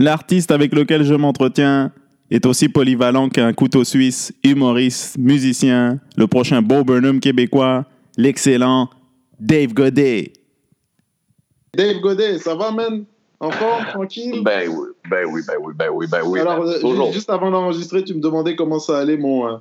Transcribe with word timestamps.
L'artiste 0.00 0.50
avec 0.50 0.74
lequel 0.74 1.04
je 1.04 1.12
m'entretiens 1.12 1.92
est 2.30 2.46
aussi 2.46 2.70
polyvalent 2.70 3.28
qu'un 3.28 3.52
couteau 3.52 3.84
suisse, 3.84 4.32
humoriste, 4.42 5.18
musicien, 5.18 6.00
le 6.16 6.26
prochain 6.26 6.62
Bo 6.62 6.84
Burnham 6.84 7.20
québécois, 7.20 7.84
l'excellent 8.16 8.88
Dave 9.38 9.74
Godet. 9.74 10.32
Dave 11.76 12.00
Godet, 12.00 12.38
ça 12.38 12.54
va, 12.54 12.70
man? 12.70 13.04
En 13.40 13.50
forme, 13.50 13.84
tranquille? 13.88 14.40
Ben 14.42 14.70
oui, 14.70 14.88
ben 15.10 15.26
oui, 15.30 15.42
ben 15.46 15.56
oui, 15.60 15.74
ben 15.76 15.90
oui, 15.92 16.06
ben 16.10 16.20
oui. 16.24 16.40
Alors, 16.40 16.64
ben, 16.64 16.70
euh, 16.70 16.80
toujours. 16.80 17.12
juste 17.12 17.28
avant 17.28 17.50
d'enregistrer, 17.50 18.02
tu 18.02 18.14
me 18.14 18.22
demandais 18.22 18.56
comment 18.56 18.78
ça 18.78 19.00
allait 19.00 19.18
mon, 19.18 19.48
euh, 19.48 19.56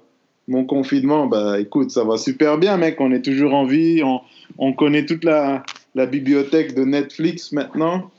mon 0.48 0.64
confinement. 0.64 1.28
Bah 1.28 1.60
écoute, 1.60 1.92
ça 1.92 2.06
va 2.06 2.16
super 2.16 2.58
bien, 2.58 2.78
mec. 2.78 2.96
On 3.02 3.12
est 3.12 3.22
toujours 3.22 3.54
en 3.54 3.66
vie. 3.66 4.02
On, 4.06 4.22
on 4.58 4.72
connaît 4.72 5.06
toute 5.06 5.26
la, 5.26 5.64
la 5.96 6.06
bibliothèque 6.06 6.76
de 6.76 6.86
Netflix 6.86 7.52
maintenant. 7.52 8.10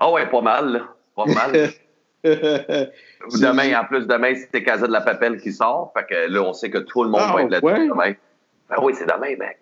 Ah 0.00 0.10
ouais, 0.10 0.28
pas 0.28 0.42
mal. 0.42 0.82
Pas 1.18 1.26
mal. 1.26 1.70
demain, 2.24 3.80
en 3.80 3.84
plus, 3.84 4.06
demain, 4.06 4.34
c'est 4.52 4.62
Casa 4.62 4.86
de 4.86 4.92
la 4.92 5.00
Papelle 5.00 5.40
qui 5.40 5.52
sort. 5.52 5.92
Fait 5.96 6.06
que 6.06 6.30
là, 6.32 6.42
on 6.42 6.52
sait 6.52 6.70
que 6.70 6.78
tout 6.78 7.02
le 7.02 7.10
monde 7.10 7.20
Ah, 7.24 7.32
va 7.34 7.42
être 7.42 7.50
là-dessus 7.50 7.72
ouais? 7.72 7.88
demain. 7.88 8.12
Ben 8.70 8.76
oui, 8.82 8.92
c'est 8.96 9.06
demain, 9.06 9.36
mec. 9.38 9.58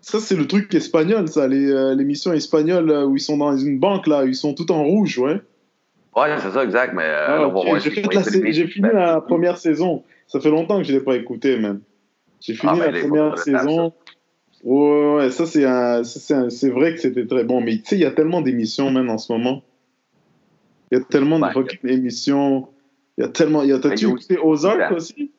Ça, 0.00 0.18
c'est 0.20 0.36
le 0.36 0.46
truc 0.46 0.72
espagnol, 0.74 1.28
ça, 1.28 1.46
les, 1.46 1.70
euh, 1.70 1.94
l'émission 1.94 2.32
espagnole 2.32 2.90
euh, 2.90 3.04
où 3.04 3.16
ils 3.16 3.20
sont 3.20 3.36
dans 3.36 3.56
une 3.56 3.78
banque, 3.78 4.06
là, 4.06 4.24
ils 4.24 4.34
sont 4.34 4.54
tout 4.54 4.70
en 4.72 4.82
rouge, 4.82 5.18
ouais. 5.18 5.40
Ouais, 6.16 6.38
c'est 6.38 6.50
ça, 6.50 6.64
exact. 6.64 6.94
Mais 6.94 7.04
euh, 7.04 7.26
Ah, 7.28 7.36
là, 7.36 7.48
on 7.48 7.52
va 7.52 7.58
ok. 7.58 7.66
voir 7.66 7.80
J'ai, 7.80 7.90
si 7.90 8.66
fini 8.66 8.88
Ben, 8.88 8.92
la 8.92 9.20
première 9.20 9.58
saison. 9.58 10.04
Ça 10.26 10.40
fait 10.40 10.50
longtemps 10.50 10.78
que 10.78 10.84
je 10.84 10.92
ne 10.92 10.98
l'ai 10.98 11.04
pas 11.04 11.16
écouté, 11.16 11.58
man. 11.58 11.80
J'ai 12.40 12.54
fini 12.54 12.72
Ah, 12.74 12.78
ben, 12.78 12.92
la 12.92 13.00
première 13.00 13.38
saison. 13.38 13.92
Ouais, 14.62 14.88
ouais, 14.88 15.14
ouais, 15.16 15.30
ça, 15.30 15.46
c'est, 15.46 16.68
vrai 16.70 16.94
que 16.94 17.00
c'était 17.00 17.26
très 17.26 17.44
bon. 17.44 17.60
Mais 17.60 17.76
tu 17.78 17.84
sais, 17.84 17.96
il 17.96 18.02
y 18.02 18.06
a 18.06 18.10
tellement 18.10 18.40
d'émissions, 18.40 18.90
man, 18.90 19.08
en 19.10 19.18
ce 19.18 19.32
moment. 19.32 19.62
Il 20.90 20.98
y 20.98 21.00
a 21.00 21.04
tellement 21.04 21.38
de 21.38 21.46
fucking 21.52 21.88
émissions. 21.88 22.68
Il 23.18 23.22
y 23.22 23.24
a 23.24 23.28
tellement. 23.28 23.62
il 23.62 23.70
Y 23.70 23.72
a, 23.72 23.78
t'as-tu 23.78 24.06
Ben, 24.06 24.12
écouté 24.16 24.38
Ozark 24.38 24.92
aussi? 24.92 25.30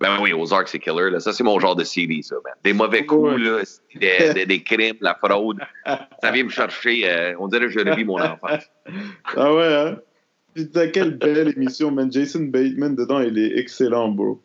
Ben 0.00 0.18
oui, 0.20 0.32
Ozark, 0.32 0.66
c'est 0.66 0.80
killer. 0.80 1.10
Là. 1.10 1.20
Ça, 1.20 1.32
c'est 1.32 1.44
mon 1.44 1.60
genre 1.60 1.76
de 1.76 1.84
CD, 1.84 2.22
ça, 2.22 2.34
man. 2.44 2.54
Des 2.64 2.72
mauvais 2.72 3.06
coups, 3.06 3.36
là, 3.40 3.62
des, 3.94 4.32
des, 4.34 4.46
des 4.46 4.62
crimes, 4.62 4.96
la 5.00 5.14
fraude. 5.14 5.58
Ça 5.86 6.30
vient 6.32 6.42
me 6.44 6.48
chercher. 6.48 7.02
euh, 7.08 7.34
on 7.38 7.46
dirait 7.46 7.66
que 7.66 7.70
je 7.70 7.78
revis 7.78 8.04
mon 8.04 8.20
enfance. 8.20 8.64
Ah 9.36 9.54
ouais, 9.54 9.74
hein? 9.74 9.98
Putain, 10.54 10.88
quelle 10.88 11.16
belle 11.16 11.48
émission, 11.56 11.90
man. 11.92 12.10
Jason 12.10 12.42
Bateman 12.44 12.96
dedans, 12.96 13.20
il 13.20 13.38
est 13.38 13.56
excellent, 13.58 14.08
bro. 14.08 14.40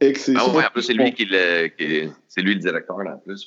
Excellent. 0.00 0.40
Ah 0.42 0.56
ouais, 0.56 0.64
en 0.64 0.70
plus, 0.70 0.82
c'est 0.82 0.94
lui 0.94 1.12
qui 1.12 1.26
le, 1.26 1.68
qui- 1.68 2.10
c'est 2.26 2.40
lui 2.40 2.54
le 2.54 2.60
directeur, 2.60 2.98
là, 3.02 3.16
en 3.16 3.18
plus. 3.18 3.46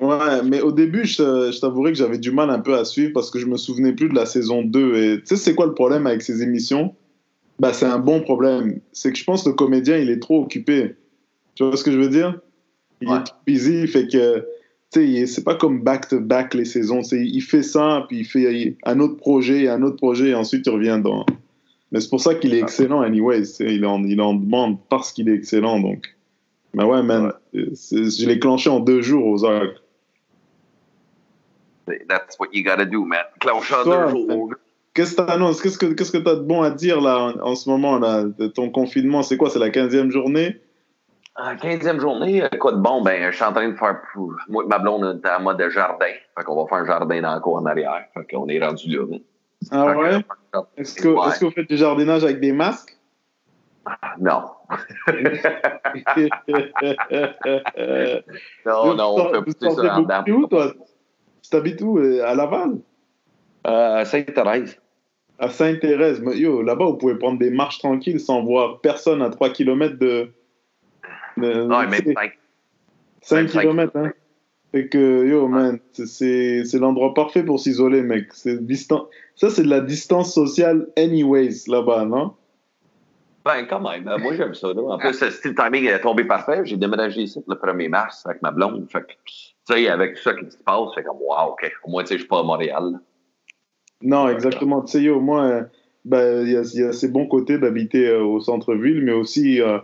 Ouais, 0.00 0.42
mais 0.44 0.60
au 0.62 0.72
début, 0.72 1.04
je, 1.04 1.50
je 1.52 1.60
t'avouerais 1.60 1.92
que 1.92 1.98
j'avais 1.98 2.18
du 2.18 2.30
mal 2.30 2.48
un 2.50 2.60
peu 2.60 2.74
à 2.74 2.84
suivre 2.84 3.12
parce 3.12 3.30
que 3.30 3.38
je 3.38 3.46
me 3.46 3.56
souvenais 3.58 3.92
plus 3.92 4.08
de 4.08 4.14
la 4.14 4.24
saison 4.26 4.62
2. 4.62 4.96
Et 4.96 5.18
tu 5.20 5.26
sais, 5.26 5.36
c'est 5.36 5.54
quoi 5.54 5.66
le 5.66 5.74
problème 5.74 6.06
avec 6.06 6.22
ces 6.22 6.42
émissions? 6.42 6.94
Bah, 7.58 7.74
c'est 7.74 7.84
un 7.86 7.98
bon 7.98 8.20
problème. 8.22 8.80
C'est 8.92 9.12
que 9.12 9.18
je 9.18 9.24
pense 9.24 9.42
que 9.42 9.50
le 9.50 9.54
comédien, 9.54 9.98
il 9.98 10.08
est 10.08 10.20
trop 10.20 10.42
occupé. 10.42 10.96
Tu 11.54 11.64
vois 11.64 11.76
ce 11.76 11.84
que 11.84 11.92
je 11.92 11.98
veux 11.98 12.08
dire? 12.08 12.40
Il 13.02 13.08
Ouais. 13.08 13.18
est 13.18 13.24
trop 13.24 13.36
busy, 13.46 13.86
fait 13.86 14.06
que, 14.08 14.46
tu 14.92 15.16
sais, 15.18 15.26
c'est 15.26 15.44
pas 15.44 15.54
comme 15.54 15.82
back-to-back 15.82 16.54
les 16.54 16.64
saisons. 16.64 17.02
C'est, 17.02 17.22
il 17.22 17.42
fait 17.42 17.62
ça, 17.62 18.06
puis 18.08 18.20
il 18.20 18.24
fait 18.24 18.76
un 18.84 19.00
autre 19.00 19.16
projet, 19.16 19.68
un 19.68 19.82
autre 19.82 19.96
projet, 19.96 20.30
et 20.30 20.34
ensuite 20.34 20.66
il 20.66 20.70
revient 20.70 21.00
dans. 21.02 21.26
Mais 21.92 22.00
c'est 22.00 22.08
pour 22.08 22.20
ça 22.20 22.34
qu'il 22.34 22.54
est 22.54 22.60
excellent, 22.60 23.02
anyways. 23.02 23.44
Il 23.60 23.84
en, 23.84 24.02
il 24.04 24.20
en 24.22 24.32
demande 24.34 24.78
parce 24.88 25.12
qu'il 25.12 25.28
est 25.28 25.34
excellent, 25.34 25.80
donc. 25.80 26.14
Mais 26.72 26.84
ouais, 26.84 27.02
man, 27.02 27.32
je 27.52 28.26
l'ai 28.26 28.38
clenché 28.38 28.70
en 28.70 28.80
deux 28.80 29.02
jours 29.02 29.26
aux 29.26 29.44
arcs. 29.44 29.82
That's 32.08 32.38
what 32.38 32.48
you 32.52 32.62
gotta 32.64 32.84
do, 32.84 33.04
man. 33.04 33.24
Clenche 33.40 33.72
en 33.72 33.82
Toi, 33.84 34.04
deux 34.06 34.10
jours. 34.10 34.54
Qu'est-ce 34.94 35.16
que 35.16 35.22
t'annonces? 35.22 35.60
Qu'est-ce 35.62 35.78
que 35.78 35.86
qu'est-ce 35.86 36.10
que 36.12 36.18
t'as 36.18 36.34
de 36.34 36.40
bon 36.40 36.62
à 36.62 36.70
dire 36.70 37.00
là 37.00 37.18
en, 37.18 37.40
en 37.40 37.54
ce 37.54 37.68
moment 37.70 37.98
là 37.98 38.24
de 38.24 38.46
ton 38.48 38.70
confinement? 38.70 39.22
C'est 39.22 39.36
quoi 39.36 39.48
C'est 39.50 39.58
la 39.60 39.68
15e 39.70 40.10
journée? 40.10 40.60
En 41.36 41.54
15e 41.54 42.00
journée, 42.00 42.42
euh, 42.42 42.48
quoi 42.58 42.72
de 42.72 42.78
bon? 42.78 43.00
Ben, 43.02 43.30
je 43.30 43.36
suis 43.36 43.44
en 43.44 43.52
train 43.52 43.68
de 43.68 43.76
faire. 43.76 44.00
Moi 44.48 44.64
ma 44.66 44.78
blonde, 44.80 45.04
on 45.04 45.28
est 45.28 45.32
en 45.32 45.40
mode 45.40 45.62
jardin. 45.70 46.06
Fait 46.36 46.44
qu'on 46.44 46.56
va 46.62 46.68
faire 46.68 46.78
un 46.78 46.86
jardin 46.86 47.22
dans 47.22 47.34
le 47.34 47.40
cour 47.40 47.56
en 47.56 47.66
arrière. 47.66 48.04
Fait 48.14 48.26
qu'on 48.34 48.48
est 48.48 48.62
rendu 48.62 48.88
là. 48.96 49.04
Ah 49.70 49.86
Fait 49.86 49.92
que- 49.94 49.98
ouais? 49.98 50.24
Est-ce 50.76 50.94
que, 51.00 51.08
Ouais. 51.08 51.28
est-ce 51.28 51.38
que 51.40 51.44
vous 51.44 51.50
faites 51.52 51.68
du 51.68 51.76
jardinage 51.76 52.24
avec 52.24 52.40
des 52.40 52.52
masques? 52.52 52.96
Non. 54.18 54.42
Non, 58.66 58.94
non, 58.94 59.14
on 59.16 59.32
fait 59.34 59.42
pousser 59.42 59.70
ça 59.70 59.96
en 59.96 60.00
dedans. 60.02 60.24
où 60.28 60.46
toi? 60.46 60.72
Tu 61.48 61.56
habites 61.56 61.80
où 61.82 61.98
euh, 61.98 62.24
À 62.24 62.34
Laval? 62.34 62.78
Euh, 63.66 64.04
Sainte-Thérèse. 64.04 64.80
À 65.38 65.48
Sainte-Thérèse 65.48 66.20
Mais 66.20 66.36
Yo, 66.36 66.62
là-bas, 66.62 66.86
vous 66.86 66.96
pouvez 66.96 67.16
prendre 67.16 67.38
des 67.38 67.50
marches 67.50 67.78
tranquilles 67.78 68.20
sans 68.20 68.42
voir 68.42 68.80
personne 68.80 69.22
à 69.22 69.30
3 69.30 69.50
km 69.50 69.98
de. 69.98 70.28
de 71.36 71.64
Non, 71.64 71.80
cinq. 71.90 72.38
5 73.22 73.36
même 73.36 73.48
cinq 73.48 73.60
km, 73.62 73.96
hein. 73.96 74.12
Fait 74.72 74.88
que, 74.88 75.26
yo, 75.26 75.48
man, 75.48 75.80
c'est- 75.92 76.62
l'endroit 76.74 77.12
parfait 77.12 77.42
pour 77.42 77.58
s'isoler, 77.58 78.02
mec. 78.02 78.28
C'est 78.32 78.64
distant... 78.64 79.08
Ça, 79.34 79.50
c'est 79.50 79.64
de 79.64 79.68
la 79.68 79.80
distance 79.80 80.32
sociale, 80.32 80.86
anyways, 80.96 81.64
là-bas, 81.66 82.04
non? 82.04 82.34
Ben, 83.44 83.64
quand 83.64 83.80
même. 83.80 84.06
Euh, 84.06 84.18
Moi, 84.18 84.34
j'aime 84.34 84.54
ça. 84.54 84.68
Là. 84.68 84.82
En 84.82 84.98
plus, 84.98 85.14
si 85.14 85.48
le 85.48 85.54
timing 85.54 85.86
est 85.86 86.00
tombé 86.00 86.24
parfait, 86.24 86.60
j'ai 86.64 86.76
déménagé 86.76 87.22
ici 87.22 87.42
le 87.48 87.54
1er 87.54 87.88
mars 87.88 88.24
avec 88.26 88.42
ma 88.42 88.50
blonde. 88.50 88.86
Fait 88.90 89.00
que, 89.00 89.12
tu 89.24 89.54
sais, 89.72 89.88
avec 89.88 90.16
tout 90.16 90.22
ça 90.22 90.34
qui 90.34 90.50
se 90.50 90.56
passe, 90.58 90.90
c'est 90.94 91.02
comme, 91.02 91.18
wow, 91.20 91.52
OK. 91.52 91.70
Au 91.84 91.90
moins, 91.90 92.02
tu 92.02 92.08
sais, 92.08 92.14
je 92.14 92.20
suis 92.20 92.28
pas 92.28 92.40
à 92.40 92.42
Montréal. 92.42 93.00
Non, 94.02 94.28
exactement. 94.28 94.82
Tu 94.82 94.92
sais, 94.92 95.02
yo, 95.02 95.20
moi, 95.20 95.42
euh, 95.44 95.62
ben, 96.04 96.46
il 96.46 96.48
y, 96.48 96.78
y 96.78 96.82
a 96.82 96.92
ces 96.92 97.08
bons 97.08 97.26
côtés 97.26 97.58
d'habiter 97.58 98.08
euh, 98.08 98.22
au 98.22 98.40
centre-ville, 98.40 99.02
mais 99.02 99.12
aussi, 99.12 99.60
euh, 99.60 99.78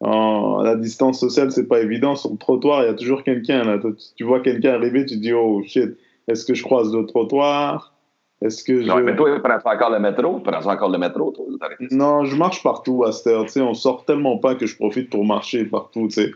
en, 0.00 0.62
la 0.62 0.76
distance 0.76 1.20
sociale, 1.20 1.52
c'est 1.52 1.68
pas 1.68 1.80
évident. 1.80 2.16
Sur 2.16 2.30
le 2.32 2.38
trottoir, 2.38 2.82
il 2.82 2.86
y 2.86 2.90
a 2.90 2.94
toujours 2.94 3.22
quelqu'un, 3.22 3.64
là. 3.64 3.78
Tu, 3.78 3.88
tu 4.16 4.24
vois 4.24 4.40
quelqu'un 4.40 4.74
arriver, 4.74 5.06
tu 5.06 5.16
te 5.16 5.20
dis, 5.20 5.32
oh 5.32 5.62
shit, 5.64 5.96
est-ce 6.26 6.44
que 6.44 6.54
je 6.54 6.62
croise 6.62 6.92
le 6.92 7.06
trottoir? 7.06 7.94
Est-ce 8.42 8.64
que 8.64 8.82
je. 8.82 8.90
Ouais, 8.90 9.02
mais 9.02 9.14
toi, 9.14 9.38
prends 9.42 9.72
encore 9.72 9.90
le 9.90 10.00
métro? 10.00 10.40
Prends 10.40 10.66
encore 10.66 10.88
le 10.88 10.98
métro, 10.98 11.30
toi? 11.30 11.44
Non, 11.90 12.24
je 12.24 12.36
marche 12.36 12.62
partout 12.62 13.04
à 13.04 13.12
cette 13.12 13.26
heure. 13.26 13.44
Tu 13.44 13.52
sais, 13.52 13.60
on 13.60 13.74
sort 13.74 14.04
tellement 14.06 14.38
pas 14.38 14.54
que 14.54 14.66
je 14.66 14.76
profite 14.76 15.10
pour 15.10 15.26
marcher 15.26 15.64
partout, 15.64 16.08
tu 16.08 16.14
sais. 16.14 16.30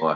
Ouais. 0.00 0.12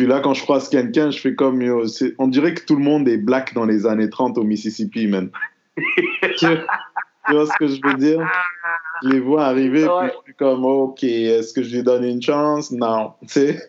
Puis 0.00 0.08
là, 0.08 0.20
quand 0.20 0.32
je 0.32 0.42
croise 0.42 0.70
quelqu'un, 0.70 1.10
je 1.10 1.20
fais 1.20 1.34
comme, 1.34 1.60
yo, 1.60 1.84
on 2.16 2.28
dirait 2.28 2.54
que 2.54 2.64
tout 2.64 2.74
le 2.74 2.82
monde 2.82 3.06
est 3.06 3.18
black 3.18 3.52
dans 3.52 3.66
les 3.66 3.86
années 3.86 4.08
30 4.08 4.38
au 4.38 4.44
Mississippi, 4.44 5.06
man. 5.06 5.28
tu, 5.76 6.46
vois 7.28 7.44
ce 7.44 7.52
que 7.58 7.66
je 7.66 7.78
veux 7.84 7.92
dire? 7.98 8.26
Je 9.02 9.10
les 9.10 9.20
vois 9.20 9.44
arriver, 9.44 9.84
Ouais. 9.84 10.08
puis 10.08 10.16
je 10.16 10.22
suis 10.24 10.34
comme, 10.36 10.64
ok, 10.64 11.04
est-ce 11.04 11.52
que 11.52 11.62
je 11.62 11.76
lui 11.76 11.82
donne 11.82 12.04
une 12.04 12.22
chance? 12.22 12.72
Non, 12.72 13.12
tu 13.28 13.28
sais. 13.28 13.68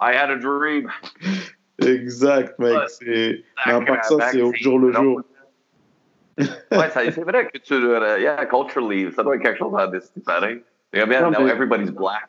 I 0.00 0.16
had 0.16 0.30
a 0.30 0.36
dream. 0.36 0.90
exact, 1.80 2.58
mec. 2.58 2.76
Mais 3.06 3.44
à 3.66 3.80
part 3.82 4.04
ça, 4.04 4.32
c'est 4.32 4.42
au 4.42 4.52
jour 4.52 4.80
le 4.80 4.90
jour. 4.90 5.20
ouais, 6.40 6.90
ça- 6.90 7.08
c'est 7.08 7.22
vrai 7.22 7.48
que 7.52 7.58
tu. 7.58 7.74
euh, 7.74 8.18
yeah, 8.18 8.46
culturally, 8.46 9.12
ça 9.12 9.22
doit 9.22 9.36
être 9.36 9.42
quelque 9.42 9.58
chose 9.58 9.74
à 9.78 9.86
décider 9.86 10.22
pareil. 10.26 10.60
Non, 10.92 11.30
now 11.30 11.46
everybody's 11.46 11.92
black. 11.92 12.28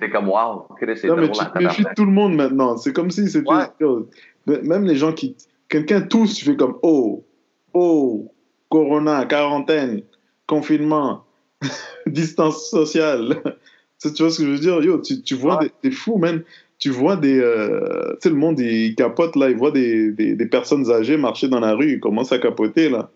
C'est 0.00 0.10
comme, 0.10 0.28
wow, 0.28 0.66
Chris, 0.80 0.98
c'est 0.98 1.06
Non, 1.08 1.16
mais 1.16 1.30
tu 1.30 1.38
te 1.44 1.58
méfies 1.58 1.84
de 1.84 1.88
tout 1.94 2.04
le 2.04 2.10
monde 2.10 2.34
maintenant. 2.34 2.76
C'est 2.76 2.92
comme 2.92 3.10
si 3.10 3.28
c'était. 3.28 3.48
Ouais. 3.50 4.60
Même 4.62 4.84
les 4.84 4.96
gens 4.96 5.12
qui. 5.12 5.36
Quelqu'un 5.68 6.02
tousse, 6.02 6.34
tu 6.34 6.44
fais 6.44 6.56
comme 6.56 6.76
Oh, 6.82 7.24
oh, 7.72 8.32
Corona, 8.68 9.24
quarantaine, 9.26 10.02
confinement, 10.46 11.24
distance 12.06 12.68
sociale. 12.70 13.42
tu 14.02 14.22
vois 14.22 14.30
ce 14.30 14.38
que 14.38 14.44
je 14.46 14.50
veux 14.50 14.58
dire? 14.58 14.82
Yo, 14.82 15.00
tu, 15.00 15.22
tu 15.22 15.34
vois 15.34 15.58
Ouais. 15.58 15.64
des. 15.82 15.90
T'es 15.90 15.90
fou, 15.90 16.18
man. 16.18 16.42
Tu 16.78 16.90
vois 16.90 17.16
des. 17.16 17.38
euh, 17.40 18.14
Tu 18.14 18.24
sais, 18.24 18.28
le 18.30 18.34
monde, 18.36 18.58
il 18.60 18.94
capote, 18.96 19.36
là. 19.36 19.48
Il 19.48 19.56
voit 19.56 19.70
des, 19.70 20.10
des, 20.10 20.34
des 20.34 20.46
personnes 20.46 20.90
âgées 20.90 21.16
marcher 21.16 21.48
dans 21.48 21.60
la 21.60 21.74
rue. 21.74 21.92
Il 21.92 22.00
commence 22.00 22.32
à 22.32 22.38
capoter, 22.38 22.88
là. 22.90 23.10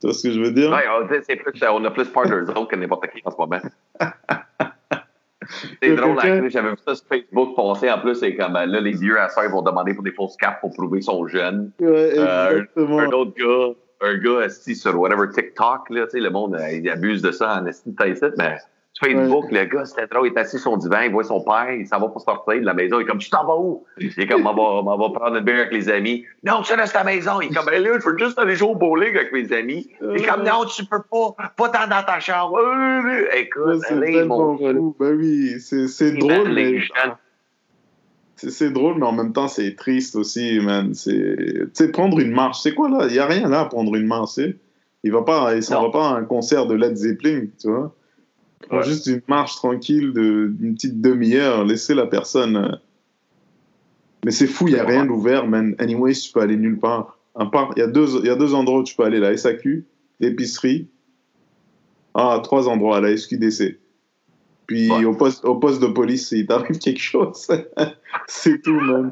Tu 0.00 0.06
vois 0.06 0.14
ce 0.14 0.22
que 0.26 0.32
je 0.32 0.40
veux 0.40 0.52
dire? 0.52 0.70
Ouais, 0.70 0.84
on, 1.00 1.06
plus, 1.06 1.62
euh, 1.62 1.66
on 1.72 1.84
a 1.84 1.90
plus 1.90 2.06
peur 2.08 2.26
d'eux 2.28 2.48
autres 2.50 2.68
que 2.68 2.76
n'importe 2.76 3.06
qui 3.10 3.20
en 3.24 3.30
ce 3.30 3.36
moment. 3.36 3.60
C'est 5.82 5.94
drôle, 5.94 6.18
hein, 6.22 6.48
j'avais 6.48 6.70
vu 6.70 6.76
ça 6.86 6.94
sur 6.94 7.06
Facebook 7.06 7.56
passer. 7.56 7.90
En 7.90 7.98
plus, 7.98 8.14
c'est 8.14 8.34
comme 8.36 8.54
là, 8.54 8.66
les 8.66 8.92
vieux 8.92 9.20
à 9.20 9.28
ça, 9.28 9.44
ils 9.44 9.50
vont 9.50 9.62
demander 9.62 9.94
pour 9.94 10.02
des 10.02 10.12
fausses 10.12 10.36
cartes 10.36 10.60
pour 10.60 10.72
prouver 10.72 10.98
qu'ils 10.98 11.04
sont 11.04 11.26
jeunes. 11.26 11.72
Ouais, 11.80 12.12
Euh. 12.18 12.64
Un 12.76 13.10
autre 13.12 13.32
gars, 13.36 13.74
un 14.02 14.18
gars 14.18 14.40
assis 14.44 14.76
sur 14.76 14.98
whatever 14.98 15.28
TikTok, 15.32 15.90
là, 15.90 16.04
tu 16.04 16.10
sais, 16.10 16.20
le 16.20 16.30
monde, 16.30 16.54
euh, 16.54 16.72
il 16.72 16.88
abuse 16.88 17.22
de 17.22 17.30
ça 17.30 17.60
en 17.60 17.66
esti 17.66 17.90
de 17.90 18.34
mais 18.36 18.56
Facebook, 19.00 19.50
le 19.50 19.64
gars, 19.64 19.84
c'était 19.84 20.06
drôle, 20.06 20.28
il 20.28 20.32
est 20.32 20.38
assis 20.38 20.58
sur 20.58 20.70
son 20.72 20.76
divan, 20.76 21.00
il 21.00 21.10
voit 21.10 21.24
son 21.24 21.42
père, 21.42 21.72
il 21.72 21.86
s'en 21.86 21.98
va 21.98 22.08
pour 22.08 22.20
sortir 22.20 22.60
de 22.60 22.66
la 22.66 22.74
maison, 22.74 23.00
il 23.00 23.02
est 23.02 23.06
comme, 23.06 23.18
tu 23.18 23.30
t'en 23.30 23.44
vas 23.44 23.56
où? 23.56 23.84
Il 23.98 24.12
est 24.16 24.26
comme, 24.26 24.46
on 24.46 24.52
va, 24.54 24.62
on 24.62 24.98
va 24.98 25.10
prendre 25.18 25.36
une 25.36 25.44
bière 25.44 25.60
avec 25.60 25.72
les 25.72 25.88
amis. 25.88 26.24
Non, 26.44 26.62
tu 26.62 26.72
restes 26.74 26.94
à 26.94 27.00
la 27.00 27.04
maison. 27.04 27.40
Il 27.40 27.50
est 27.50 27.54
comme, 27.54 27.66
ben 27.66 27.82
là, 27.82 27.98
je 27.98 28.08
veux 28.08 28.18
juste 28.18 28.38
aller 28.38 28.54
jouer 28.54 28.68
au 28.68 28.74
bowling 28.76 29.16
avec 29.16 29.32
mes 29.32 29.52
amis. 29.52 29.88
Il 30.00 30.18
est 30.18 30.26
comme, 30.26 30.44
non, 30.44 30.64
tu 30.66 30.84
peux 30.84 31.02
pas, 31.10 31.34
pas 31.56 31.68
dans 31.68 31.88
dans 31.88 32.04
ta 32.04 32.20
chambre. 32.20 32.58
Euh, 32.58 33.02
Ouais, 33.02 33.40
Écoute, 33.40 33.80
c'est 33.88 33.94
allez, 33.94 34.24
mon 34.24 34.56
fou. 34.56 34.94
Ben 35.00 35.16
oui, 35.16 35.54
c'est 35.58 36.12
drôle, 36.12 36.52
mais 36.52 36.78
c'est 38.36 38.70
drôle, 38.70 38.98
mais 38.98 39.06
en 39.06 39.12
même 39.12 39.32
temps, 39.32 39.48
c'est 39.48 39.74
triste 39.76 40.16
aussi, 40.16 40.60
man. 40.60 40.94
C'est, 40.94 41.12
tu 41.12 41.70
sais, 41.74 41.90
prendre 41.90 42.18
une 42.18 42.32
marche, 42.32 42.60
c'est 42.60 42.74
quoi 42.74 42.88
là? 42.88 43.06
Il 43.08 43.14
y 43.14 43.18
a 43.18 43.26
rien 43.26 43.48
là 43.48 43.60
à 43.60 43.64
prendre 43.66 43.94
une 43.94 44.06
marche, 44.06 44.34
tu 44.34 44.42
sais. 44.42 44.56
Il 45.04 45.12
va 45.12 45.22
pas, 45.22 45.54
il 45.54 45.62
s'en 45.62 45.82
va 45.82 45.90
pas 45.90 46.08
à 46.10 46.12
un 46.14 46.24
concert 46.24 46.66
de 46.66 46.74
Led 46.74 46.96
Zeppelin, 46.96 47.46
tu 47.60 47.68
vois? 47.68 47.92
Ouais. 48.70 48.82
Juste 48.84 49.06
une 49.06 49.22
marche 49.28 49.56
tranquille 49.56 50.12
d'une 50.12 50.74
petite 50.74 51.00
demi-heure, 51.00 51.64
laisser 51.64 51.94
la 51.94 52.06
personne. 52.06 52.56
euh. 52.56 52.76
Mais 54.24 54.30
c'est 54.30 54.46
fou, 54.46 54.68
il 54.68 54.74
y 54.74 54.78
a 54.78 54.84
rien 54.84 55.04
d'ouvert, 55.04 55.46
man. 55.46 55.74
Anyway, 55.78 56.12
tu 56.12 56.30
peux 56.32 56.40
aller 56.40 56.56
nulle 56.56 56.78
part. 56.78 57.18
À 57.34 57.46
part, 57.46 57.72
il 57.76 57.80
y 57.80 57.82
a 57.82 57.86
deux, 57.88 58.20
il 58.20 58.26
y 58.26 58.30
a 58.30 58.36
deux 58.36 58.54
endroits 58.54 58.80
où 58.80 58.84
tu 58.84 58.94
peux 58.94 59.02
aller, 59.04 59.18
la 59.18 59.36
SAQ, 59.36 59.84
l'épicerie. 60.20 60.88
Ah, 62.14 62.40
trois 62.42 62.68
endroits, 62.68 63.00
la 63.00 63.16
SQDC. 63.16 63.78
Puis 64.66 64.90
Ouais. 64.90 65.04
au, 65.04 65.14
poste, 65.14 65.44
au 65.44 65.56
poste 65.56 65.82
de 65.82 65.88
police, 65.88 66.28
s'il 66.28 66.46
t'arrive 66.46 66.78
quelque 66.78 67.00
chose, 67.00 67.48
c'est 68.28 68.62
tout, 68.62 68.78
man. 68.78 69.10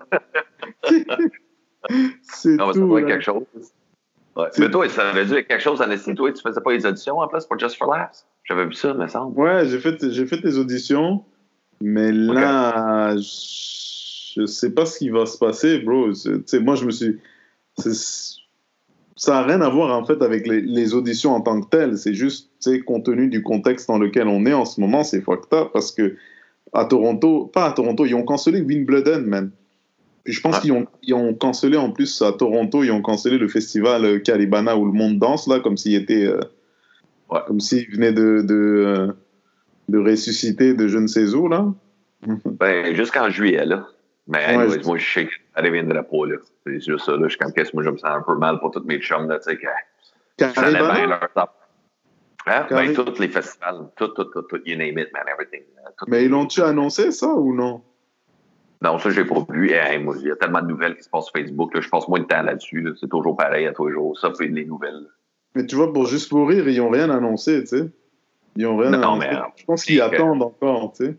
c'est 2.23 2.51
Non, 2.57 2.67
mais 2.69 2.73
ça 2.75 2.81
tout. 2.81 2.87
doit 2.87 3.01
être 3.01 3.07
là. 3.09 3.13
quelque 3.15 3.25
chose. 3.25 3.43
Ouais. 4.37 4.47
Mais 4.59 4.71
toi, 4.71 4.89
ça 4.89 5.11
aurait 5.11 5.27
dû 5.27 5.35
être 5.35 5.49
quelque 5.49 5.63
chose 5.63 5.81
en 5.83 5.91
estime. 5.91 6.15
Toi, 6.15 6.33
tu 6.33 6.41
faisais 6.41 6.61
pas 6.61 6.73
les 6.73 6.87
auditions 6.87 7.19
en 7.19 7.29
plus 7.29 7.45
pour 7.45 7.59
Just 7.59 7.77
for 7.77 7.93
Laughs? 7.93 8.25
J'avais 8.45 8.67
vu 8.67 8.73
ça, 8.75 8.95
me 8.95 9.07
semble. 9.07 9.39
Ouais, 9.39 9.67
j'ai 9.67 9.79
fait, 9.79 10.11
j'ai 10.11 10.27
fait 10.27 10.39
des 10.39 10.59
auditions, 10.59 11.25
mais 11.81 12.11
là, 12.13 13.17
je, 13.17 13.23
je 14.41 14.47
sais 14.47 14.71
pas 14.71 14.87
ce 14.87 14.99
qui 14.99 15.11
va 15.11 15.27
se 15.27 15.37
passer, 15.39 15.79
bro. 15.81 16.13
C'est- 16.15 16.31
Tu 16.39 16.43
sais, 16.47 16.61
moi, 16.61 16.75
je 16.77 16.85
me 16.85 16.91
suis. 16.91 17.19
Ça 19.17 19.33
n'a 19.33 19.43
rien 19.43 19.61
à 19.61 19.69
voir, 19.69 19.97
en 19.97 20.05
fait, 20.05 20.23
avec 20.23 20.47
les, 20.47 20.61
les 20.63 20.95
auditions 20.95 21.35
en 21.35 21.41
tant 21.43 21.61
que 21.61 21.69
telles. 21.69 21.99
C'est 21.99 22.15
juste, 22.15 22.51
compte 22.87 23.05
tenu 23.05 23.29
du 23.29 23.43
contexte 23.43 23.89
dans 23.89 23.99
lequel 23.99 24.29
on 24.29 24.47
est 24.47 24.53
en 24.55 24.65
ce 24.65 24.81
moment, 24.81 25.05
c'est 25.05 25.21
fucked 25.21 25.53
up 25.53 25.71
parce 25.73 25.93
que 25.93 26.17
à 26.73 26.85
Toronto, 26.85 27.47
pas 27.53 27.67
à 27.67 27.73
Toronto, 27.73 28.07
ils 28.07 28.15
ont 28.15 28.23
cancellé 28.23 28.63
Wimbledon, 28.63 29.23
man. 29.27 29.51
Je 30.27 30.41
pense 30.41 30.59
qu'ils 30.61 30.73
ont, 30.73 30.87
ils 31.03 31.15
ont 31.15 31.35
cancellé 31.35 31.77
en 31.77 31.91
plus 31.91 32.21
à 32.23 32.33
Toronto, 32.33 32.85
ils 32.85 32.91
ont 32.91 33.01
cancellé 33.03 33.39
le 33.39 33.49
festival 33.49 34.05
euh, 34.05 34.19
Caribana 34.19 34.77
où 34.77 34.85
le 34.85 34.93
monde 34.93 35.19
danse, 35.19 35.47
là, 35.47 35.61
comme 35.61 35.77
s'il 35.77 35.95
était. 35.95 36.27
euh, 36.27 36.41
Ouais. 37.31 37.39
Comme 37.47 37.61
s'il 37.61 37.89
venait 37.93 38.13
de, 38.13 38.43
de, 38.43 38.55
euh, 38.55 39.13
de 39.89 39.99
ressusciter 39.99 40.75
de 40.75 40.89
je 40.89 40.99
ne 40.99 41.07
sais 41.07 41.33
où, 41.35 41.49
là. 41.49 41.73
Ben, 42.45 42.93
jusqu'en 42.97 43.31
juillet, 43.31 43.65
là. 43.65 43.87
Mais 44.27 44.39
Ouais, 44.39 44.45
anyways, 44.55 44.81
je- 44.83 44.87
moi, 44.87 44.99
je 44.99 45.13
sais 45.13 45.27
que 45.27 45.33
ça 45.55 45.63
reviendra 45.63 46.03
pas, 46.03 46.27
là. 46.27 46.37
C'est 46.67 46.81
juste 46.81 47.05
ça, 47.05 47.13
là. 47.13 47.23
Je 47.25 47.29
suis 47.29 47.39
comme, 47.39 47.53
moi, 47.75 47.85
je 47.85 47.91
me 47.91 47.97
sens 47.99 48.11
un 48.11 48.23
peu 48.23 48.37
mal 48.37 48.59
pour 48.59 48.73
tous 48.73 48.83
mes 48.85 48.99
chums, 48.99 49.29
là, 49.29 49.39
tu 49.39 49.45
sais, 49.45 49.57
que 49.57 49.67
bien 50.39 51.07
leur 51.07 51.33
temps. 51.35 51.49
Hein? 52.47 52.67
Ben, 52.71 52.93
tous 52.95 53.19
les 53.21 53.29
festivals, 53.29 53.91
tout, 53.97 54.09
tout, 54.09 54.25
tout, 54.25 54.43
tout, 54.43 54.61
you 54.67 54.77
name 54.77 54.99
it, 54.99 55.13
man, 55.13 55.23
everything. 55.33 55.63
tout. 55.99 56.07
Mais 56.09 56.25
ils 56.25 56.31
l'ont-tu 56.31 56.63
annoncé, 56.63 57.11
ça, 57.13 57.29
ou 57.29 57.55
non? 57.55 57.83
Non, 58.83 58.99
ça, 58.99 59.11
j'ai 59.11 59.25
pas 59.25 59.45
vu. 59.51 59.71
Moi, 60.03 60.15
il 60.21 60.27
y 60.29 60.31
a 60.31 60.37
tellement 60.37 60.63
de 60.63 60.69
nouvelles 60.69 60.97
qui 60.97 61.03
se 61.03 61.11
passent 61.11 61.27
sur 61.27 61.33
Facebook, 61.35 61.75
là. 61.75 61.81
Je 61.83 61.89
passe 61.91 62.09
moins 62.09 62.21
de 62.21 62.25
temps 62.25 62.43
là-dessus, 62.43 62.81
là. 62.81 62.93
C'est 62.99 63.11
toujours 63.11 63.37
pareil 63.37 63.67
à 63.67 63.73
tous 63.73 63.87
les 63.89 63.93
jours. 63.93 64.19
Ça, 64.19 64.31
puis 64.31 64.49
les 64.49 64.65
nouvelles. 64.65 65.07
Mais 65.55 65.67
tu 65.67 65.77
vois, 65.77 65.93
pour 65.93 66.07
juste 66.07 66.31
pour 66.31 66.49
rire, 66.49 66.67
ils 66.69 66.79
n'ont 66.79 66.89
rien 66.91 67.11
annoncé, 67.11 67.61
tu 67.61 67.67
sais. 67.67 67.91
Ils 68.57 68.63
n'ont 68.65 68.77
rien 68.79 68.91
Non, 68.91 68.99
annoncé. 69.03 69.29
mais, 69.29 69.37
euh, 69.37 69.41
Je 69.57 69.65
pense 69.65 69.85
qu'ils 69.85 69.99
que- 69.99 70.03
attendent 70.03 70.43
encore, 70.43 70.93
tu 70.97 71.05
sais. 71.07 71.17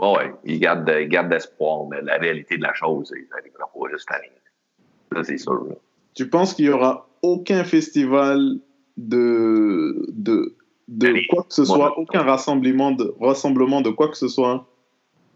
Ouais, 0.00 0.16
ouais, 0.16 0.34
ils 0.44 0.58
gardent, 0.58 0.92
ils 1.00 1.08
gardent 1.08 1.28
d'espoir, 1.28 1.86
mais 1.88 2.00
la 2.02 2.16
réalité 2.18 2.56
de 2.56 2.62
la 2.62 2.74
chose, 2.74 3.12
c'est 3.14 3.20
ça 3.30 3.36
n'arrivera 3.36 3.66
pas 3.72 3.90
juste 3.92 4.08
cette 4.08 4.18
année. 4.18 4.32
Ça, 5.12 5.22
c'est 5.24 5.38
sûr, 5.38 5.64
là. 5.68 5.74
Tu 6.14 6.28
penses 6.28 6.54
qu'il 6.54 6.66
n'y 6.66 6.72
aura 6.72 7.08
aucun 7.22 7.62
festival 7.62 8.40
de, 8.96 10.04
de, 10.12 10.56
de 10.88 11.06
Allez, 11.06 11.26
quoi 11.28 11.44
que 11.44 11.54
ce 11.54 11.64
soit, 11.64 11.96
aucun 11.98 12.22
rassemblement 12.22 12.90
de, 12.90 13.14
rassemblement 13.20 13.80
de 13.80 13.90
quoi 13.90 14.08
que 14.08 14.16
ce 14.16 14.28
soit? 14.28 14.66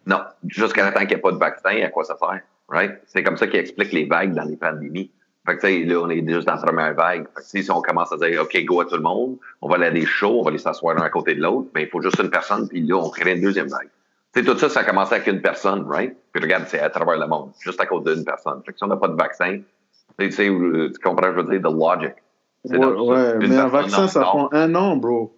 Non, 0.07 0.21
jusqu'à 0.47 0.91
temps 0.93 1.01
qu'il 1.01 1.09
n'y 1.09 1.15
ait 1.15 1.19
pas 1.19 1.33
de 1.33 1.39
vaccin, 1.39 1.83
à 1.83 1.89
quoi 1.89 2.05
ça 2.05 2.17
sert? 2.17 2.41
Right? 2.69 3.01
C'est 3.07 3.23
comme 3.23 3.37
ça 3.37 3.47
qu'ils 3.47 3.61
expliquent 3.61 3.93
les 3.93 4.07
vagues 4.07 4.35
dans 4.35 4.45
les 4.45 4.57
pandémies. 4.57 5.11
Fait 5.47 5.57
que, 5.57 5.61
tu 5.61 5.67
sais, 5.69 5.85
là, 5.85 6.01
on 6.01 6.11
est 6.11 6.29
juste 6.29 6.47
dans 6.47 6.55
la 6.55 6.63
première 6.63 6.95
vague. 6.95 7.27
Fait 7.37 7.59
que, 7.61 7.65
si 7.65 7.71
on 7.71 7.81
commence 7.81 8.13
à 8.13 8.17
dire, 8.17 8.43
OK, 8.43 8.65
go 8.65 8.81
à 8.81 8.85
tout 8.85 8.97
le 8.97 9.03
monde, 9.03 9.37
on 9.63 9.69
va 9.69 9.77
aller 9.77 9.87
à 9.87 9.91
des 9.91 10.05
shows, 10.05 10.41
on 10.41 10.43
va 10.43 10.51
les 10.51 10.59
s'asseoir 10.59 10.97
l'un 10.97 11.03
à 11.03 11.11
côté 11.11 11.35
de 11.35 11.43
l'autre, 11.43 11.69
mais 11.75 11.85
il 11.85 11.89
faut 11.89 12.01
juste 12.01 12.19
une 12.21 12.31
personne, 12.31 12.69
puis 12.69 12.81
là, 12.83 12.97
on 12.97 13.11
crée 13.11 13.35
une 13.35 13.43
deuxième 13.43 13.69
vague. 13.69 13.89
Tu 14.35 14.41
sais, 14.41 14.47
tout 14.47 14.59
ça, 14.59 14.69
ça 14.69 14.81
a 14.81 14.85
commencé 14.85 15.15
avec 15.15 15.29
une 15.29 15.41
personne, 15.41 15.87
right? 15.89 16.17
Puis 16.33 16.43
regarde, 16.43 16.65
c'est 16.67 16.81
à 16.81 16.91
travers 16.91 17.17
le 17.19 17.27
monde, 17.29 17.53
juste 17.61 17.81
à 17.81 17.87
cause 17.87 18.03
d'une 18.03 18.25
personne. 18.25 18.61
Fait 18.67 18.73
que 18.73 18.79
si 18.79 18.85
on 18.85 18.89
n'a 18.89 18.97
pas 18.97 19.09
de 19.09 19.15
vaccin, 19.15 19.61
tu 20.19 20.33
sais, 20.33 20.49
euh, 20.49 20.91
tu 20.93 20.99
comprends, 21.01 21.33
je 21.33 21.41
veux 21.41 21.45
dire, 21.45 21.61
the 21.61 21.73
logic. 21.73 22.15
Ouais, 22.65 22.79
ouais, 22.79 23.39
mais 23.39 23.57
un 23.57 23.69
vaccin, 23.69 24.09
ça 24.09 24.23
prend 24.23 24.49
un 24.53 24.75
an, 24.75 24.97
bro. 24.97 25.33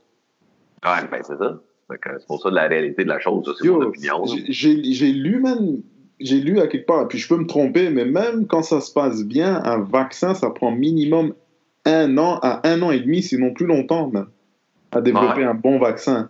Ouais, 0.84 1.06
ben, 1.10 1.22
c'est 1.22 1.36
ça. 1.36 1.58
C'est 1.90 2.26
pour 2.26 2.42
ça 2.42 2.50
de 2.50 2.54
la 2.54 2.66
réalité 2.68 3.04
de 3.04 3.08
la 3.08 3.18
chose, 3.18 3.54
c'est 3.60 3.68
mon 3.68 3.80
opinion. 3.82 4.24
là. 4.24 4.32
j'ai- 4.48 5.12
lu, 5.12 5.40
man, 5.40 5.80
j'ai 6.20 6.40
lu 6.40 6.60
à 6.60 6.66
quelque 6.66 6.86
part, 6.86 7.08
puis 7.08 7.18
je 7.18 7.26
peux 7.28 7.36
me 7.38 7.46
tromper, 7.46 7.88
mais 7.90 8.04
même 8.04 8.46
quand 8.46 8.62
ça 8.62 8.80
se 8.80 8.92
passe 8.92 9.24
bien, 9.24 9.62
un 9.64 9.78
vaccin, 9.80 10.34
ça 10.34 10.50
prend 10.50 10.70
minimum 10.70 11.32
un 11.86 12.18
an 12.18 12.38
à 12.42 12.68
un 12.68 12.82
an 12.82 12.90
et 12.90 13.00
demi, 13.00 13.22
sinon 13.22 13.54
plus 13.54 13.64
longtemps, 13.66 14.08
man, 14.08 14.26
à 14.92 15.00
développer 15.00 15.40
Ouais. 15.40 15.44
un 15.44 15.54
bon 15.54 15.78
vaccin. 15.78 16.28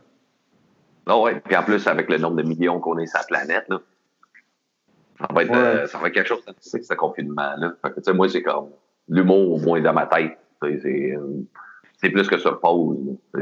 Ah 1.06 1.18
ouais, 1.20 1.40
puis 1.40 1.56
en 1.56 1.62
plus, 1.64 1.86
avec 1.88 2.08
le 2.08 2.18
nombre 2.18 2.36
de 2.36 2.42
millions 2.42 2.78
qu'on 2.80 2.98
est 2.98 3.06
sur 3.06 3.18
la 3.18 3.24
planète, 3.24 3.64
là, 3.68 3.80
ça 5.20 5.26
va 5.34 5.42
être, 5.42 5.50
Ouais. 5.50 5.56
euh, 5.56 5.86
ça 5.86 5.98
va 5.98 6.06
être 6.08 6.14
quelque 6.14 6.28
chose 6.28 6.38
de 6.44 6.52
statistique, 6.52 6.84
ce 6.84 6.94
confinement-là. 6.94 7.72
Fait 7.82 7.90
que, 7.90 7.94
tu 7.96 8.04
sais, 8.04 8.12
moi, 8.12 8.28
c'est 8.28 8.42
comme 8.42 8.68
l'humour, 9.08 9.54
au 9.54 9.58
moins, 9.58 9.80
dans 9.80 9.92
ma 9.94 10.06
tête. 10.06 10.38
C'est 10.62 11.12
euh, 11.16 11.42
c'est 12.00 12.10
plus 12.10 12.26
que. 12.28 12.34
Tu 12.36 12.42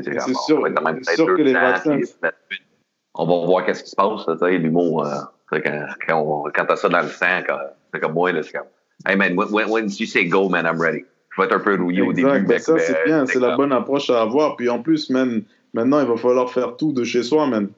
sais, 0.03 0.19
C'est 0.21 0.35
sûr- 0.35 0.63
ça 0.75 0.81
va 0.83 0.91
être 0.93 1.11
sûr 1.11 1.27
que 1.37 1.43
les 1.43 1.53
vaccins- 1.53 2.01
puis 2.49 2.61
On 3.19 3.25
va 3.27 3.47
voir 3.47 3.65
qu'est-ce 3.65 3.83
qui 3.85 3.91
se 3.91 3.97
passe. 3.97 4.27
Tu 4.27 4.39
sais, 4.39 4.59
l'humour, 4.59 5.07
euh, 5.07 5.11
quand, 5.51 5.61
quand, 6.07 6.21
on- 6.21 6.51
quand 6.55 6.67
t'as 6.67 6.77
ça 6.77 6.89
dans 6.91 7.01
le 7.01 7.09
sang, 7.09 7.41
c'est 7.93 8.01
comme 8.01 8.13
moi, 8.13 8.31
c'est 8.43 8.53
comme, 8.53 8.67
hey 9.07 9.17
man, 9.17 9.35
when, 9.39 9.71
when- 9.71 9.89
you 9.99 10.07
say 10.07 10.27
go, 10.27 10.49
man, 10.51 10.67
I'm 10.67 10.81
ready? 10.81 11.05
Je 11.35 11.41
vais 11.43 11.47
être 11.49 11.55
un 11.57 11.61
peu 11.61 11.77
rouillé 11.81 12.03
au 12.03 12.13
début. 12.13 12.29
Ben 12.47 12.59
ça, 12.59 12.79
c'est 12.79 13.05
bien, 13.07 13.25
c'est 13.27 13.39
la 13.41 13.57
bonne 13.57 13.73
approche 13.73 14.11
à 14.11 14.21
avoir. 14.23 14.57
Puis 14.57 14.69
en 14.69 14.83
plus, 14.83 15.09
man, 15.11 15.43
maintenant, 15.75 16.01
il 16.01 16.07
va 16.07 16.17
falloir 16.17 16.51
faire 16.51 16.77
tout 16.77 16.93
de 16.93 17.05
chez 17.05 17.23
soi, 17.23 17.47
man. 17.47 17.69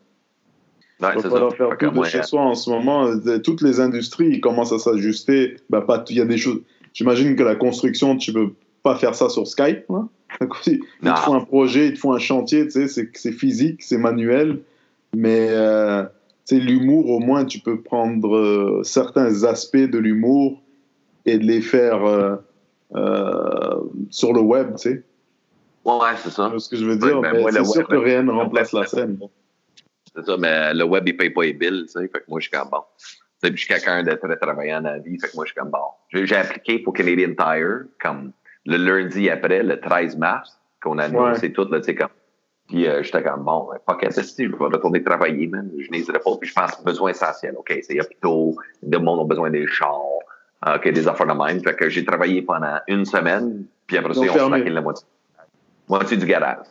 Ouais, 1.00 1.08
Il 1.16 1.22
va 1.22 1.31
falloir 1.31 1.50
ça. 1.52 1.56
faire 1.56 1.69
tout 1.78 1.90
de 1.90 2.04
chez 2.04 2.22
soi 2.24 2.40
en 2.42 2.54
ce 2.56 2.70
moment. 2.70 3.06
Euh, 3.06 3.38
Toutes 3.38 3.62
les 3.62 3.78
industries 3.81 4.28
ils 4.31 4.40
commencent 4.40 4.72
à 4.72 4.78
s'ajuster. 4.81 5.56
Ben, 5.70 5.81
pas 5.82 6.04
il 6.10 6.16
y 6.16 6.20
a 6.20 6.24
des 6.24 6.38
choses. 6.38 6.60
J'imagine 6.94 7.36
que 7.36 7.42
la 7.44 7.54
construction, 7.54 8.16
tu 8.16 8.32
peux 8.32 8.50
pas 8.82 8.96
faire 8.96 9.14
ça 9.14 9.28
sur 9.28 9.46
Skype. 9.46 9.84
Hein? 9.90 10.08
Il 10.66 10.80
Non. 11.02 11.14
te 11.14 11.19
faut 11.20 11.34
un 11.34 11.40
projet, 11.44 11.88
il 11.88 11.94
te 11.94 11.98
faut 11.98 12.12
un 12.12 12.19
chantier, 12.19 12.64
tu 12.64 12.72
sais, 12.72 12.88
c'est 12.88 13.10
c'est 13.14 13.32
physique, 13.32 13.82
c'est 13.82 13.98
manuel. 13.98 14.60
Mais 15.16 15.48
euh, 15.50 16.04
tu 16.46 16.56
sais, 16.56 16.60
l'humour, 16.60 17.08
au 17.10 17.19
moins, 17.19 17.44
tu 17.44 17.60
peux 17.60 17.80
prendre 17.80 18.36
euh, 18.36 18.82
certains 18.84 19.44
aspects 19.44 19.76
de 19.76 19.98
l'humour 19.98 20.62
et 21.25 21.38
de 21.38 21.44
les 21.44 21.62
faire 21.62 22.04
euh, 22.04 22.36
euh, 22.94 23.80
sur 24.10 24.32
le 24.32 24.40
web, 24.40 24.72
tu 24.76 24.90
sais. 24.90 25.02
Ouais, 25.84 25.94
ouais, 25.94 26.17
c'est 26.22 26.31
ça. 26.31 26.44
Tu 26.44 26.50
vois 26.50 26.60
ce 26.60 26.69
que 26.69 26.76
je 26.76 26.84
veux 26.84 26.96
dire? 26.96 27.17
Ouais, 27.19 27.22
ben, 27.22 27.32
Mais 27.32 27.41
moi, 27.41 27.50
le 27.50 27.64
c'est 27.64 27.70
sûr 27.72 27.81
web, 27.81 27.86
que 27.88 27.96
rien 27.96 28.22
ne 28.22 28.31
remplace 28.32 28.72
la 28.72 28.86
scène. 28.86 29.19
C'est 30.14 30.24
ça, 30.26 30.36
mais 30.36 30.74
le 30.74 30.84
web, 30.84 31.06
il 31.08 31.17
paye 31.17 31.31
pas 31.31 31.43
les 31.44 31.53
billes, 31.55 31.84
tu 31.86 31.93
sais. 31.93 32.08
Fait 32.08 32.20
que 32.20 32.24
moi, 32.29 32.41
je 32.41 32.48
suis 32.48 32.50
comme 32.58 32.69
bon. 32.70 32.82
Tu 32.98 33.06
sais, 33.46 33.50
puis 33.53 33.56
je 33.56 33.64
suis 33.64 33.69
quelqu'un 33.69 34.03
de 34.03 34.12
très 34.14 34.36
travaillant 34.36 34.82
dans 34.82 34.91
la 34.91 34.98
vie. 34.98 35.19
Fait 35.19 35.29
que 35.29 35.36
moi, 35.36 35.44
je 35.46 35.53
suis 35.53 35.58
comme 35.60 35.70
bon. 35.70 35.79
J'ai 36.12 36.26
j'ai 36.26 36.36
appliqué 36.36 36.81
pour 36.81 36.93
Canadian 36.93 37.34
Tire, 37.38 37.84
comme 38.03 38.32
le 38.69 38.77
lundi 38.77 39.31
après, 39.31 39.63
le 39.63 39.81
13 39.81 40.17
mars, 40.19 40.60
qu'on 40.82 40.98
a 40.98 41.05
annoncé 41.05 41.53
tout, 41.53 41.67
là, 41.70 41.79
tu 41.79 41.84
sais, 41.84 41.94
comme. 41.94 42.08
Puis 42.69 42.87
euh, 42.87 43.03
j'étais 43.03 43.22
comme 43.22 43.44
bon, 43.44 43.67
ben, 43.70 43.79
fuck 43.89 44.03
it, 44.03 44.13
si 44.13 44.44
je 44.44 44.51
vais 44.51 44.65
retourner 44.67 45.03
travailler, 45.03 45.46
man. 45.46 45.70
Je 45.79 45.91
n'hésiterai 45.91 46.19
pas. 46.19 46.37
Puis 46.39 46.51
je 46.51 46.55
pense 46.55 46.84
besoin 46.84 47.10
essentiel. 47.10 47.55
OK, 47.56 47.75
c'est 47.82 47.98
hôpitaux, 47.98 48.56
le 48.87 48.98
monde 48.98 49.20
a 49.20 49.25
besoin 49.25 49.48
des 49.48 49.67
chars, 49.67 49.96
euh, 50.67 50.77
OK, 50.77 50.87
des 50.93 51.08
affaires 51.08 51.27
de 51.27 51.32
même. 51.32 51.63
Fait 51.63 51.75
que 51.75 51.89
j'ai 51.89 52.05
travaillé 52.05 52.43
pendant 52.43 52.79
une 52.87 53.06
semaine, 53.06 53.65
puis 53.87 53.96
après 53.96 54.13
ça, 54.13 54.20
on 54.20 54.25
se 54.27 54.69
la 54.69 54.81
moitié. 54.82 55.06
Moitié 55.89 56.19
du 56.19 56.27
garage. 56.27 56.67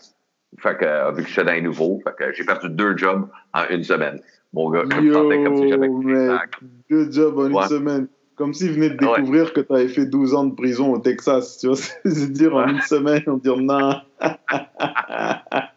Fait 0.60 0.78
que, 0.78 0.86
euh, 0.86 1.12
vu 1.14 1.24
que 1.24 1.30
j'étais 1.30 1.44
dans 1.44 1.54
les 1.54 1.62
nouveaux, 1.62 2.00
fait 2.04 2.16
que 2.16 2.32
j'ai 2.32 2.46
perdu 2.46 2.70
deux 2.70 2.96
jobs 2.96 3.28
en 3.56 3.64
une 3.72 3.84
semaine. 3.84 4.22
Mon 4.54 4.70
gars, 4.70 4.84
je 4.90 5.02
me 5.02 5.14
sentais 5.14 5.44
comme 5.44 5.58
si 5.58 5.70
j'avais 5.70 5.88
Yo, 5.88 5.98
mec, 5.98 6.52
good 6.92 7.12
job 7.12 7.40
en 7.40 7.48
une 7.48 7.68
semaine. 7.68 8.08
Comme 8.38 8.54
s'il 8.54 8.72
venait 8.74 8.92
de 8.92 9.04
Ouais. 9.04 9.16
découvrir 9.18 9.52
que 9.52 9.62
tu 9.62 9.74
avais 9.74 9.88
fait 9.88 10.06
12 10.06 10.36
ans 10.36 10.46
de 10.46 10.54
prison 10.56 10.94
au 10.94 11.00
Texas. 11.00 11.58
Tu 11.58 11.68
vois, 11.68 11.76
c'est 12.06 12.32
dire 12.32 12.56
en 12.56 12.68
une 12.68 12.82
semaine, 12.82 13.24
on 13.28 13.38
dire 13.38 13.58
non. 13.58 13.94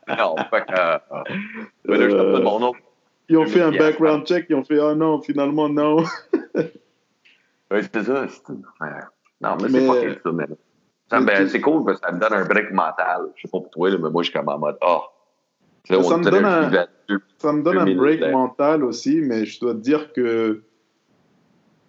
Non, 0.09 0.37
fait 0.51 0.65
que, 0.67 0.79
euh, 0.79 0.99
Euh. 1.89 2.73
Ils 3.29 3.39
ont 3.39 3.47
fait 3.47 3.63
un 3.63 3.71
background 3.71 4.27
check, 4.27 4.47
ils 4.51 4.57
ont 4.57 4.65
fait 4.65 4.81
ah 4.81 4.95
non, 4.95 5.21
finalement 5.23 5.69
non. 5.69 6.05
Oui, 7.73 7.79
c'est 7.95 8.03
ça. 8.03 8.27
Non, 9.41 9.57
mais, 9.63 9.69
Mais, 9.71 9.81
c'est 9.81 9.87
pas 9.87 10.01
quelque 10.01 10.23
ça, 10.25 10.33
mais. 10.33 10.47
Ça, 11.09 11.21
ben, 11.21 11.49
c'est 11.49 11.61
cool 11.61 11.85
parce 11.85 12.01
que 12.01 12.07
ça 12.07 12.13
me 12.13 12.19
donne 12.21 12.33
un 12.33 12.45
break 12.45 12.73
mental. 12.73 13.29
Je 13.37 13.43
sais 13.43 13.49
pas 13.49 13.59
pour 13.61 13.71
toi, 13.71 13.89
mais 13.91 14.11
moi, 14.11 14.23
je 14.23 14.31
suis 14.31 14.39
comme 14.39 14.49
en 14.49 14.59
mode, 14.59 14.77
ah. 14.83 15.01
Sais, 15.85 15.95
Ça 16.03 16.15
on 16.15 16.19
me 16.19 16.25
donne 16.25 16.45
un- 16.45 16.71
Ça 17.39 17.53
me 17.53 17.63
donne 17.63 17.79
un 17.79 17.85
2000, 17.85 17.97
break 17.99 18.21
là. 18.21 18.33
mental 18.33 18.85
aussi, 18.85 19.21
mais 19.23 19.47
je 19.47 19.61
dois 19.61 19.73
te 19.75 19.79
dire 19.79 20.13
que 20.13 20.63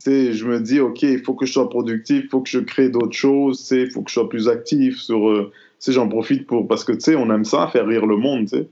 je 0.06 0.46
me 0.46 0.60
dis, 0.60 0.80
OK, 0.80 1.04
il 1.04 1.20
faut 1.24 1.34
que 1.34 1.46
je 1.46 1.54
sois 1.54 1.70
productif, 1.70 2.24
il 2.26 2.30
faut 2.30 2.42
que 2.42 2.50
je 2.50 2.60
crée 2.60 2.90
d'autres 2.90 3.16
choses, 3.16 3.70
il 3.72 3.92
faut 3.92 4.02
que 4.02 4.10
je 4.10 4.14
sois 4.16 4.30
plus 4.30 4.48
actif 4.50 4.98
sur. 5.00 5.30
euh, 5.30 5.52
j'en 5.88 6.08
profite 6.08 6.48
pour. 6.48 6.68
Parce 6.68 6.84
que, 6.84 6.92
tu 6.94 7.02
sais, 7.02 7.16
on 7.16 7.30
aime 7.34 7.46
ça, 7.46 7.68
faire 7.68 7.86
rire 7.88 8.06
le 8.06 8.18
monde, 8.18 8.44
tu 8.48 8.58
sais. 8.58 8.68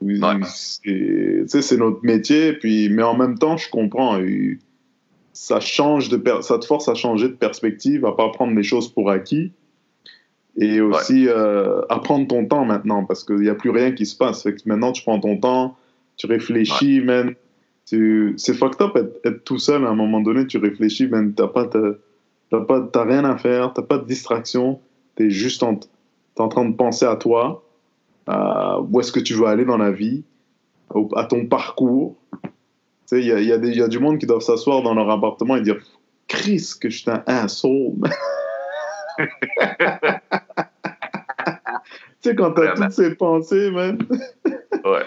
Oui, 0.00 0.20
Ouais. 0.20 0.34
c'est- 0.44 1.76
notre 1.76 2.04
métier, 2.04 2.52
puis, 2.54 2.88
mais 2.90 3.02
en 3.02 3.16
même 3.16 3.38
temps, 3.38 3.56
je 3.56 3.68
comprends. 3.70 4.18
et 4.18 4.58
ça, 5.32 5.58
change 5.60 6.08
de 6.10 6.22
ça 6.42 6.58
te 6.58 6.64
force 6.64 6.88
à 6.88 6.94
changer 6.94 7.28
de 7.28 7.34
perspective, 7.34 8.04
à 8.06 8.12
pas 8.12 8.28
prendre 8.28 8.54
les 8.54 8.62
choses 8.62 8.88
pour 8.88 9.10
acquis. 9.10 9.50
Et 10.56 10.80
aussi 10.80 11.26
euh, 11.26 11.80
à 11.88 11.98
prendre 11.98 12.28
ton 12.28 12.46
temps 12.46 12.64
maintenant, 12.64 13.04
parce 13.04 13.24
qu'il 13.24 13.40
n'y 13.40 13.48
a 13.48 13.56
plus 13.56 13.70
rien 13.70 13.90
qui 13.92 14.06
se 14.06 14.16
passe. 14.16 14.44
Fait 14.44 14.52
que 14.54 14.60
maintenant, 14.66 14.92
tu 14.92 15.02
prends 15.02 15.18
ton 15.18 15.36
temps, 15.36 15.76
tu 16.16 16.26
réfléchis, 16.26 17.00
C'est 17.84 18.54
fucked 18.54 18.80
up 18.80 18.96
être, 18.96 19.44
tout 19.44 19.58
seul 19.58 19.84
à 19.84 19.90
un 19.90 19.94
moment 19.94 20.20
donné, 20.20 20.46
tu 20.46 20.58
réfléchis, 20.58 21.06
man. 21.06 21.34
T'as 21.34 21.48
pas, 21.48 21.68
pas, 21.68 23.04
rien 23.04 23.24
à 23.24 23.36
faire, 23.36 23.72
t'as 23.74 23.82
pas 23.82 23.98
de 23.98 24.06
distraction, 24.06 24.80
t'es 25.16 25.30
juste 25.30 25.62
en, 25.62 25.74
es 25.74 26.40
en 26.40 26.48
train 26.48 26.64
de 26.64 26.74
penser 26.74 27.04
à 27.04 27.16
toi, 27.16 27.64
à 28.26 28.80
où 28.80 29.00
est-ce 29.00 29.12
que 29.12 29.20
tu 29.20 29.34
veux 29.34 29.46
aller 29.46 29.64
dans 29.64 29.76
la 29.76 29.90
vie, 29.90 30.24
à 31.14 31.24
ton 31.24 31.46
parcours. 31.46 32.16
Tu 32.42 32.48
sais, 33.06 33.20
il 33.20 33.26
y 33.26 33.32
a, 33.32 33.40
y, 33.40 33.52
a 33.52 33.56
y 33.56 33.82
a, 33.82 33.88
du 33.88 33.98
monde 33.98 34.18
qui 34.18 34.26
doivent 34.26 34.40
s'asseoir 34.40 34.82
dans 34.82 34.94
leur 34.94 35.10
appartement 35.10 35.56
et 35.56 35.60
dire 35.60 35.78
Chris, 36.26 36.72
que 36.80 36.88
je 36.88 36.98
suis 36.98 37.10
un 37.10 37.22
asshole. 37.26 37.92
tu 39.18 39.26
sais, 42.20 42.34
quand 42.34 42.52
t'as 42.52 42.74
toutes 42.74 42.92
ces 42.92 43.14
pensées, 43.14 43.70
man. 43.70 43.98
ouais. 44.84 45.04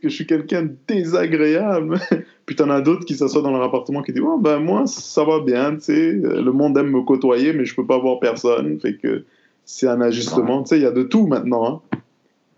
Que 0.00 0.08
je 0.08 0.14
suis 0.14 0.26
quelqu'un 0.26 0.62
de 0.62 0.76
désagréable. 0.86 1.98
Puis 2.46 2.56
t'en 2.56 2.70
as 2.70 2.80
d'autres 2.80 3.04
qui 3.04 3.16
s'assoient 3.16 3.42
dans 3.42 3.50
leur 3.50 3.62
appartement 3.62 4.02
qui 4.02 4.12
disent 4.12 4.22
oh, 4.24 4.38
ben 4.38 4.58
moi, 4.58 4.86
ça 4.86 5.24
va 5.24 5.40
bien, 5.40 5.74
tu 5.76 5.80
sais. 5.80 6.12
Le 6.12 6.50
monde 6.52 6.76
aime 6.78 6.90
me 6.90 7.02
côtoyer, 7.02 7.52
mais 7.52 7.64
je 7.64 7.74
peux 7.74 7.86
pas 7.86 7.98
voir 7.98 8.20
personne. 8.20 8.78
Fait 8.80 8.96
que 8.96 9.24
c'est 9.64 9.88
un 9.88 10.00
ajustement. 10.00 10.62
Tu 10.62 10.70
sais, 10.70 10.78
il 10.78 10.82
y 10.82 10.86
a 10.86 10.92
de 10.92 11.02
tout 11.02 11.26
maintenant. 11.26 11.82
Hein. 11.92 11.98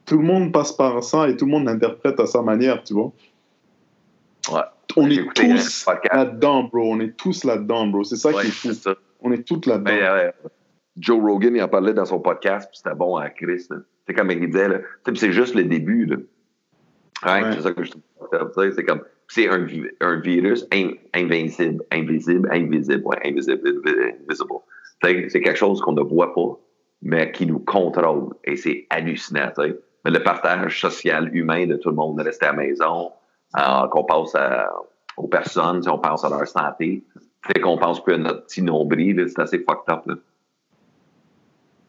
Tout 0.04 0.18
le 0.18 0.25
monde 0.25 0.52
passe 0.52 0.73
par 0.73 1.02
ça 1.02 1.28
et 1.28 1.37
tout 1.37 1.47
le 1.47 1.52
monde 1.52 1.64
l'interprète 1.64 2.18
à 2.21 2.26
sa 2.26 2.42
manière, 2.42 2.83
tu 2.83 2.95
vois. 2.95 3.12
Ouais. 4.52 4.61
On 4.97 5.09
est 5.11 5.25
tous 5.35 5.87
là-dedans, 6.12 6.64
bro. 6.64 6.92
On 6.92 7.00
est 7.00 7.16
tous 7.16 7.45
là-dedans, 7.45 7.87
bro. 7.87 8.04
C'est 8.04 8.16
ça 8.16 8.33
qui 8.33 8.47
est 8.47 8.50
fou. 8.50 8.71
On 9.21 9.33
est 9.33 9.47
tous 9.47 9.66
là-dedans. 9.66 9.92
Euh, 9.92 10.30
Joe 10.99 11.21
Rogan, 11.21 11.54
il 11.54 11.62
en 11.62 11.68
parlait 11.68 11.95
dans 11.95 12.04
son 12.04 12.21
podcast, 12.21 12.68
puis 12.71 12.80
c'était 12.83 12.97
bon 12.97 13.16
à 13.16 13.30
Chris. 13.30 13.66
C'est 14.07 14.14
comme 14.14 14.30
il 14.30 14.50
disait, 14.50 14.83
c'est 15.14 15.33
juste 15.33 15.54
le 15.54 15.64
début. 15.64 16.07
Là. 16.07 16.16
Ouais, 17.25 17.52
C'est 17.52 17.62
ça 17.62 17.72
que 17.72 17.82
je 17.82 17.90
trouve. 17.90 18.02
C'est 18.75 18.84
comme, 18.84 19.02
c'est 19.28 19.48
un, 19.48 19.66
un, 20.00 20.20
virus 20.20 20.66
invincible, 21.14 21.84
invisible, 21.90 22.48
invisible, 22.52 23.02
ouais, 23.04 23.18
invisible, 23.25 23.68
invisible. 23.68 25.28
C'est 25.28 25.40
quelque 25.40 25.56
chose 25.56 25.80
qu'on 25.80 25.92
ne 25.92 26.02
voit 26.02 26.34
pas, 26.34 26.58
mais 27.02 27.32
qui 27.32 27.46
nous 27.46 27.60
contrôle. 27.60 28.34
Et 28.44 28.56
c'est 28.56 28.87
hallucinant. 28.90 29.52
Mais 30.04 30.10
le 30.10 30.22
partage 30.22 30.80
social 30.80 31.34
humain 31.34 31.66
de 31.66 31.76
tout 31.76 31.90
le 31.90 31.96
monde 31.96 32.18
de 32.18 32.25
rester 32.25 32.46
à 32.46 32.52
la 32.52 32.58
maison, 32.58 33.12
euh, 33.58 33.88
qu'on 33.90 34.04
pense 34.04 34.37
aux 35.16 35.28
personnes, 35.28 35.82
on 35.88 35.98
pense 35.98 36.25
à 36.25 36.28
leur 36.28 36.46
santé, 36.46 37.04
c'est 37.46 37.60
qu'on 37.60 37.78
pense 37.78 38.02
plus 38.02 38.14
à 38.14 38.18
notre 38.18 38.44
petit 38.44 38.62
nombril, 38.62 39.25
c'est 39.28 39.40
assez 39.40 39.58
fucked 39.58 39.92
up. 39.92 40.02
Là. 40.06 40.14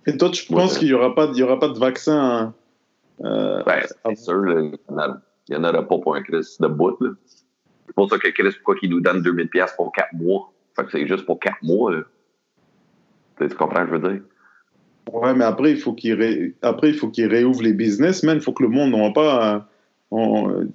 Et 0.08 0.18
toi, 0.18 0.30
tu 0.30 0.46
penses 0.52 0.78
qu'il 0.78 0.88
n'y 0.88 0.94
aura, 0.94 1.14
pas, 1.14 1.28
y 1.34 1.44
aura 1.44 1.60
pas 1.60 1.68
de 1.68 1.78
vaccin 1.78 2.54
euh, 3.24 3.64
ben, 3.64 3.82
c'est 4.06 4.16
sûr, 4.18 4.50
il 4.50 4.78
n'y 5.50 5.56
en 5.56 5.64
aura 5.64 5.88
pas 5.88 5.98
pour 5.98 6.16
un 6.16 6.22
Chris 6.22 6.58
de 6.60 6.68
bout. 6.68 6.98
C'est 7.86 7.96
pour 7.96 8.10
ça 8.10 8.18
que 8.18 8.30
Chris, 8.30 8.54
pourquoi 8.58 8.76
qu'il 8.76 8.92
nous 8.92 9.02
donne 9.02 9.22
2000$ 9.22 9.76
pour 9.76 9.92
4 9.92 10.14
mois? 10.14 10.52
Fait 10.76 10.86
que 10.86 10.92
c'est 10.92 11.08
juste 11.08 11.26
pour 11.26 11.40
4 11.40 11.58
mois. 11.64 11.94
Tu 13.40 13.48
comprends 13.50 13.82
ce 13.82 13.82
que 13.86 13.88
je 13.88 13.96
veux 13.96 14.14
dire? 14.14 14.22
Ouais, 15.12 15.34
mais 15.34 15.46
après, 15.46 15.72
il 15.72 15.78
faut 15.78 15.94
qu'il 15.94 16.14
ré... 16.14 16.56
après, 16.62 16.90
il 16.90 16.96
faut 16.96 17.10
qu'il 17.10 17.28
réouvre 17.28 17.64
les 17.64 17.74
business, 17.74 18.24
Il 18.24 18.42
faut 18.42 18.54
que 18.54 18.64
le 18.64 18.70
monde 18.70 18.92
n'aura 18.92 19.12
pas. 19.12 19.68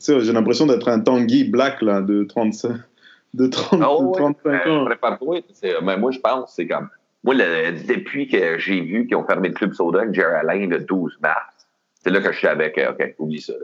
J'ai 0.06 0.32
l'impression 0.32 0.66
d'être 0.66 0.88
un 0.88 1.00
Tanguy 1.00 1.44
Black 1.44 1.82
là, 1.82 2.00
de 2.00 2.24
35, 2.24 2.80
de 3.34 3.46
30, 3.46 4.14
35 4.14 4.44
ouais. 4.44 4.70
ans. 4.70 4.88
Mais 5.82 5.96
moi, 5.96 6.10
je 6.10 6.18
pense 6.18 6.54
c'est 6.54 6.66
comme. 6.66 6.88
Moi, 7.22 7.34
depuis 7.36 8.28
que 8.28 8.58
j'ai 8.58 8.82
vu 8.82 9.06
qu'ils 9.06 9.16
ont 9.16 9.24
fermé 9.24 9.48
le 9.48 9.54
Club 9.54 9.72
Soda 9.72 10.12
Jerry 10.12 10.34
Alain 10.34 10.66
le 10.66 10.80
12 10.80 11.18
mars, 11.22 11.53
c'est 12.04 12.10
là 12.10 12.20
que 12.20 12.30
je 12.30 12.38
suis 12.38 12.46
avec, 12.46 12.78
OK, 12.78 13.14
oublie 13.18 13.40
ça. 13.40 13.54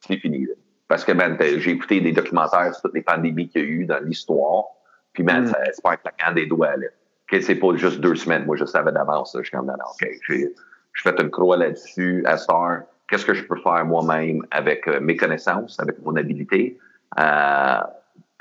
C'est 0.00 0.16
fini. 0.16 0.46
Là. 0.46 0.54
Parce 0.88 1.04
que, 1.04 1.12
man, 1.12 1.36
j'ai 1.38 1.70
écouté 1.70 2.00
des 2.00 2.12
documentaires 2.12 2.74
sur 2.74 2.82
toutes 2.82 2.94
les 2.94 3.02
pandémies 3.02 3.48
qu'il 3.48 3.62
y 3.62 3.64
a 3.64 3.68
eu 3.68 3.84
dans 3.84 4.02
l'histoire. 4.02 4.64
Puis, 5.12 5.22
man, 5.22 5.44
mm. 5.44 5.52
c'est 5.72 5.82
pas 5.82 5.92
un 5.92 5.96
claquant 5.96 6.32
des 6.34 6.46
doigts, 6.46 6.76
là. 6.76 6.86
Okay, 7.28 7.42
c'est 7.42 7.56
pas 7.56 7.76
juste 7.76 8.00
deux 8.00 8.16
semaines. 8.16 8.44
Moi, 8.44 8.56
je 8.56 8.64
savais 8.64 8.90
d'avance. 8.90 9.36
Je 9.38 9.44
suis 9.44 9.56
comme, 9.56 9.66
non, 9.66 9.74
non, 9.74 9.84
OK, 9.84 10.08
j'ai 10.28 10.48
fait 10.96 11.20
une 11.20 11.30
croix 11.30 11.56
là-dessus. 11.56 12.24
À 12.26 12.36
Star, 12.36 12.82
qu'est-ce 13.08 13.24
que 13.24 13.34
je 13.34 13.44
peux 13.44 13.60
faire 13.60 13.84
moi-même 13.84 14.44
avec 14.50 14.88
euh, 14.88 14.98
mes 15.00 15.14
connaissances, 15.16 15.78
avec 15.78 16.00
mon 16.02 16.16
habilité, 16.16 16.76
euh, 17.20 17.78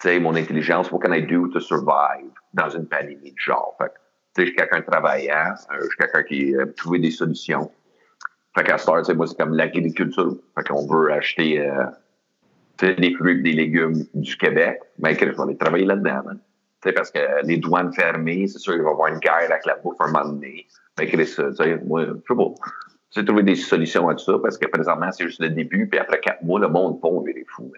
tu 0.02 0.08
sais, 0.08 0.20
mon 0.20 0.36
intelligence. 0.36 0.92
What 0.92 1.02
can 1.02 1.14
I 1.14 1.22
do 1.22 1.48
to 1.50 1.60
survive 1.60 2.32
dans 2.54 2.70
une 2.70 2.88
pandémie 2.88 3.32
de 3.32 3.38
genre? 3.38 3.76
Fait 3.78 3.92
je 4.38 4.46
suis 4.46 4.56
quelqu'un 4.56 4.80
de 4.80 4.86
travaillant, 4.86 5.54
euh, 5.72 5.78
je 5.82 5.86
suis 5.86 5.98
quelqu'un 5.98 6.24
qui 6.24 6.56
a 6.56 6.66
trouvé 6.66 7.00
des 7.00 7.12
solutions. 7.12 7.70
Fait 8.56 8.64
qu'à 8.64 8.78
Star, 8.78 9.02
moi, 9.16 9.28
c'est 9.28 9.38
comme 9.38 9.54
l'agriculture. 9.54 10.36
Fait 10.56 10.68
qu'on 10.68 10.88
veut 10.88 11.12
acheter 11.12 11.60
euh, 11.60 11.86
des 12.82 13.14
fruits 13.16 13.42
des 13.42 13.54
légumes 13.54 14.06
du 14.14 14.38
Québec. 14.38 14.80
Mais 14.98 15.16
ben, 15.16 15.32
on 15.34 15.38
va 15.38 15.44
aller 15.44 15.58
travailler 15.58 15.86
là-dedans. 15.86 16.22
Hein. 16.32 16.92
Parce 16.96 17.12
que 17.12 17.20
les 17.46 17.58
douanes 17.58 17.94
fermées, 17.94 18.48
c'est 18.48 18.60
sûr 18.60 18.74
qu'il 18.74 18.84
va 18.84 18.90
y 18.90 18.94
avoir 18.94 19.08
une 19.10 19.20
guerre 19.20 19.50
avec 19.50 19.66
la 19.66 19.76
bouffe 19.76 19.98
un 20.00 20.08
moment 20.08 20.30
donné. 20.30 20.66
Mais 20.98 21.06
ben, 21.06 21.24
Chris, 21.24 21.36
moi, 21.86 22.06
je 22.06 22.14
sais 22.14 22.36
pas. 22.36 22.54
C'est 23.12 23.26
trouver 23.26 23.44
des 23.44 23.56
solutions 23.56 24.08
à 24.08 24.14
tout 24.14 24.24
ça 24.24 24.38
parce 24.42 24.58
que 24.58 24.68
présentement, 24.68 25.12
c'est 25.12 25.26
juste 25.26 25.42
le 25.42 25.50
début. 25.50 25.88
Puis 25.88 26.00
après 26.00 26.20
quatre 26.20 26.44
mois, 26.44 26.60
le 26.60 26.68
monde 26.68 27.02
pond, 27.02 27.24
il 27.28 27.38
est 27.38 27.46
fou. 27.48 27.72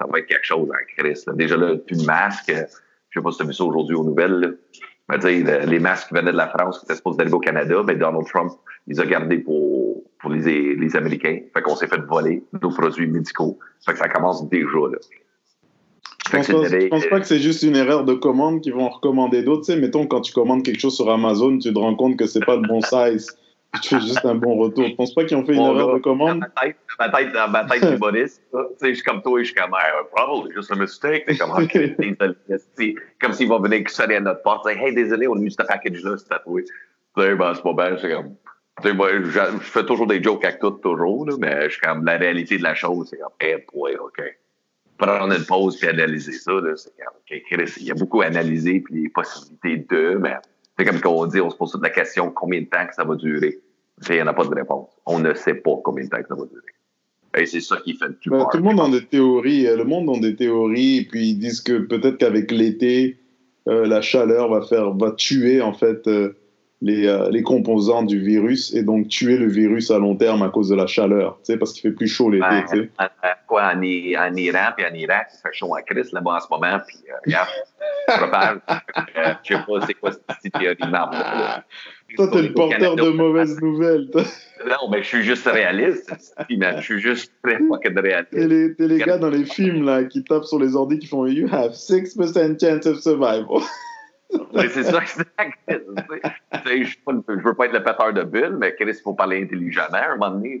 Ça 0.00 0.06
va 0.10 0.18
être 0.18 0.26
quelque 0.26 0.46
chose 0.46 0.68
en 0.70 0.96
Chris. 0.96 1.22
Déjà 1.34 1.56
là, 1.56 1.76
plus 1.76 2.02
de 2.02 2.06
masques. 2.06 2.52
Je 3.10 3.20
sais 3.20 3.22
pas 3.22 3.30
si 3.30 3.38
tu 3.38 3.42
as 3.42 3.46
vu 3.46 3.52
ça 3.52 3.64
aujourd'hui 3.64 3.96
aux 3.96 4.04
nouvelles. 4.04 4.58
Mais 5.08 5.18
les 5.18 5.78
masques 5.78 6.12
venaient 6.12 6.32
de 6.32 6.36
la 6.36 6.48
France, 6.48 6.80
qui 6.80 6.86
étaient 6.86 6.96
supposés 6.96 7.18
d'arriver 7.18 7.36
au 7.36 7.40
Canada, 7.40 7.82
ben 7.84 7.96
Donald 7.96 8.26
Trump 8.26 8.52
les 8.86 8.98
a 8.98 9.06
gardés 9.06 9.38
pour, 9.38 9.85
pour 10.20 10.30
les, 10.30 10.74
les 10.74 10.96
Américains. 10.96 11.40
Fait 11.52 11.62
qu'on 11.62 11.76
s'est 11.76 11.88
fait 11.88 12.00
voler 12.00 12.42
nos 12.62 12.70
produits 12.70 13.06
médicaux. 13.06 13.58
Fait 13.84 13.92
que 13.92 13.98
ça 13.98 14.08
commence 14.08 14.48
déjà, 14.48 14.78
là. 14.90 14.98
Je 16.26 16.36
pense, 16.36 16.48
pas, 16.48 16.88
pense 16.90 17.06
pas 17.06 17.20
que 17.20 17.26
c'est 17.26 17.38
juste 17.38 17.62
une 17.62 17.76
erreur 17.76 18.04
de 18.04 18.14
commande 18.14 18.60
qu'ils 18.60 18.74
vont 18.74 18.88
recommander 18.88 19.42
d'autres. 19.42 19.64
Tu 19.64 19.72
sais, 19.72 19.78
mettons, 19.78 20.06
quand 20.06 20.22
tu 20.22 20.32
commandes 20.32 20.64
quelque 20.64 20.80
chose 20.80 20.96
sur 20.96 21.08
Amazon, 21.08 21.58
tu 21.58 21.72
te 21.72 21.78
rends 21.78 21.94
compte 21.94 22.16
que 22.16 22.26
c'est 22.26 22.44
pas 22.44 22.56
le 22.56 22.66
bon 22.66 22.80
size. 22.80 23.38
tu 23.80 23.94
fais 23.94 24.00
juste 24.00 24.24
un 24.24 24.34
bon 24.34 24.56
retour. 24.56 24.86
Je 24.88 24.94
pense 24.94 25.14
pas 25.14 25.24
qu'ils 25.24 25.36
ont 25.36 25.44
fait 25.44 25.54
une 25.54 25.62
erreur 25.62 25.94
de 25.94 26.00
commande. 26.00 26.40
ma 26.40 26.48
tête, 26.62 26.76
ma 26.98 27.08
tête, 27.10 27.32
dans 27.32 27.48
ma 27.48 27.64
tête 27.64 27.84
humoriste, 27.84 28.42
je 28.82 28.94
suis 28.94 29.02
comme 29.04 29.22
toi 29.22 29.40
et 29.40 29.44
je 29.44 29.52
suis 29.52 29.54
comme, 29.54 29.70
probably 30.14 30.52
just 30.52 30.72
a 30.72 30.74
mistake. 30.74 31.24
C'est 31.28 31.38
comme, 31.38 31.52
comme 33.20 33.32
s'ils 33.32 33.48
vont 33.48 33.60
venir 33.60 33.88
sonner 33.88 34.16
à 34.16 34.20
notre 34.20 34.42
porte, 34.42 34.66
hey, 34.66 34.94
désolé, 34.94 35.28
on 35.28 35.34
a 35.34 35.38
mis 35.38 35.52
ce 35.52 35.56
package-là, 35.56 36.16
c'est 36.16 36.28
tatoué. 36.28 36.64
Ben, 37.14 37.38
c'est 37.54 37.62
pas 37.62 37.72
bien, 37.72 37.96
c'est 38.00 38.10
comme, 38.10 38.34
moi, 38.84 39.08
je, 39.12 39.30
je, 39.30 39.40
fais 39.58 39.84
toujours 39.84 40.06
des 40.06 40.22
jokes 40.22 40.44
avec 40.44 40.60
tout, 40.60 40.70
toujours, 40.70 41.26
là, 41.26 41.34
mais 41.38 41.64
je 41.64 41.70
suis 41.70 41.80
comme, 41.80 42.04
la 42.04 42.16
réalité 42.16 42.58
de 42.58 42.62
la 42.62 42.74
chose, 42.74 43.08
c'est 43.10 43.18
comme, 43.18 43.32
hey, 43.40 43.56
boy, 43.72 43.96
OK. 43.96 44.22
Prendre 44.98 45.34
une 45.34 45.44
pause 45.44 45.76
puis 45.76 45.88
analyser 45.88 46.32
ça, 46.32 46.52
c'est 46.76 46.96
comme, 46.96 47.14
OK, 47.16 47.42
Chris, 47.50 47.72
il 47.78 47.86
y 47.86 47.90
a 47.90 47.94
beaucoup 47.94 48.22
à 48.22 48.26
analyser 48.26 48.80
puis 48.80 49.02
les 49.02 49.08
possibilités 49.08 49.86
de, 49.90 50.18
mais 50.20 50.34
c'est 50.78 50.84
comme 50.84 51.00
qu'on 51.00 51.26
dit, 51.26 51.40
on 51.40 51.50
se 51.50 51.56
pose 51.56 51.72
toute 51.72 51.82
la 51.82 51.90
question, 51.90 52.30
combien 52.30 52.60
de 52.60 52.66
temps 52.66 52.86
que 52.86 52.94
ça 52.94 53.04
va 53.04 53.14
durer? 53.14 53.60
Il 54.08 54.14
n'y 54.14 54.22
en 54.22 54.26
a 54.26 54.34
pas 54.34 54.44
de 54.44 54.54
réponse. 54.54 54.90
On 55.06 55.18
ne 55.18 55.32
sait 55.34 55.54
pas 55.54 55.72
combien 55.82 56.04
de 56.04 56.10
temps 56.10 56.22
que 56.22 56.28
ça 56.28 56.34
va 56.34 56.44
durer. 56.44 56.62
Et 57.38 57.46
c'est 57.46 57.60
ça 57.60 57.76
qui 57.78 57.94
fait 57.94 58.08
le 58.08 58.14
plus 58.14 58.30
Tout 58.30 58.56
le 58.56 58.62
monde 58.62 58.80
a 58.80 58.88
des 58.88 59.04
théories. 59.04 59.66
Euh, 59.66 59.76
le 59.76 59.84
monde 59.84 60.10
a 60.16 60.18
des 60.18 60.36
théories, 60.36 60.98
et 60.98 61.04
puis 61.04 61.28
ils 61.30 61.38
disent 61.38 61.60
que 61.60 61.78
peut-être 61.78 62.18
qu'avec 62.18 62.50
l'été, 62.50 63.18
euh, 63.68 63.86
la 63.86 64.00
chaleur 64.00 64.50
va 64.50 64.62
faire, 64.62 64.94
va 64.94 65.12
tuer 65.12 65.60
en 65.60 65.72
fait 65.72 66.06
euh, 66.08 66.36
les, 66.82 67.28
les, 67.30 67.42
composants 67.42 68.02
du 68.02 68.20
virus 68.20 68.74
et 68.74 68.82
donc 68.82 69.08
tuer 69.08 69.38
le 69.38 69.46
virus 69.46 69.90
à 69.90 69.98
long 69.98 70.14
terme 70.14 70.42
à 70.42 70.50
cause 70.50 70.68
de 70.68 70.74
la 70.74 70.86
chaleur, 70.86 71.38
tu 71.38 71.52
sais, 71.52 71.58
parce 71.58 71.72
qu'il 71.72 71.82
fait 71.82 71.96
plus 71.96 72.06
chaud 72.06 72.30
l'été. 72.30 72.90
Ben, 72.98 73.08
quoi, 73.46 73.72
en, 73.74 73.82
Iran 73.82 74.30
puis 74.76 74.86
en 74.86 74.94
Irak, 74.94 75.28
ça 75.30 75.48
fait 75.48 75.54
chaud 75.56 75.74
en 75.74 75.82
crise 75.82 76.12
là-bas 76.12 76.36
en 76.36 76.40
ce 76.40 76.46
moment, 76.50 76.78
puis 76.86 76.98
regarde, 77.24 77.48
je 79.42 79.54
sais 79.54 79.62
pas 79.66 79.86
c'est 79.86 79.94
quoi 79.94 80.10
cette 80.12 80.52
théorie 80.52 80.90
marbre 80.90 81.16
toi, 82.14 82.28
t'es 82.28 82.42
le 82.42 82.52
porteur 82.52 82.96
de 82.96 83.10
mauvaises 83.10 83.60
nouvelles. 83.60 84.08
Non, 84.14 84.88
mais 84.90 85.02
je 85.02 85.08
suis 85.08 85.22
juste 85.22 85.46
réaliste. 85.46 86.10
Je 86.48 86.80
suis 86.80 87.00
juste 87.00 87.32
très 87.42 87.58
fucking 87.58 87.98
réaliste. 87.98 88.30
T'es 88.30 88.46
les, 88.46 88.74
les 88.78 88.98
gars 88.98 89.18
dans 89.18 89.30
les 89.30 89.44
films 89.44 89.84
là, 89.84 90.04
qui 90.04 90.22
tapent 90.24 90.44
sur 90.44 90.58
les 90.58 90.76
ordi 90.76 90.98
qui 90.98 91.06
font 91.06 91.26
You 91.26 91.48
have 91.52 91.72
6% 91.72 92.60
chance 92.60 92.86
of 92.86 93.00
survival. 93.00 93.60
c'est 94.54 94.84
ça, 94.84 95.00
exact. 95.02 95.58
Je 95.68 97.42
veux 97.42 97.54
pas 97.54 97.66
être 97.66 97.72
le 97.72 97.82
péteur 97.82 98.12
de 98.12 98.22
bulles, 98.22 98.56
mais 98.58 98.74
Chris, 98.74 98.90
il 98.90 99.02
faut 99.02 99.14
parler 99.14 99.42
intelligemment 99.42 99.88
à 99.92 100.12
un 100.12 100.16
moment 100.16 100.30
donné. 100.30 100.60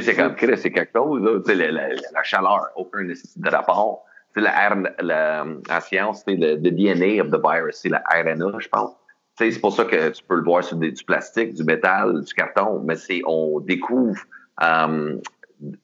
C'est 0.00 0.14
comme 0.14 0.34
Chris, 0.34 0.58
c'est 0.58 0.72
quelque 0.72 0.92
chose. 0.96 1.42
La, 1.46 1.70
la, 1.70 1.88
la, 1.88 2.22
chaleur, 2.22 2.68
aucun 2.76 3.04
de 3.04 3.50
rapport. 3.50 4.04
La, 4.36 5.80
science, 5.80 6.22
c'est 6.26 6.36
le, 6.36 6.56
le 6.56 6.70
DNA 6.70 7.22
of 7.22 7.30
the 7.30 7.40
virus, 7.40 7.76
c'est 7.76 7.88
la 7.88 8.02
RNA, 8.10 8.58
je 8.58 8.68
pense 8.68 8.96
c'est 9.36 9.60
pour 9.60 9.74
ça 9.74 9.84
que 9.84 10.10
tu 10.10 10.22
peux 10.24 10.36
le 10.36 10.42
voir 10.42 10.62
sur 10.62 10.76
du 10.76 10.92
plastique, 11.04 11.54
du 11.54 11.64
métal, 11.64 12.22
du 12.22 12.34
carton, 12.34 12.80
mais 12.84 12.96
c'est 12.96 13.22
on 13.26 13.60
découvre 13.60 14.20
euh, 14.62 15.16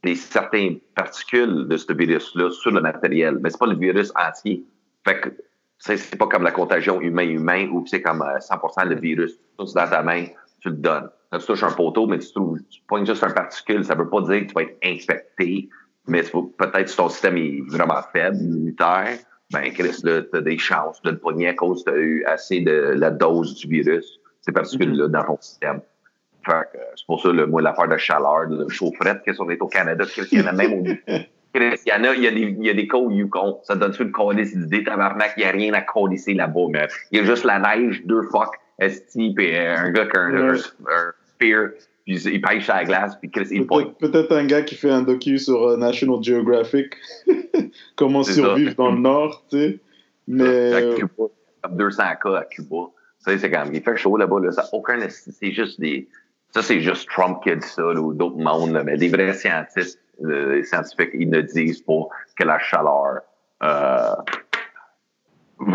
des 0.03 0.15
certaines 0.15 0.79
particules 0.95 1.67
de 1.67 1.77
ce 1.77 1.93
virus-là 1.93 2.51
sur 2.51 2.71
le 2.71 2.81
matériel, 2.81 3.39
mais 3.41 3.51
c'est 3.51 3.59
pas 3.59 3.67
le 3.67 3.77
virus 3.77 4.13
entier. 4.15 4.65
Fait 5.05 5.21
que 5.21 5.31
C'est 5.81 6.19
pas 6.19 6.27
comme 6.27 6.43
la 6.43 6.53
contagion 6.53 7.01
humain-humain 7.01 7.69
où 7.73 7.87
c'est 7.87 8.03
comme 8.03 8.23
100% 8.23 8.87
le 8.87 9.01
virus. 9.01 9.39
Tout 9.59 9.65
dans 9.75 9.89
ta 9.89 10.03
main, 10.03 10.27
tu 10.61 10.69
le 10.69 10.77
donnes. 10.77 11.09
Là, 11.33 11.39
tu 11.39 11.47
touches 11.47 11.63
un 11.63 11.73
poteau, 11.73 12.07
mais 12.07 12.19
tu, 12.19 12.33
trouves, 12.33 12.59
tu 12.69 12.83
pognes 12.87 13.07
juste 13.07 13.25
un 13.25 13.31
particule. 13.31 13.85
Ça 13.85 13.95
veut 13.95 14.09
pas 14.09 14.21
dire 14.23 14.41
que 14.41 14.47
tu 14.47 14.55
vas 14.55 14.63
être 14.63 14.77
infecté, 14.85 15.69
mais 16.07 16.23
peut-être 16.23 16.91
que 16.91 16.97
ton 16.97 17.09
système 17.09 17.37
est 17.37 17.63
vraiment 17.69 18.03
faible, 18.13 18.37
immunitaire. 18.37 19.19
Ben, 19.53 19.73
Chris, 19.73 20.01
là, 20.05 20.23
t'as 20.23 20.41
des 20.43 20.59
chances 20.59 21.01
de 21.03 21.11
le 21.11 21.19
pogner 21.19 21.49
à 21.49 21.55
cause 21.55 21.83
que 21.83 21.91
t'as 21.91 21.97
eu 21.97 22.25
assez 22.25 22.61
de 22.61 22.95
la 22.97 23.11
dose 23.11 23.55
du 23.57 23.69
virus, 23.69 24.21
ces 24.43 24.53
particules-là, 24.53 25.09
dans 25.09 25.25
ton 25.25 25.39
système. 25.41 25.81
Fait 26.45 26.53
que, 26.73 26.79
c'est 26.95 27.07
pour 27.07 27.21
ça, 27.21 27.33
le, 27.33 27.47
moi, 27.47 27.63
l'affaire 27.63 27.89
de 27.89 27.97
chaleur, 27.97 28.49
de 28.49 28.69
chaufferette, 28.69 29.23
qu'est-ce 29.25 29.39
qu'on 29.39 29.51
est 29.51 29.61
au 29.61 29.67
Canada, 29.67 30.05
qu'il 30.07 30.41
y 30.41 30.43
en 30.43 30.47
a 30.47 30.53
même 30.53 30.73
au 30.75 30.85
il 31.55 31.79
y 31.87 31.93
en 31.93 32.05
a, 32.05 32.15
il 32.15 32.23
y 32.23 32.27
a 32.27 32.31
des, 32.31 32.57
il 32.59 32.65
y 32.65 32.71
a 32.71 32.75
des 32.75 32.87
cas 32.87 32.99
au 32.99 33.11
Yukon. 33.11 33.59
Ça 33.65 33.75
donne-tu 33.75 34.03
une 34.03 34.13
colis 34.13 34.55
d'idée, 34.55 34.85
tabarnak, 34.85 35.33
il 35.37 35.41
n'y 35.41 35.47
a 35.47 35.51
rien 35.51 35.73
à 35.75 35.83
colisser 35.83 36.35
là-bas, 36.35 36.67
mais 36.71 36.87
il 37.11 37.19
y 37.19 37.21
a 37.21 37.25
juste 37.25 37.45
la 37.45 37.59
neige, 37.59 38.03
deux 38.05 38.23
fuck, 38.23 38.55
puis 38.79 39.57
euh, 39.57 39.77
un 39.77 39.91
gars 39.91 40.07
qui 40.07 40.17
a 40.17 40.21
un, 40.21 40.55
spear, 40.57 41.71
puis 42.05 42.17
il 42.17 42.41
pêche 42.41 42.71
à 42.71 42.77
la 42.77 42.85
glace, 42.85 43.17
puis 43.17 43.31
Chris, 43.31 43.49
il 43.51 43.67
Peut-être 43.67 44.29
peut 44.29 44.37
un 44.37 44.47
gars 44.47 44.63
qui 44.63 44.75
fait 44.75 44.91
un 44.91 45.03
docu 45.03 45.39
sur 45.39 45.75
uh, 45.75 45.79
National 45.79 46.23
Geographic, 46.23 46.95
comment 47.97 48.23
survivre 48.23 48.75
dans 48.77 48.93
le 48.93 49.01
Nord, 49.01 49.45
tu 49.51 49.59
sais. 49.59 49.79
Mais... 50.29 50.73
À 50.75 50.83
Cuba, 50.95 51.25
comme 51.63 51.77
200 51.77 52.03
cas 52.23 52.37
à 52.37 52.45
Cuba. 52.45 52.77
Tu 53.25 53.33
sais, 53.33 53.39
c'est 53.39 53.51
quand 53.51 53.65
même, 53.65 53.75
il 53.75 53.83
fait 53.83 53.97
chaud 53.97 54.17
là-bas, 54.17 54.41
là, 54.41 54.53
ça 54.53 54.65
aucun, 54.73 54.99
c'est 55.09 55.53
juste 55.53 55.79
des, 55.81 56.09
ça 56.53 56.63
c'est 56.63 56.81
juste 56.81 57.09
Trump 57.11 57.43
qui 57.43 57.51
a 57.51 57.57
dit 57.57 57.67
ça, 57.67 57.87
ou 57.87 58.13
d'autres 58.13 58.39
mondes, 58.39 58.83
mais 58.85 58.97
des 58.97 59.09
vrais 59.09 59.33
scientifiques, 59.35 59.99
les 60.21 60.65
scientifiques, 60.65 61.11
ils 61.15 61.31
ne 61.31 61.41
disent 61.41 61.83
pas 61.83 62.09
que 62.39 62.45
la 62.45 62.59
chaleur, 62.59 63.21
euh, 63.63 64.15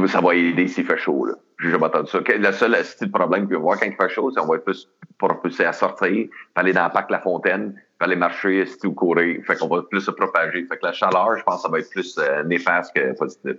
ça 0.08 0.22
va 0.22 0.36
aider 0.36 0.68
s'il 0.68 0.86
fait 0.86 0.98
chaud. 0.98 1.28
J'ai 1.60 1.72
jamais 1.72 1.86
entendu 1.86 2.10
ça. 2.10 2.20
Le 2.28 2.52
seul 2.52 2.84
style 2.84 3.12
problème 3.12 3.42
qu'il 3.42 3.50
peut 3.50 3.56
y 3.56 3.58
avoir 3.58 3.80
quand 3.80 3.86
il 3.86 3.96
fait 3.96 4.10
chaud, 4.10 4.32
c'est 4.32 4.42
qu'on 4.42 4.48
va 4.48 4.56
être 4.56 4.66
plus 4.66 4.90
propulsé 5.18 5.64
à 5.64 5.74
sortir, 5.74 6.28
aller 6.56 6.74
dans 6.74 6.86
le 6.86 6.92
parc 6.92 7.10
La 7.10 7.20
Fontaine, 7.20 7.76
aller 8.00 8.16
marcher 8.16 8.66
ou 8.84 8.92
courir. 8.92 9.42
Fait 9.46 9.56
qu'on 9.56 9.68
va 9.68 9.84
plus 9.84 10.02
se 10.02 10.12
propager. 10.12 10.66
Fait 10.66 10.78
que 10.78 10.86
la 10.86 10.92
chaleur, 10.92 11.38
je 11.38 11.44
pense 11.44 11.62
ça 11.62 11.70
va 11.70 11.80
être 11.80 11.90
plus 11.90 12.18
euh, 12.18 12.44
néfaste 12.44 12.94
que 12.94 13.14
positif. 13.18 13.58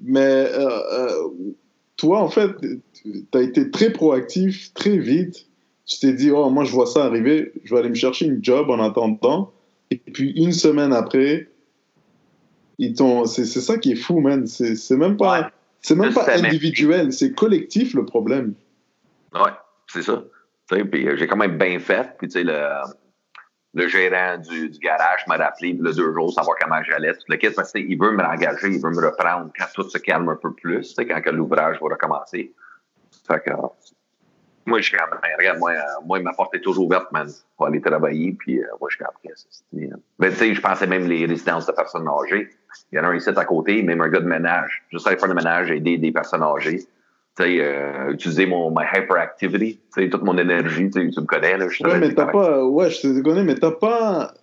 Mais 0.00 0.20
euh, 0.52 0.68
euh, 0.92 1.28
toi, 1.96 2.20
en 2.20 2.28
fait, 2.28 2.50
tu 2.92 3.24
as 3.34 3.40
été 3.40 3.70
très 3.70 3.90
proactif, 3.90 4.74
très 4.74 4.98
vite. 4.98 5.46
Tu 5.84 5.98
t'es 5.98 6.12
dit, 6.12 6.30
oh, 6.30 6.48
moi, 6.50 6.64
je 6.64 6.72
vois 6.72 6.86
ça 6.86 7.04
arriver, 7.04 7.52
je 7.64 7.74
vais 7.74 7.80
aller 7.80 7.88
me 7.88 7.94
chercher 7.94 8.26
une 8.26 8.42
job 8.42 8.70
en 8.70 8.78
attendant. 8.78 9.52
Et 9.90 9.96
puis, 9.96 10.30
une 10.32 10.52
semaine 10.52 10.92
après, 10.92 11.48
ils 12.78 12.96
c'est 13.26 13.44
ça 13.44 13.78
qui 13.78 13.92
est 13.92 13.96
fou, 13.96 14.20
man. 14.20 14.46
C'est 14.46 14.96
même 14.96 15.16
pas. 15.16 15.50
C'est 15.80 15.96
même 15.96 16.14
pas 16.14 16.32
individuel, 16.32 17.12
c'est 17.12 17.32
collectif 17.32 17.94
le 17.94 18.04
problème. 18.04 18.54
Ouais, 19.34 19.50
c'est 19.88 20.02
ça. 20.02 20.22
Puis 20.68 21.08
euh, 21.08 21.16
j'ai 21.16 21.26
quand 21.26 21.36
même 21.36 21.58
bien 21.58 21.80
fait. 21.80 22.16
Puis 22.18 22.28
tu 22.28 22.34
sais, 22.34 22.44
le, 22.44 22.68
le 23.74 23.88
gérant 23.88 24.38
du, 24.38 24.70
du 24.70 24.78
garage 24.78 25.26
m'a 25.26 25.36
rappelé 25.36 25.72
le 25.72 25.92
deux 25.92 26.14
jours, 26.14 26.32
savoir 26.32 26.56
comment 26.60 26.80
j'allais. 26.84 27.12
Le 27.28 27.36
kit, 27.36 27.50
parce 27.50 27.72
qu'il 27.72 27.98
veut 27.98 28.12
me 28.12 28.22
l'engager, 28.22 28.68
il 28.68 28.80
veut 28.80 28.90
me 28.90 29.04
reprendre 29.04 29.50
quand 29.58 29.66
tout 29.74 29.88
se 29.90 29.98
calme 29.98 30.28
un 30.28 30.36
peu 30.36 30.52
plus, 30.52 30.94
quand 30.96 31.32
l'ouvrage 31.32 31.78
va 31.80 31.88
recommencer. 31.88 32.54
Fait 33.26 33.42
que 33.44 33.50
moi, 34.66 34.80
je 34.80 34.88
suis 34.88 34.96
quand 34.96 35.04
même, 35.10 35.20
regarde, 35.38 35.58
moi, 35.58 35.72
euh, 35.72 35.82
moi, 36.04 36.20
ma 36.20 36.32
porte 36.32 36.54
est 36.54 36.60
toujours 36.60 36.86
ouverte, 36.86 37.10
man, 37.12 37.28
pour 37.56 37.66
aller 37.66 37.80
travailler, 37.80 38.32
puis 38.32 38.60
euh, 38.60 38.66
moi, 38.80 38.88
je 38.90 38.96
suis 38.96 39.04
après 39.04 39.30
ça. 39.34 39.46
Mais 40.18 40.30
tu 40.30 40.36
sais, 40.36 40.54
je 40.54 40.60
pensais 40.60 40.86
même 40.86 41.08
les 41.08 41.26
résidences 41.26 41.66
de 41.66 41.72
personnes 41.72 42.08
âgées. 42.08 42.48
Il 42.90 42.96
y 42.96 43.00
en 43.00 43.04
a 43.04 43.08
un 43.08 43.16
ici 43.16 43.28
à 43.28 43.44
côté, 43.44 43.82
même 43.82 44.00
un 44.00 44.08
gars 44.08 44.20
de 44.20 44.26
ménage. 44.26 44.84
Juste 44.90 45.06
aller 45.06 45.16
faire 45.16 45.28
le 45.28 45.34
ménage 45.34 45.70
et 45.70 45.76
aider 45.76 45.98
des 45.98 46.12
personnes 46.12 46.42
âgées. 46.42 46.78
Tu 47.36 47.42
sais, 47.42 47.56
euh, 47.60 48.12
utiliser 48.12 48.46
mon 48.46 48.70
my 48.70 48.84
hyperactivity, 48.94 49.76
tu 49.76 50.02
sais, 50.02 50.08
toute 50.10 50.22
mon 50.22 50.36
énergie, 50.36 50.90
tu, 50.90 51.00
me 51.00 51.24
connais, 51.24 51.56
là. 51.56 51.66
Je 51.68 51.82
ouais, 51.84 51.98
mais 51.98 52.14
t'as 52.14 52.26
pas, 52.26 52.64
ouais, 52.64 52.90
je 52.90 53.00
te 53.00 53.22
connais, 53.22 53.42
mais 53.42 53.54
t'as 53.54 53.70
pas, 53.70 54.34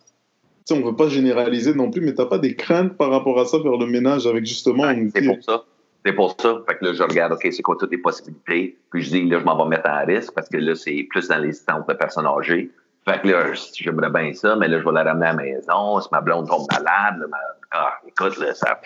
tu 0.66 0.76
sais, 0.76 0.82
on 0.82 0.86
veut 0.86 0.96
pas 0.96 1.08
généraliser 1.08 1.74
non 1.76 1.92
plus, 1.92 2.02
mais 2.02 2.14
t'as 2.14 2.26
pas 2.26 2.40
des 2.40 2.56
craintes 2.56 2.98
par 2.98 3.12
rapport 3.12 3.40
à 3.40 3.46
ça, 3.46 3.60
faire 3.62 3.78
le 3.78 3.86
ménage 3.86 4.26
avec 4.26 4.46
justement 4.46 4.92
C'est 5.16 5.26
pour 5.26 5.44
ça. 5.44 5.64
C'est 6.06 6.14
pour 6.14 6.36
ça. 6.40 6.62
Fait 6.68 6.78
que 6.78 6.86
là, 6.86 6.94
je 6.94 7.04
regarde, 7.04 7.34
OK, 7.34 7.48
c'est 7.52 7.62
quoi 7.62 7.76
toutes 7.80 7.92
les 7.92 7.98
possibilités? 7.98 8.78
Puis 8.92 9.02
je 9.04 9.10
dis, 9.10 9.26
là, 9.26 9.40
je 9.40 9.44
m'en 9.44 9.62
vais 9.64 9.70
mettre 9.70 9.90
en 9.90 10.06
risque 10.06 10.34
parce 10.34 10.48
que 10.48 10.58
là, 10.58 10.76
c'est 10.76 11.08
plus 11.10 11.28
dans 11.28 11.40
les 11.40 11.52
centres 11.52 11.88
de 11.88 11.94
personnes 11.94 12.26
âgées. 12.26 12.72
Fait 13.06 13.22
que 13.22 13.28
là, 13.28 13.54
j'aimerais 13.74 14.10
bien 14.10 14.34
ça, 14.34 14.56
mais 14.56 14.68
là, 14.68 14.80
je 14.80 14.86
vais 14.86 14.92
la 14.92 15.04
ramener 15.04 15.28
à 15.28 15.34
la 15.34 15.44
maison. 15.44 16.00
Si 16.00 16.08
ma 16.12 16.22
blonde 16.22 16.48
tombe 16.48 16.68
malade, 16.72 17.26
ma... 17.30 17.38
ah, 17.72 17.94
écoute, 18.08 18.38
là, 18.38 18.54
ça. 18.54 18.80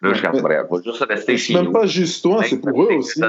Là, 0.00 0.12
je 0.12 0.26
ne 0.26 0.82
juste 0.82 1.04
rester 1.04 1.36
chez 1.36 1.54
nous. 1.54 1.62
Même 1.62 1.72
pas 1.72 1.86
juste 1.86 2.22
toi, 2.22 2.42
c'est 2.44 2.60
pour 2.60 2.82
eux 2.82 2.94
aussi. 2.94 3.20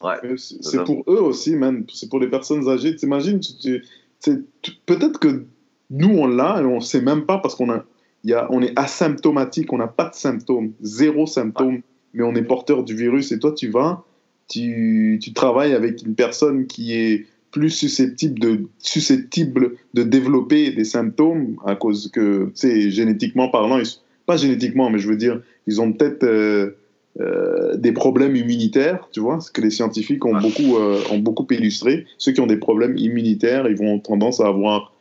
Ouais, 0.00 0.36
c'est 0.36 0.84
pour 0.84 1.04
eux 1.08 1.20
aussi, 1.20 1.56
man. 1.56 1.84
C'est 1.92 2.08
pour 2.08 2.20
les 2.20 2.28
personnes 2.28 2.68
âgées. 2.68 2.94
T'imagines, 2.94 3.40
tu, 3.40 3.82
tu, 4.22 4.46
peut-être 4.86 5.18
que 5.18 5.44
nous, 5.90 6.18
on 6.18 6.26
l'a 6.26 6.60
et 6.60 6.64
on 6.64 6.76
ne 6.76 6.80
sait 6.80 7.00
même 7.00 7.26
pas 7.26 7.38
parce 7.38 7.54
qu'on 7.54 7.70
a, 7.70 7.82
y 8.24 8.32
a, 8.32 8.46
on 8.50 8.62
est 8.62 8.78
asymptomatique, 8.78 9.72
on 9.72 9.78
n'a 9.78 9.88
pas 9.88 10.08
de 10.08 10.14
symptômes, 10.14 10.72
zéro 10.80 11.26
symptôme 11.26 11.82
mais 12.18 12.24
on 12.24 12.34
est 12.34 12.42
porteur 12.42 12.82
du 12.82 12.94
virus. 12.94 13.32
Et 13.32 13.38
toi, 13.38 13.52
tu 13.52 13.68
vas, 13.68 14.04
tu, 14.48 15.18
tu 15.22 15.32
travailles 15.32 15.72
avec 15.72 16.02
une 16.02 16.14
personne 16.14 16.66
qui 16.66 16.94
est 16.94 17.26
plus 17.52 17.70
susceptible 17.70 18.38
de, 18.40 18.60
susceptible 18.78 19.76
de 19.94 20.02
développer 20.02 20.72
des 20.72 20.84
symptômes 20.84 21.56
à 21.64 21.76
cause 21.76 22.10
que, 22.12 22.46
tu 22.46 22.52
sais, 22.54 22.90
génétiquement 22.90 23.48
parlant, 23.48 23.80
pas 24.26 24.36
génétiquement, 24.36 24.90
mais 24.90 24.98
je 24.98 25.08
veux 25.08 25.16
dire, 25.16 25.40
ils 25.66 25.80
ont 25.80 25.92
peut-être 25.92 26.24
euh, 26.24 26.76
euh, 27.20 27.76
des 27.76 27.92
problèmes 27.92 28.36
immunitaires, 28.36 29.08
tu 29.12 29.20
vois, 29.20 29.40
ce 29.40 29.50
que 29.50 29.60
les 29.60 29.70
scientifiques 29.70 30.24
ont, 30.26 30.38
beaucoup, 30.38 30.76
euh, 30.76 31.00
ont 31.10 31.18
beaucoup 31.18 31.46
illustré. 31.50 32.04
Ceux 32.18 32.32
qui 32.32 32.40
ont 32.40 32.46
des 32.46 32.58
problèmes 32.58 32.98
immunitaires, 32.98 33.66
ils 33.68 33.76
vont 33.76 33.98
tendance 34.00 34.40
à 34.40 34.48
avoir 34.48 34.92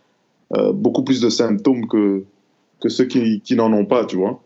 beaucoup 0.73 1.03
plus 1.03 1.19
de 1.19 1.27
symptômes 1.27 1.89
que, 1.89 2.23
que 2.79 2.87
ceux 2.87 3.03
qui, 3.03 3.41
qui 3.41 3.55
n'en 3.57 3.73
ont 3.73 3.83
pas, 3.83 4.05
tu 4.05 4.15
vois. 4.15 4.41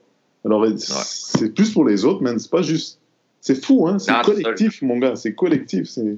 Alors, 0.45 0.65
c'est 0.77 1.53
plus 1.53 1.71
pour 1.71 1.85
les 1.85 2.05
autres, 2.05 2.21
man. 2.21 2.39
C'est 2.39 2.51
pas 2.51 2.61
juste. 2.61 2.99
C'est 3.39 3.63
fou, 3.63 3.87
hein. 3.87 3.99
C'est 3.99 4.13
collectif, 4.23 4.81
mon 4.81 4.97
gars. 4.97 5.15
C'est 5.15 5.33
collectif. 5.33 5.87
C'est. 5.87 6.17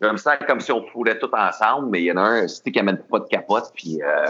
Comme 0.00 0.16
ça, 0.16 0.38
comme 0.38 0.60
si 0.60 0.72
on 0.72 0.82
pourrait 0.82 1.18
tout 1.18 1.30
ensemble, 1.32 1.90
mais 1.90 2.00
il 2.00 2.06
y 2.06 2.12
en 2.12 2.16
a 2.16 2.22
un, 2.22 2.48
c'était 2.48 2.72
qui 2.72 2.78
amène 2.78 2.96
pas 2.96 3.18
de 3.18 3.26
capote, 3.26 3.70
puis 3.74 4.00
euh, 4.02 4.28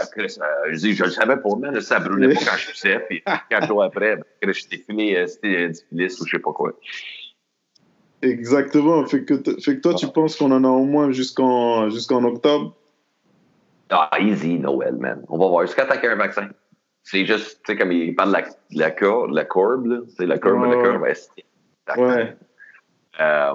je 0.69 0.77
dis, 0.77 0.93
je 0.93 1.05
le 1.05 1.11
savais 1.11 1.37
pas, 1.37 1.49
mais 1.57 1.79
ça 1.79 2.01
brûlait 2.01 2.33
pas 2.33 2.41
quand 2.41 2.57
je 2.57 2.71
poussais, 2.71 2.99
puis 3.07 3.23
quatre 3.49 3.67
jours 3.67 3.81
après, 3.81 4.17
ben, 4.17 4.51
j'étais 4.51 4.79
filé, 4.79 5.15
euh, 5.15 5.27
c'était 5.27 5.71
filis 5.87 6.13
ou 6.19 6.25
je 6.25 6.31
sais 6.31 6.39
pas 6.39 6.51
quoi. 6.51 6.73
Exactement. 8.21 9.05
Fait 9.05 9.23
que, 9.23 9.35
fait 9.61 9.77
que 9.77 9.81
toi, 9.81 9.93
tu 9.93 10.07
penses 10.07 10.35
qu'on 10.35 10.51
en 10.51 10.63
a 10.65 10.67
au 10.67 10.83
moins 10.83 11.11
jusqu'en 11.11 11.89
jusqu'en 11.89 12.23
octobre? 12.25 12.75
Ah, 13.89 14.09
easy, 14.19 14.59
Noël, 14.59 14.95
man. 14.95 15.23
On 15.29 15.37
va 15.37 15.47
voir. 15.47 15.65
Jusqu'à 15.65 15.83
attaquer 15.83 16.07
un 16.07 16.15
vaccin. 16.15 16.49
C'est 17.03 17.25
juste, 17.25 17.61
tu 17.65 17.73
sais, 17.73 17.77
comme 17.77 17.91
il 17.91 18.15
parle 18.15 18.29
de 18.29 18.33
la, 18.33 18.43
la, 18.71 18.91
courbe, 18.91 19.31
la 19.31 19.45
courbe, 19.45 19.85
là. 19.87 19.97
C'est 20.17 20.25
la 20.25 20.37
courbe, 20.37 20.65
la 20.65 20.75
courbe, 20.75 21.01
ouais. 21.01 22.37
Euh, 23.19 23.53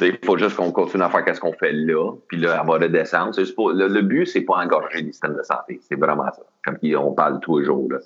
il 0.00 0.18
faut 0.24 0.36
juste 0.36 0.56
qu'on 0.56 0.72
continue 0.72 1.02
à 1.02 1.10
faire 1.10 1.34
ce 1.34 1.40
qu'on 1.40 1.52
fait 1.52 1.72
là, 1.72 2.12
puis 2.28 2.38
là, 2.38 2.58
elle 2.60 2.66
va 2.66 2.74
redescendre. 2.74 3.32
le, 3.38 3.88
le, 3.88 4.02
but, 4.02 4.26
c'est 4.26 4.42
pas 4.42 4.54
engorger 4.54 5.02
le 5.02 5.12
système 5.12 5.34
de 5.34 5.42
santé. 5.42 5.80
C'est 5.88 5.98
vraiment 5.98 6.30
ça. 6.32 6.42
Comme 6.64 6.78
on 6.96 7.12
parle 7.12 7.40
tous 7.40 7.58
les 7.58 7.64
jours. 7.64 7.90
Là. 7.90 7.98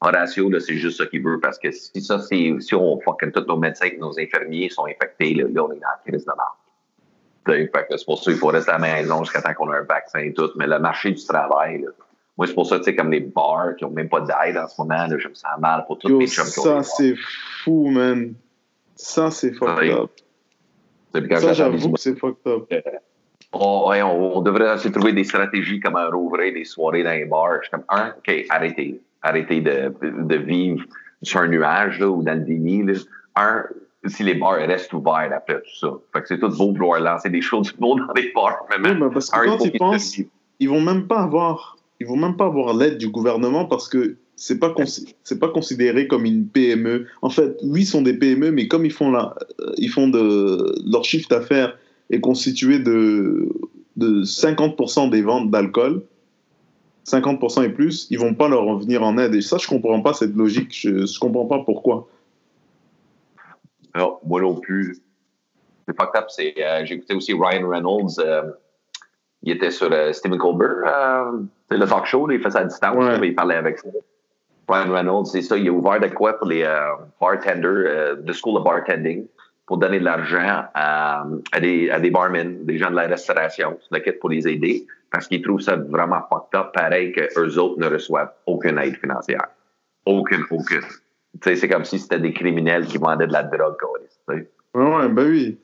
Horatio, 0.00 0.50
c'est 0.60 0.74
juste 0.74 0.98
ça 0.98 1.06
qu'il 1.06 1.22
veut, 1.22 1.40
parce 1.40 1.58
que 1.58 1.70
si 1.70 2.00
ça, 2.02 2.18
c'est 2.18 2.54
si 2.60 2.74
on 2.74 3.00
fucking 3.00 3.32
tous 3.32 3.46
nos 3.46 3.56
médecins 3.56 3.86
et 3.86 3.96
nos 3.98 4.18
infirmiers 4.18 4.68
sont 4.68 4.86
infectés, 4.86 5.34
là, 5.34 5.44
là 5.50 5.64
on 5.64 5.72
est 5.72 5.80
dans 5.80 5.88
la 5.88 6.00
crise 6.06 6.24
de 6.24 6.32
mort. 6.32 6.58
C'est 7.46 8.04
pour 8.06 8.22
ça 8.22 8.30
qu'il 8.30 8.40
faut 8.40 8.48
rester 8.48 8.70
à 8.70 8.78
la 8.78 8.96
maison 8.96 9.22
jusqu'à 9.22 9.42
temps 9.42 9.52
qu'on 9.54 9.70
a 9.70 9.76
un 9.78 9.82
vaccin 9.82 10.20
et 10.20 10.32
tout. 10.32 10.50
Mais 10.56 10.66
le 10.66 10.78
marché 10.78 11.10
du 11.10 11.24
travail, 11.24 11.82
là, 11.82 11.90
moi, 12.36 12.46
c'est 12.46 12.54
pour 12.54 12.66
ça, 12.66 12.78
tu 12.78 12.84
sais, 12.84 12.96
comme 12.96 13.12
les 13.12 13.20
bars 13.20 13.76
qui 13.76 13.84
n'ont 13.84 13.90
même 13.90 14.08
pas 14.08 14.20
d'aide 14.20 14.56
en 14.56 14.66
ce 14.66 14.80
moment, 14.80 15.06
là, 15.06 15.16
je 15.18 15.28
me 15.28 15.34
sens 15.34 15.52
mal 15.60 15.84
pour 15.86 15.98
tous 15.98 16.08
chums 16.26 16.44
qui 16.44 16.50
Ça, 16.50 16.82
c'est 16.82 17.14
fou, 17.16 17.90
man. 17.90 18.34
Ça, 18.96 19.30
c'est 19.30 19.52
fucked 19.52 19.90
up. 19.90 20.10
Ça, 21.38 21.52
j'avoue 21.52 21.92
que 21.92 22.00
c'est 22.00 22.18
fucked 22.18 22.46
up. 22.46 22.72
Oh, 23.52 23.86
ouais, 23.88 24.02
on, 24.02 24.42
devrait 24.42 24.74
essayer 24.74 24.90
de 24.90 24.94
trouver 24.94 25.12
des 25.12 25.22
stratégies 25.22 25.78
comme 25.78 25.96
rouvrir 26.12 26.52
des 26.52 26.64
soirées 26.64 27.04
dans 27.04 27.12
les 27.12 27.24
bars. 27.24 27.58
Je 27.62 27.68
suis 27.68 27.70
comme, 27.70 27.84
un, 27.88 28.08
OK, 28.18 28.46
arrêtez. 28.50 29.00
Arrêtez 29.22 29.60
de, 29.60 29.94
de 30.02 30.36
vivre 30.36 30.84
sur 31.22 31.40
un 31.40 31.46
nuage 31.46 32.00
là, 32.00 32.08
ou 32.08 32.22
dans 32.24 32.34
le 32.34 32.40
déni. 32.40 32.82
Là. 32.82 32.94
Un, 33.36 33.64
si 34.06 34.24
les 34.24 34.34
bars 34.34 34.56
restent 34.56 34.92
ouverts 34.92 35.30
après 35.34 35.60
tout 35.60 35.76
ça. 35.80 35.88
Fait 36.12 36.22
que 36.22 36.28
c'est 36.28 36.38
tout 36.38 36.48
beau 36.48 36.72
vouloir 36.72 37.00
lancer 37.00 37.30
des 37.30 37.40
choses 37.40 37.72
du 37.72 37.80
monde 37.80 38.00
dans 38.08 38.12
les 38.14 38.32
bars. 38.32 38.66
Mais 38.70 38.78
même, 38.78 39.02
oui, 39.02 39.10
parce 39.12 39.30
que 39.30 39.46
quand 39.46 39.64
ils 39.64 39.78
pensent, 39.78 40.18
ils 40.58 40.68
vont 40.68 40.80
même 40.80 41.06
pas 41.06 41.22
avoir 41.22 41.73
ils 42.00 42.06
vont 42.06 42.16
même 42.16 42.36
pas 42.36 42.46
avoir 42.46 42.74
l'aide 42.74 42.98
du 42.98 43.08
gouvernement 43.08 43.66
parce 43.66 43.88
que 43.88 44.16
c'est 44.36 44.58
pas 44.58 44.74
c'est 45.22 45.38
pas 45.38 45.48
considéré 45.48 46.08
comme 46.08 46.24
une 46.24 46.46
PME. 46.48 47.06
En 47.22 47.30
fait, 47.30 47.56
oui, 47.62 47.82
ils 47.82 47.86
sont 47.86 48.02
des 48.02 48.14
PME, 48.14 48.50
mais 48.50 48.66
comme 48.68 48.84
ils 48.84 48.92
font 48.92 49.10
la, 49.10 49.34
ils 49.76 49.90
font 49.90 50.08
de 50.08 50.74
leur 50.90 51.04
chiffre 51.04 51.28
d'affaires 51.28 51.78
est 52.10 52.20
constitué 52.20 52.78
de 52.78 53.48
de 53.96 54.24
50% 54.24 55.08
des 55.10 55.22
ventes 55.22 55.50
d'alcool, 55.52 56.02
50% 57.06 57.64
et 57.64 57.68
plus, 57.68 58.08
ils 58.10 58.18
vont 58.18 58.34
pas 58.34 58.48
leur 58.48 58.76
venir 58.78 59.02
en 59.04 59.18
aide. 59.18 59.34
Et 59.34 59.40
ça, 59.40 59.56
je 59.58 59.68
comprends 59.68 60.00
pas 60.00 60.14
cette 60.14 60.34
logique. 60.34 60.70
Je, 60.72 61.06
je 61.06 61.18
comprends 61.20 61.46
pas 61.46 61.60
pourquoi. 61.60 62.08
Non, 63.94 64.18
moi 64.24 64.40
non 64.40 64.56
plus. 64.56 65.00
C'est 65.86 65.96
fucked 65.96 66.16
up. 66.16 66.26
C'est, 66.28 66.54
euh, 66.58 66.84
écouté 66.84 67.14
aussi 67.14 67.32
Ryan 67.34 67.68
Reynolds. 67.68 68.18
euh, 68.18 68.42
il 69.44 69.52
était 69.52 69.70
sur 69.70 69.90
Stephen 70.12 70.38
Colbert, 70.38 70.76
euh, 70.86 71.38
le 71.70 71.86
talk 71.86 72.06
show, 72.06 72.30
il 72.30 72.40
ça 72.50 72.60
à 72.60 72.64
distance, 72.64 72.96
Ouais. 72.96 73.18
mais 73.20 73.28
il 73.28 73.34
parlait 73.34 73.56
avec 73.56 73.78
ça. 73.78 73.88
Ryan 74.68 74.92
Reynolds, 74.92 75.26
c'est 75.26 75.42
ça, 75.42 75.58
il 75.58 75.68
a 75.68 75.72
ouvert 75.72 76.00
de 76.00 76.08
quoi 76.08 76.32
pour 76.38 76.48
les 76.48 76.62
euh, 76.62 76.80
bartenders 77.20 77.64
euh, 77.86 78.14
de 78.16 78.32
School 78.32 78.56
of 78.56 78.64
Bartending 78.64 79.26
pour 79.66 79.76
donner 79.78 79.98
de 79.98 80.04
l'argent 80.04 80.64
à, 80.74 81.24
à 81.52 81.60
des, 81.60 81.90
à 81.90 82.00
des 82.00 82.10
barmen, 82.10 82.64
des 82.64 82.78
gens 82.78 82.90
de 82.90 82.96
la 82.96 83.06
restauration, 83.06 83.78
pour 84.20 84.30
les 84.30 84.48
aider, 84.48 84.86
parce 85.10 85.26
qu'ils 85.26 85.42
trouvent 85.42 85.60
ça 85.60 85.76
vraiment 85.76 86.20
fucked 86.30 86.58
up, 86.58 86.72
pareil 86.72 87.12
que 87.12 87.22
eux 87.38 87.58
autres 87.58 87.78
ne 87.78 87.86
reçoivent 87.86 88.32
aucune 88.46 88.78
aide 88.78 88.96
financière. 88.96 89.46
Aucune, 90.06 90.44
aucune. 90.50 90.80
Tu 90.80 91.38
sais, 91.42 91.56
c'est 91.56 91.68
comme 91.68 91.84
si 91.84 91.98
c'était 91.98 92.18
des 92.18 92.32
criminels 92.32 92.86
qui 92.86 92.98
vendaient 92.98 93.26
de 93.26 93.32
la 93.32 93.42
drogue, 93.42 93.76
quoi, 93.78 94.36
ouais, 94.74 95.08
ben 95.08 95.28
oui. 95.30 95.58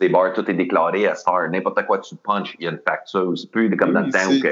Les 0.00 0.08
bars, 0.08 0.32
tout 0.32 0.48
est 0.50 0.54
déclaré 0.54 1.06
à 1.06 1.14
Star. 1.14 1.48
N'importe 1.50 1.84
quoi 1.86 1.98
tu 1.98 2.14
punches, 2.16 2.54
il 2.58 2.64
y 2.64 2.68
a 2.68 2.70
une 2.70 2.80
facture. 2.86 3.36
C'est 3.36 3.50
plus 3.50 3.74
comme 3.76 3.92
dans 3.92 4.00
le 4.02 4.12
temps 4.12 4.18
où 4.30 4.40
que. 4.40 4.48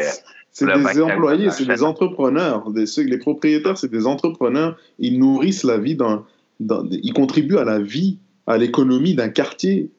C'est 0.51 0.67
des 0.67 1.03
employés, 1.03 1.51
c'est 1.51 1.67
des 1.67 1.83
entrepreneurs. 1.83 2.71
Des- 2.71 2.85
les 3.05 3.19
propriétaires, 3.19 3.77
c'est 3.77 3.91
des 3.91 4.07
entrepreneurs. 4.07 4.77
Ils 5.01 5.19
nourrissent 5.19 5.65
la 5.65 5.79
vie 5.79 5.97
dans, 5.97 6.25
dans- 6.61 6.87
ils 6.91 7.13
contribuent 7.13 7.57
à 7.59 7.65
la 7.65 7.81
vie, 7.81 8.19
à 8.47 8.57
l'économie 8.57 9.15
d'un 9.15 9.29
quartier 9.31 9.91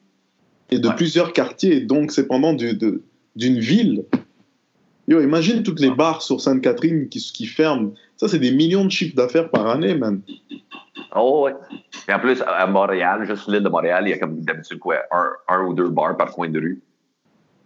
et 0.72 0.80
de 0.80 0.88
Ouais. 0.88 0.96
plusieurs 0.96 1.34
quartiers. 1.34 1.82
Donc, 1.82 2.12
c'est 2.12 2.26
pendant 2.28 2.54
du- 2.54 2.78
d'une 3.36 3.60
ville. 3.60 4.06
Yo, 5.08 5.22
imagine 5.22 5.62
toutes 5.64 5.80
les 5.80 5.92
bars 5.92 6.22
sur 6.22 6.42
Sainte-Catherine 6.42 7.10
qui, 7.10 7.20
qui 7.20 7.46
ferment. 7.46 7.94
Ça, 8.18 8.28
c'est 8.28 8.40
des 8.40 8.52
millions 8.52 8.86
de 8.86 8.90
chiffres 8.90 9.16
d'affaires 9.16 9.50
par 9.50 9.68
année, 9.68 9.96
man. 9.96 10.22
Oh, 11.16 11.46
ouais. 11.46 11.54
Et 12.10 12.14
en 12.14 12.20
plus, 12.20 12.42
à 12.42 12.66
Montréal, 12.68 13.26
juste 13.26 13.48
l'île 13.48 13.64
de 13.64 13.70
Montréal, 13.70 14.04
il 14.08 14.10
y 14.10 14.14
a 14.14 14.18
comme 14.18 14.42
d'habitude 14.42 14.80
quoi, 14.80 14.98
un, 15.12 15.30
un 15.48 15.66
ou 15.66 15.74
deux 15.74 15.90
bars 15.90 16.18
par 16.18 16.32
coin 16.32 16.50
de 16.50 16.60
rue. 16.60 16.82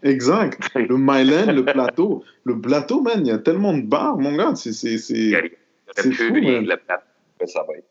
Exact. 0.03 0.69
Le 0.75 0.97
Myland, 0.97 1.51
le 1.51 1.65
plateau. 1.65 2.23
Le 2.43 2.59
plateau, 2.59 3.01
man, 3.01 3.25
il 3.25 3.27
y 3.27 3.31
a 3.31 3.37
tellement 3.37 3.73
de 3.73 3.81
bars, 3.81 4.17
mon 4.17 4.35
gars. 4.35 4.55
C'est, 4.55 4.71
c'est, 4.73 4.97
fou, 4.97 6.33
rien 6.33 6.61
le 6.61 6.77
plat. 6.77 7.03
Ça 7.45 7.63
va 7.67 7.75
être. 7.75 7.87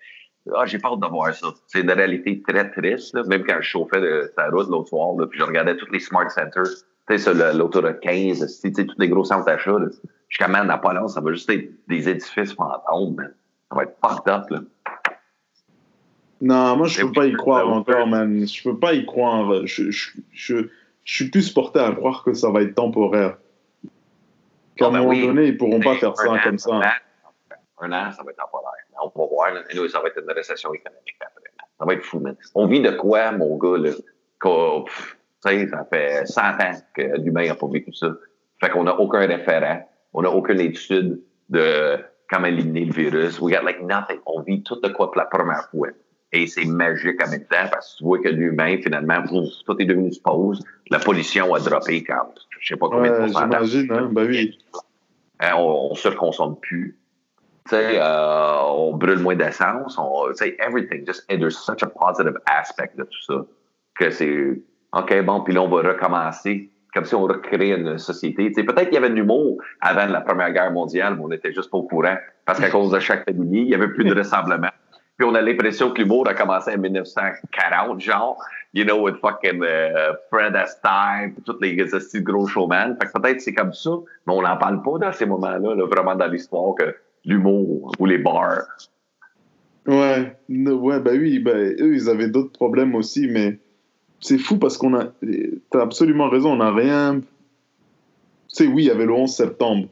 Ah, 0.56 0.64
j'ai 0.64 0.78
peur 0.78 0.96
de 0.96 1.06
voir 1.06 1.34
ça. 1.34 1.48
C'est 1.66 1.80
une 1.80 1.90
réalité 1.90 2.42
très 2.46 2.70
triste. 2.70 3.14
Là. 3.14 3.22
Même 3.24 3.44
quand 3.44 3.56
je 3.60 3.68
chauffais 3.68 4.00
de 4.00 4.30
sa 4.34 4.48
route 4.48 4.68
l'autre 4.68 4.88
soir, 4.88 5.14
là, 5.18 5.26
puis 5.26 5.38
je 5.38 5.44
regardais 5.44 5.76
tous 5.76 5.90
les 5.92 6.00
smart 6.00 6.30
centers, 6.30 6.62
tu 7.08 7.18
sais, 7.18 7.18
sur 7.18 7.34
l'autoroute 7.34 8.00
15, 8.00 8.60
tu 8.60 8.72
sais, 8.74 8.86
tous 8.86 8.94
les 8.98 9.08
gros 9.08 9.24
centres 9.24 9.46
d'achat, 9.46 9.78
là. 9.78 9.86
je 10.28 10.36
suis 10.36 10.44
comme, 10.44 10.52
man, 10.52 10.70
à 10.70 10.78
pas 10.78 10.92
long, 10.92 11.08
ça 11.08 11.20
va 11.20 11.32
juste 11.32 11.48
être 11.50 11.70
des 11.88 12.08
édifices 12.08 12.52
fantômes, 12.52 13.14
man. 13.14 13.34
Ça 13.70 13.76
va 13.76 13.82
être 13.84 13.96
fucked 14.02 14.32
up, 14.32 14.50
là. 14.50 14.60
Non, 16.40 16.76
moi, 16.76 16.86
je 16.86 17.02
peux 17.02 17.12
pas 17.12 17.26
y 17.26 17.32
croire 17.32 17.68
encore, 17.68 18.06
man. 18.06 18.46
Je 18.46 18.62
peux 18.62 18.78
pas 18.78 18.92
y 18.92 19.04
croire. 19.04 19.66
Je, 19.66 19.90
je, 19.90 20.10
je, 20.32 20.56
je 21.02 21.14
suis 21.14 21.30
plus 21.30 21.50
porté 21.50 21.80
à 21.80 21.90
croire 21.92 22.22
que 22.22 22.32
ça 22.32 22.50
va 22.50 22.62
être 22.62 22.74
temporaire. 22.74 23.38
Qu'à 24.76 24.84
Ah, 24.84 24.88
un 24.88 24.92
ben 24.92 24.98
moment 25.00 25.26
donné, 25.26 25.46
ils 25.46 25.56
pourront 25.56 25.80
pas 25.80 25.96
faire 25.96 26.16
ça 26.16 26.38
comme 26.44 26.58
ça. 26.58 26.80
Un 27.80 27.92
an, 27.92 28.12
ça 28.12 28.22
va 28.22 28.30
être 28.30 28.36
temporaire. 28.36 28.72
On 29.02 29.06
va 29.18 29.26
voir. 29.26 29.52
Là. 29.52 29.62
Ça 29.88 30.00
va 30.00 30.08
être 30.08 30.22
une 30.22 30.30
récession 30.30 30.72
économique 30.72 31.16
après. 31.20 31.50
Ça 31.78 31.84
va 31.84 31.94
être 31.94 32.04
fou, 32.04 32.20
man. 32.20 32.36
On 32.54 32.66
vit 32.66 32.80
de 32.80 32.90
quoi, 32.90 33.32
mon 33.32 33.56
gars, 33.56 33.78
là? 33.78 33.90
Sais, 35.46 35.68
ça 35.68 35.86
fait 35.90 36.26
100 36.26 36.42
ans 36.42 36.72
que 36.94 37.20
l'humain 37.20 37.46
n'a 37.46 37.54
pas 37.54 37.68
vécu 37.68 37.92
ça. 37.92 38.12
Fait 38.60 38.70
qu'on 38.70 38.84
n'a 38.84 38.98
aucun 38.98 39.26
référent. 39.26 39.88
On 40.12 40.22
n'a 40.22 40.30
aucune 40.30 40.60
étude 40.60 41.20
de 41.48 41.98
comment 42.30 42.46
éliminer 42.46 42.86
le 42.86 42.92
virus. 42.92 43.40
We 43.40 43.54
got 43.54 43.64
like 43.64 43.82
nothing. 43.82 44.18
On 44.26 44.42
vit 44.42 44.62
tout 44.62 44.80
de 44.80 44.88
quoi 44.88 45.10
pour 45.10 45.20
la 45.20 45.26
première 45.26 45.68
fois. 45.70 45.88
Et 46.32 46.46
c'est 46.46 46.66
magique 46.66 47.24
en 47.24 47.30
même 47.30 47.44
temps 47.44 47.68
parce 47.70 47.94
que 47.94 47.98
tu 47.98 48.04
vois 48.04 48.18
que 48.18 48.28
l'humain, 48.28 48.76
finalement, 48.82 49.22
tout 49.64 49.80
est 49.80 49.84
devenu 49.86 50.12
se 50.12 50.20
pause. 50.20 50.62
La 50.90 50.98
pollution 50.98 51.54
a 51.54 51.60
droppé 51.60 52.04
quand, 52.04 52.34
je 52.60 52.68
sais 52.68 52.76
pas 52.76 52.88
combien 52.88 53.12
de 53.12 53.16
pourcentage. 53.24 53.66
j'imagine, 53.68 53.92
hein. 53.92 54.08
Bah 54.12 54.22
oui. 54.26 54.58
Hein, 55.40 55.52
on, 55.56 55.90
on 55.92 55.94
surconsomme 55.94 56.56
plus. 56.60 56.98
Tu 57.64 57.76
sais, 57.76 57.98
euh, 57.98 58.60
on 58.66 58.94
brûle 58.96 59.20
moins 59.20 59.36
d'essence. 59.36 59.96
On, 59.98 60.28
tu 60.28 60.34
sais, 60.34 60.56
everything. 60.58 61.06
Just, 61.06 61.24
and 61.30 61.38
there's 61.38 61.56
such 61.56 61.82
a 61.82 61.86
positive 61.86 62.38
aspect 62.46 62.90
de 62.96 63.04
tout 63.04 63.22
ça 63.26 63.46
que 63.98 64.10
c'est, 64.10 64.60
OK, 64.92 65.22
bon, 65.22 65.40
puis 65.42 65.54
là, 65.54 65.62
on 65.62 65.68
va 65.68 65.88
recommencer. 65.88 66.70
Comme 66.94 67.04
si 67.04 67.14
on 67.14 67.24
recréait 67.24 67.78
une 67.78 67.98
société. 67.98 68.50
Peut-être 68.50 68.84
qu'il 68.84 68.94
y 68.94 68.96
avait 68.96 69.10
de 69.10 69.14
l'humour 69.14 69.58
avant 69.80 70.06
la 70.06 70.22
Première 70.22 70.52
Guerre 70.52 70.72
mondiale, 70.72 71.16
mais 71.16 71.22
on 71.22 71.30
était 71.30 71.52
juste 71.52 71.70
pas 71.70 71.76
au 71.76 71.82
courant. 71.82 72.16
Parce 72.46 72.58
qu'à 72.58 72.70
cause 72.70 72.90
de 72.90 72.98
chaque 72.98 73.24
famille, 73.26 73.62
il 73.62 73.68
y 73.68 73.74
avait 73.74 73.88
plus 73.88 74.04
de 74.04 74.14
rassemblement. 74.16 74.70
Puis 75.18 75.26
on 75.28 75.34
a 75.34 75.42
l'impression 75.42 75.90
que 75.90 76.00
l'humour 76.00 76.28
a 76.28 76.34
commencé 76.34 76.72
en 76.72 76.78
1940, 76.78 78.00
genre, 78.00 78.42
you 78.72 78.84
know, 78.84 79.02
with 79.02 79.16
fucking 79.16 79.62
uh, 79.62 80.14
Fred 80.30 80.56
Astaire, 80.56 81.30
puis 81.34 81.42
tous 81.44 81.60
les 81.60 81.76
petits 81.76 82.22
gros 82.22 82.46
showman. 82.46 82.96
Fait 83.00 83.08
que 83.08 83.20
peut-être 83.20 83.40
c'est 83.40 83.52
comme 83.52 83.72
ça, 83.72 83.90
mais 84.26 84.32
on 84.32 84.42
n'en 84.42 84.56
parle 84.56 84.80
pas 84.82 84.98
dans 84.98 85.12
ces 85.12 85.26
moments-là, 85.26 85.74
là, 85.74 85.86
vraiment 85.86 86.14
dans 86.14 86.28
l'histoire, 86.28 86.74
que 86.76 86.94
l'humour 87.24 87.92
ou 87.98 88.06
les 88.06 88.18
bars. 88.18 88.62
Ouais, 89.86 90.36
ouais, 90.48 91.00
bah 91.00 91.10
oui, 91.14 91.40
bah, 91.40 91.52
eux, 91.54 91.94
ils 91.94 92.08
avaient 92.08 92.28
d'autres 92.28 92.52
problèmes 92.52 92.94
aussi, 92.94 93.26
mais 93.28 93.58
c'est 94.20 94.38
fou 94.38 94.56
parce 94.58 94.76
qu'on 94.76 94.94
a. 94.94 95.12
T'as 95.70 95.82
absolument 95.82 96.28
raison, 96.28 96.52
on 96.52 96.56
n'a 96.56 96.72
rien. 96.72 97.20
Tu 97.20 97.26
sais, 98.48 98.66
oui, 98.66 98.84
il 98.84 98.86
y 98.86 98.90
avait 98.90 99.06
le 99.06 99.12
11 99.12 99.30
septembre. 99.30 99.88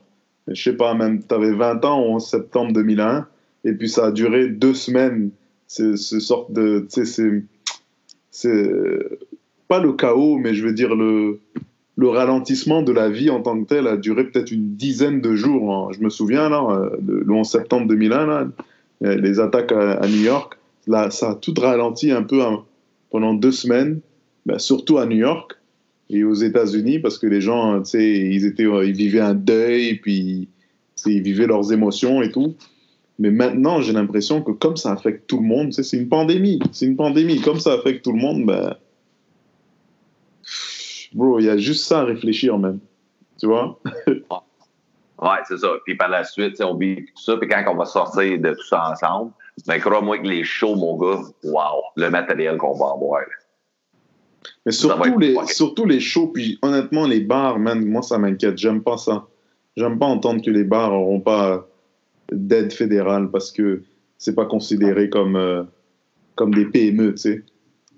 Je 0.49 0.63
sais 0.63 0.77
pas, 0.77 0.95
même, 0.95 1.23
t'avais 1.23 1.53
20 1.53 1.85
ans 1.85 2.01
au 2.01 2.15
11 2.15 2.27
septembre 2.27 2.73
2001, 2.73 3.27
et 3.65 3.73
puis 3.73 3.89
ça 3.89 4.07
a 4.07 4.13
duré 4.13 4.49
deux 4.49 4.75
semaines. 4.75 5.31
C'est 5.67 5.97
ce 5.97 6.21
sorte 6.21 6.53
de. 6.53 6.87
Tu 6.93 7.05
c'est. 8.31 9.09
Pas 9.69 9.81
le 9.81 9.93
chaos, 9.95 10.39
mais 10.39 10.55
je 10.55 10.65
veux 10.65 10.73
dire 10.73 10.95
le. 10.95 11.41
Le 11.99 12.11
ralentissement 12.11 12.83
de 12.83 12.93
la 12.93 13.09
vie 13.09 13.31
en 13.31 13.41
tant 13.41 13.59
que 13.59 13.67
tel 13.67 13.87
a 13.87 13.97
duré 13.97 14.25
peut-être 14.25 14.51
une 14.51 14.75
dizaine 14.77 15.23
de 15.23 15.35
jours. 15.35 15.73
hein. 15.75 15.89
Je 15.99 16.05
me 16.05 16.11
souviens, 16.11 16.51
là, 16.51 16.63
euh, 16.69 16.91
le 17.07 17.33
11 17.33 17.49
septembre 17.49 17.87
2001, 17.89 18.27
là, 18.27 18.49
euh, 19.05 19.15
les 19.17 19.41
attaques 19.41 19.73
à, 19.73 19.93
à 19.93 20.07
New 20.07 20.23
York, 20.23 20.59
là, 20.87 21.11
ça 21.11 21.31
a 21.31 21.35
tout 21.35 21.55
ralenti 21.59 22.11
un 22.11 22.23
peu 22.23 22.43
hein, 22.43 22.65
pendant 23.11 23.33
deux 23.33 23.51
semaines, 23.51 24.01
ben, 24.47 24.59
surtout 24.59 24.99
à 24.99 25.07
New 25.07 25.17
York 25.17 25.53
et 26.09 26.23
aux 26.23 26.35
États-Unis, 26.35 27.01
parce 27.01 27.19
que 27.19 27.27
les 27.27 27.41
gens, 27.41 27.83
tu 27.83 27.91
sais, 27.91 28.13
ils, 28.13 28.67
euh, 28.67 28.87
ils 28.87 28.95
vivaient 28.95 29.21
un 29.21 29.35
deuil, 29.35 29.97
puis 29.97 30.49
ils 31.05 31.23
vivaient 31.23 31.49
leurs 31.49 31.73
émotions 31.73 32.23
et 32.23 32.31
tout. 32.31 32.55
Mais 33.19 33.31
maintenant, 33.31 33.81
j'ai 33.81 33.93
l'impression 33.93 34.43
que 34.43 34.53
comme 34.53 34.77
ça 34.77 34.93
affecte 34.93 35.27
tout 35.27 35.39
le 35.39 35.47
monde, 35.47 35.73
c'est 35.73 35.97
une 35.97 36.09
pandémie, 36.09 36.61
c'est 36.71 36.87
une 36.87 36.97
pandémie, 36.97 37.41
comme 37.41 37.59
ça 37.59 37.73
affecte 37.73 38.05
tout 38.05 38.13
le 38.13 38.21
monde, 38.21 38.47
ben, 38.47 38.77
bro, 41.13 41.41
il 41.41 41.47
y 41.47 41.51
a 41.51 41.57
juste 41.57 41.85
ça 41.85 42.01
à 42.01 42.05
réfléchir 42.05 42.57
même, 42.59 42.79
tu 43.39 43.47
vois? 43.47 43.79
Ouais, 45.19 45.39
c'est 45.49 45.57
ça. 45.57 45.69
Puis 45.87 45.97
par 45.97 46.11
la 46.11 46.25
suite, 46.25 46.61
on 46.61 46.75
vit 46.75 47.07
tout 47.07 47.23
ça, 47.23 47.39
puis 47.39 47.49
quand 47.49 47.65
on 47.69 47.75
va 47.75 47.87
sortir 47.87 48.39
de 48.39 48.51
tout 48.51 48.67
ça 48.69 48.91
ensemble, 48.91 49.33
ben 49.67 49.81
crois-moi 49.81 50.19
que 50.19 50.27
les 50.27 50.45
shows, 50.45 50.77
mon 50.77 50.99
gars, 50.99 51.23
wow, 51.43 51.83
le 51.97 52.11
matériel 52.11 52.59
qu'on 52.59 52.77
va 52.77 52.93
avoir. 52.93 53.21
là. 53.21 53.46
Mais 54.65 54.73
surtout 54.73 55.19
les, 55.19 55.37
surtout 55.47 55.87
les 55.87 56.01
shows, 56.01 56.29
puis 56.29 56.59
honnêtement, 56.63 57.07
les 57.07 57.21
bars, 57.21 57.59
man, 57.59 57.85
moi, 57.85 58.03
ça 58.03 58.19
m'inquiète. 58.19 58.59
J'aime 58.59 58.83
pas 58.83 58.97
ça. 58.97 59.27
J'aime 59.77 59.99
pas 59.99 60.07
entendre 60.07 60.43
que 60.43 60.51
les 60.51 60.65
bars 60.65 60.91
n'auront 60.91 61.21
pas 61.21 61.69
d'aide 62.33 62.73
fédérale 62.73 63.31
parce 63.31 63.53
que 63.53 63.83
c'est 64.19 64.35
pas 64.35 64.47
considéré 64.47 65.11
comme, 65.11 65.37
euh, 65.37 65.63
comme 66.35 66.55
des 66.55 66.65
PME, 66.65 67.13
tu 67.15 67.19
sais, 67.19 67.43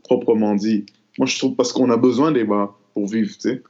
proprement 0.04 0.54
dit. 0.54 0.86
Moi, 1.18 1.26
je 1.26 1.38
trouve 1.38 1.54
parce 1.54 1.72
qu'on 1.72 1.90
a 1.90 1.96
besoin 1.96 2.32
des 2.32 2.44
bars 2.44 2.78
pour 2.94 3.06
vivre, 3.06 3.32
tu 3.34 3.50
sais. 3.50 3.62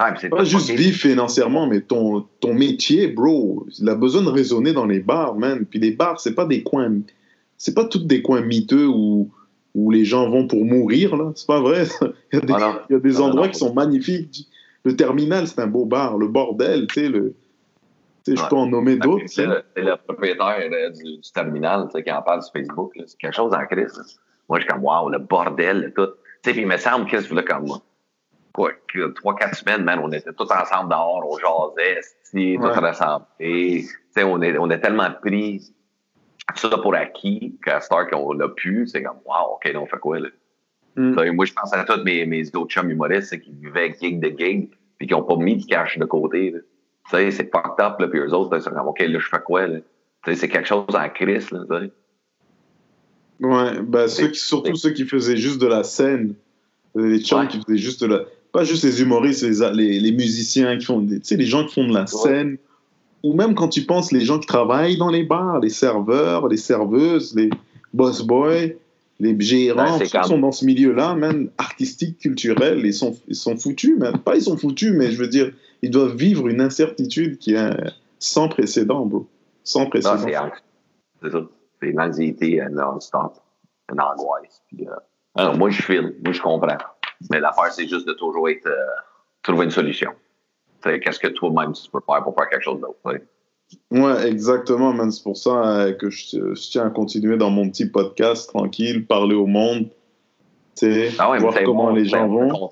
Ah, 0.00 0.14
c'est 0.18 0.28
Pas 0.28 0.44
juste 0.44 0.70
vivre 0.70 0.96
financièrement, 0.96 1.66
mais 1.66 1.80
ton, 1.80 2.24
ton 2.38 2.54
métier, 2.54 3.08
bro, 3.08 3.66
il 3.80 3.88
a 3.88 3.96
besoin 3.96 4.22
de 4.22 4.28
raisonner 4.28 4.72
dans 4.72 4.86
les 4.86 5.00
bars, 5.00 5.34
man. 5.34 5.66
Puis 5.66 5.80
les 5.80 5.90
bars, 5.90 6.20
c'est 6.20 6.34
pas 6.34 6.46
des 6.46 6.62
coins, 6.62 7.00
c'est 7.56 7.74
pas 7.74 7.84
toutes 7.84 8.06
des 8.06 8.22
coins 8.22 8.42
miteux 8.42 8.86
où, 8.86 9.28
où 9.78 9.90
les 9.90 10.04
gens 10.04 10.28
vont 10.28 10.46
pour 10.46 10.64
mourir, 10.64 11.16
là. 11.16 11.30
C'est 11.34 11.46
pas 11.46 11.60
vrai. 11.60 11.84
Il 12.32 12.38
y 12.38 12.38
a 12.38 12.40
des, 12.40 12.52
Ah 12.54 12.82
y 12.90 13.16
a 13.16 13.20
endroits 13.22 13.46
non. 13.46 13.52
qui 13.52 13.58
sont 13.58 13.72
magnifiques. 13.74 14.48
Le 14.84 14.96
terminal, 14.96 15.46
c'est 15.46 15.60
un 15.60 15.66
beau 15.66 15.84
bar. 15.84 16.16
Le 16.18 16.28
bordel, 16.28 16.86
tu 16.88 16.94
sais, 17.00 17.08
le. 17.08 17.34
Je 18.26 18.32
Ouais. 18.32 18.48
peux 18.50 18.56
en 18.56 18.66
nommer 18.66 18.96
d'autres. 18.96 19.24
C'est 19.26 19.46
le, 19.46 19.96
propriétaire 20.06 20.58
du, 20.92 21.16
du 21.18 21.32
terminal 21.32 21.88
qui 22.04 22.12
en 22.12 22.20
parle 22.22 22.42
sur 22.42 22.52
Facebook. 22.52 22.92
C'est 23.06 23.16
quelque 23.18 23.34
chose 23.34 23.54
en 23.54 23.64
crise. 23.66 23.96
là. 23.96 24.02
Moi, 24.48 24.58
je 24.58 24.64
suis 24.64 24.70
comme, 24.72 24.84
wow, 24.84 25.08
le 25.08 25.18
bordel, 25.18 25.80
le 25.80 25.92
tout. 25.94 26.12
Tu 26.42 26.50
sais, 26.50 26.52
puis 26.52 26.62
il 26.62 26.66
me 26.68 26.76
semble 26.76 27.06
que 27.10 27.20
c'est 27.20 27.44
comme 27.44 27.66
moi. 27.66 27.80
Quoi, 28.52 28.72
que 28.92 29.08
trois, 29.14 29.34
quatre 29.34 29.56
semaines, 29.56 29.82
man, 29.84 30.00
on 30.02 30.10
était 30.12 30.32
tous 30.32 30.50
ensemble 30.50 30.90
dehors, 30.90 31.22
on 31.26 31.38
jasait, 31.38 32.00
tous 32.30 32.38
Ouais. 32.38 32.72
rassemblés. 32.78 33.82
Tu 33.84 33.88
sais, 34.14 34.24
on 34.24 34.42
est, 34.42 34.58
on 34.58 34.68
est 34.70 34.80
tellement 34.80 35.08
pris 35.22 35.62
ça 36.56 36.68
pour 36.78 36.94
acquis 36.94 37.56
qu'à 37.64 37.80
cette 37.80 37.92
heure 37.92 38.08
qu'on 38.08 38.32
l'a 38.32 38.48
pu, 38.48 38.86
c'est 38.86 39.02
comme, 39.02 39.18
wow, 39.26 39.54
OK, 39.54 39.72
là, 39.72 39.80
on 39.80 39.86
fait 39.86 39.98
quoi, 39.98 40.18
là? 40.20 40.28
Mm. 40.96 41.18
Sais, 41.18 41.30
Moi, 41.30 41.44
je 41.44 41.52
pense 41.52 41.72
à 41.72 41.84
tous 41.84 42.02
mes, 42.04 42.24
mes 42.26 42.46
autres 42.56 42.68
chums 42.68 42.90
humoristes 42.90 43.28
c'est 43.28 43.40
qui 43.40 43.52
vivaient 43.52 43.94
gig 44.00 44.20
de 44.20 44.28
gig, 44.36 44.70
puis 44.98 45.06
qui 45.06 45.14
n'ont 45.14 45.22
pas 45.22 45.36
mis 45.36 45.56
de 45.56 45.66
cash 45.66 45.98
de 45.98 46.04
côté. 46.04 46.50
là. 46.50 46.58
Tu 47.10 47.16
sais, 47.16 47.30
c'est 47.30 47.50
fucked 47.50 47.84
up, 47.84 48.00
là, 48.00 48.08
puis 48.08 48.20
eux 48.20 48.32
autres, 48.34 48.58
sont 48.60 48.70
comme, 48.70 48.88
OK, 48.88 49.00
là, 49.00 49.18
je 49.18 49.28
fais 49.28 49.40
quoi, 49.44 49.66
là? 49.66 49.78
Tu 50.24 50.32
sais, 50.32 50.36
c'est 50.36 50.48
quelque 50.48 50.68
chose 50.68 50.84
en 50.94 51.08
crise, 51.08 51.50
là, 51.50 51.60
tu 51.70 51.86
sais. 51.86 51.92
Ouais, 53.40 53.80
bah, 53.82 54.08
ceux 54.08 54.28
qui, 54.28 54.40
surtout 54.40 54.74
ceux 54.74 54.90
qui 54.90 55.04
faisaient 55.04 55.36
juste 55.36 55.60
de 55.60 55.66
la 55.68 55.84
scène, 55.84 56.34
les 56.96 57.20
chums 57.20 57.46
qui 57.46 57.60
faisaient 57.60 57.78
juste 57.78 58.02
de 58.02 58.06
la. 58.06 58.20
Pas 58.50 58.64
juste 58.64 58.82
les 58.82 59.00
humoristes, 59.02 59.42
les, 59.42 59.70
les, 59.74 60.00
les 60.00 60.12
musiciens 60.12 60.76
qui 60.78 60.86
font. 60.86 61.06
Tu 61.06 61.20
sais, 61.22 61.36
les 61.36 61.44
gens 61.44 61.64
qui 61.66 61.74
font 61.74 61.86
de 61.86 61.94
la 61.94 62.06
scène. 62.06 62.56
Ou 63.22 63.34
même 63.34 63.54
quand 63.54 63.68
tu 63.68 63.82
penses 63.82 64.12
les 64.12 64.20
gens 64.20 64.38
qui 64.38 64.46
travaillent 64.46 64.96
dans 64.96 65.10
les 65.10 65.24
bars, 65.24 65.60
les 65.60 65.70
serveurs, 65.70 66.48
les 66.48 66.56
serveuses, 66.56 67.34
les 67.34 67.50
boss 67.92 68.22
boys, 68.22 68.68
les 69.20 69.38
gérants, 69.40 69.98
qui 69.98 70.08
sont 70.08 70.38
dans 70.38 70.52
ce 70.52 70.64
milieu-là, 70.64 71.14
même 71.14 71.50
artistique, 71.58 72.18
culturel, 72.18 72.82
ils 72.84 72.94
sont, 72.94 73.16
ils 73.26 73.34
sont 73.34 73.56
foutus, 73.56 73.98
même. 73.98 74.18
Pas 74.18 74.36
ils 74.36 74.42
sont 74.42 74.56
foutus, 74.56 74.92
mais 74.92 75.10
je 75.10 75.18
veux 75.18 75.28
dire, 75.28 75.52
ils 75.82 75.90
doivent 75.90 76.14
vivre 76.14 76.48
une 76.48 76.60
incertitude 76.60 77.38
qui 77.38 77.54
est 77.54 77.70
sans 78.18 78.48
précédent, 78.48 79.06
bro. 79.06 79.26
Sans 79.64 79.86
précédent. 79.86 80.16
C'est 81.22 81.30
ça. 81.30 81.40
C'est 81.80 81.88
une 81.88 82.00
anxiété 82.00 82.60
euh, 82.60 82.68
non-stop, 82.70 83.38
une 83.92 84.00
angoisse. 84.00 84.62
Euh, 85.38 85.54
moi, 85.54 85.70
je 85.70 85.82
file, 85.82 86.14
moi, 86.24 86.32
je 86.32 86.40
comprends. 86.40 86.78
Mais 87.30 87.40
l'affaire, 87.40 87.72
c'est 87.72 87.86
juste 87.86 88.06
de 88.06 88.12
toujours 88.12 88.48
être, 88.48 88.66
euh, 88.66 88.76
trouver 89.42 89.64
une 89.64 89.70
solution. 89.70 90.12
Qu'est-ce 90.82 91.18
que 91.18 91.28
toi-même 91.28 91.72
tu 91.72 91.90
peux 91.90 92.00
faire 92.06 92.22
pour 92.22 92.34
faire 92.34 92.48
quelque 92.48 92.62
chose 92.62 92.80
d'autre? 92.80 93.20
Ouais, 93.90 94.28
exactement, 94.28 94.92
man. 94.92 95.10
C'est 95.10 95.22
pour 95.22 95.36
ça 95.36 95.88
que 95.98 96.08
je, 96.08 96.70
tiens 96.70 96.86
à 96.86 96.90
continuer 96.90 97.36
dans 97.36 97.50
mon 97.50 97.68
petit 97.68 97.86
podcast 97.86 98.48
tranquille, 98.48 99.06
parler 99.06 99.34
au 99.34 99.46
monde, 99.46 99.90
ah 101.18 101.30
ouais, 101.30 101.38
voir 101.38 101.54
comment 101.64 101.90
les 101.90 102.04
gens 102.04 102.28
vont. 102.28 102.70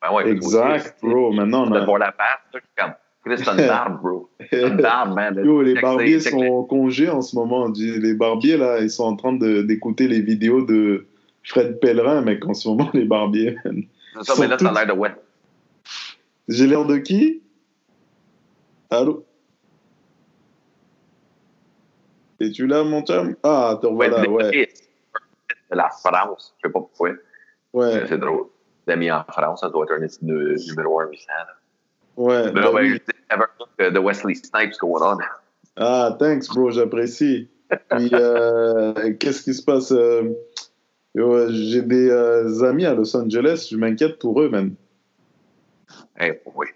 Ben 0.00 0.14
ouais, 0.14 0.30
exact, 0.30 0.96
bro. 1.02 1.32
Maintenant, 1.32 1.66
on 1.68 1.72
a. 1.72 1.84
voir 1.84 1.98
la 1.98 2.12
patte, 2.12 2.62
comme. 2.76 2.92
C'est 3.36 3.48
une 3.48 3.56
barbe, 3.66 4.00
bro. 4.00 4.30
Une 4.52 4.76
barbe, 4.76 5.14
man. 5.14 5.40
Yo, 5.44 5.60
les 5.62 5.74
barbiers 5.74 6.20
sont 6.20 6.40
en 6.40 6.62
congé 6.62 7.08
en 7.08 7.20
ce 7.20 7.36
moment. 7.36 7.70
Les 7.76 8.14
barbiers, 8.14 8.56
là, 8.56 8.80
ils 8.80 8.90
sont 8.90 9.04
en 9.04 9.16
train 9.16 9.32
d'écouter 9.32 10.08
les 10.08 10.20
vidéos 10.20 10.62
de 10.62 11.06
Fred 11.42 11.80
Pellerin, 11.80 12.22
mec, 12.22 12.46
en 12.46 12.54
ce 12.54 12.68
moment, 12.68 12.88
les 12.94 13.04
barbiers. 13.04 13.56
C'est 14.14 14.24
ça, 14.24 14.34
mais 14.40 14.46
là, 14.46 14.56
t'as 14.56 14.72
l'air 14.72 14.94
de 14.94 14.98
ouais. 14.98 15.10
J'ai 16.48 16.66
l'air 16.66 16.86
de 16.86 16.96
qui? 16.96 17.42
Allô? 18.90 19.26
Es-tu 22.40 22.66
là, 22.66 22.84
mon 22.84 23.02
chum? 23.04 23.36
Ah, 23.42 23.78
te 23.80 23.86
revoilà, 23.86 24.28
ouais. 24.28 24.68
De 25.70 25.76
la 25.76 25.90
France, 25.90 26.54
je 26.56 26.68
sais 26.68 26.72
pas 26.72 26.80
pourquoi. 26.80 27.10
Ouais. 27.74 28.04
C'est 28.08 28.18
drôle. 28.18 28.46
D'amis 28.86 29.10
en 29.10 29.24
France, 29.24 29.60
ça 29.60 29.68
doit 29.68 29.84
être 29.84 29.92
un 29.92 30.06
numéro 30.22 31.00
1 31.00 31.08
800. 31.08 31.26
Ouais. 32.16 32.52
Mais 32.52 32.62
ben, 32.62 32.98
ben 33.76 33.92
de 33.92 33.98
Wesley 33.98 34.34
Snipes 34.34 34.78
going 34.80 35.02
on. 35.02 35.18
Ah, 35.76 36.16
thanks, 36.18 36.48
bro, 36.48 36.70
j'apprécie. 36.70 37.48
Puis, 37.90 38.10
euh, 38.14 39.12
qu'est-ce 39.20 39.42
qui 39.42 39.52
se 39.52 39.62
passe 39.62 39.92
euh, 39.92 40.32
J'ai 41.14 41.82
des 41.82 42.08
euh, 42.08 42.64
amis 42.64 42.86
à 42.86 42.94
Los 42.94 43.14
Angeles, 43.14 43.68
je 43.70 43.76
m'inquiète 43.76 44.18
pour 44.18 44.40
eux, 44.40 44.48
man. 44.48 44.74
Eh, 46.20 46.40
oui. 46.54 46.66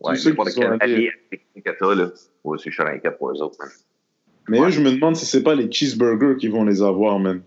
Ouais, 0.00 0.14
de 0.14 0.54
quel 0.54 0.76
allié 0.80 1.10
que 1.32 1.70
t'as, 1.78 1.94
là. 1.94 2.10
Moi 2.44 2.54
aussi, 2.54 2.70
je 2.70 2.74
suis 2.74 2.82
inquiète 2.82 3.18
pour 3.18 3.30
eux 3.30 3.42
autres, 3.42 3.56
man. 3.58 3.68
Mais 4.48 4.60
eux, 4.60 4.70
je 4.70 4.80
me 4.80 4.90
demande 4.90 5.16
si 5.16 5.26
c'est 5.26 5.42
pas 5.42 5.54
les 5.54 5.70
cheeseburgers 5.70 6.36
qui 6.38 6.48
vont 6.48 6.64
les 6.64 6.82
avoir, 6.82 7.18
man. 7.18 7.42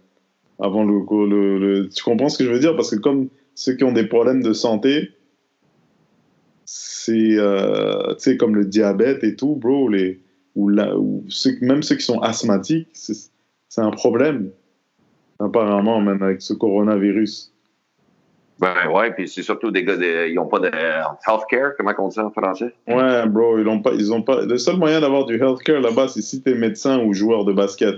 Avant 0.60 0.84
le, 0.84 1.00
le, 1.28 1.90
Tu 1.90 2.04
comprends 2.04 2.30
ce 2.30 2.38
que 2.38 2.46
je 2.46 2.52
veux 2.52 2.60
dire? 2.60 2.76
Parce 2.76 2.92
que 2.92 2.98
comme 2.98 3.30
ceux 3.56 3.74
qui 3.76 3.84
ont 3.84 3.94
des 3.94 4.06
problèmes 4.06 4.44
de 4.44 4.54
santé, 4.54 5.12
c'est 6.66 7.38
euh, 7.38 8.14
comme 8.38 8.56
le 8.56 8.66
diabète 8.66 9.24
et 9.24 9.36
tout, 9.36 9.56
bro, 9.56 9.90
les, 9.90 10.20
ou, 10.56 10.70
la, 10.70 10.98
ou 10.98 11.26
ceux, 11.30 11.58
même 11.62 11.84
ceux 11.84 11.96
qui 11.96 12.06
sont 12.06 12.20
asthmatiques, 12.20 12.90
c'est 12.94 13.82
un 13.82 13.92
problème, 13.92 14.52
apparemment, 15.40 16.02
même 16.02 16.22
avec 16.22 16.42
ce 16.42 16.54
coronavirus. 16.54 17.51
Ben 18.62 18.92
ouais, 18.92 19.12
puis 19.12 19.28
c'est 19.28 19.42
surtout 19.42 19.72
des 19.72 19.84
gars, 19.84 19.98
de, 19.98 20.28
ils 20.30 20.36
n'ont 20.36 20.46
pas 20.46 20.60
de 20.60 20.68
healthcare, 20.68 21.72
comment 21.76 21.94
on 21.98 22.10
dit 22.10 22.20
en 22.20 22.30
français? 22.30 22.72
Ouais, 22.88 23.26
bro, 23.26 23.58
ils 23.58 23.68
ont 23.68 23.82
pas, 23.82 23.92
ils 23.94 24.14
ont 24.14 24.22
pas. 24.22 24.46
Le 24.46 24.60
seul 24.60 24.78
moyen 24.78 25.02
d'avoir 25.02 25.26
du 25.26 25.42
healthcare 25.42 25.82
là-bas, 25.82 26.10
c'est 26.10 26.22
si 26.22 26.44
t'es 26.44 26.54
médecin 26.54 27.04
ou 27.04 27.12
joueur 27.12 27.44
de 27.44 27.54
basket. 27.54 27.96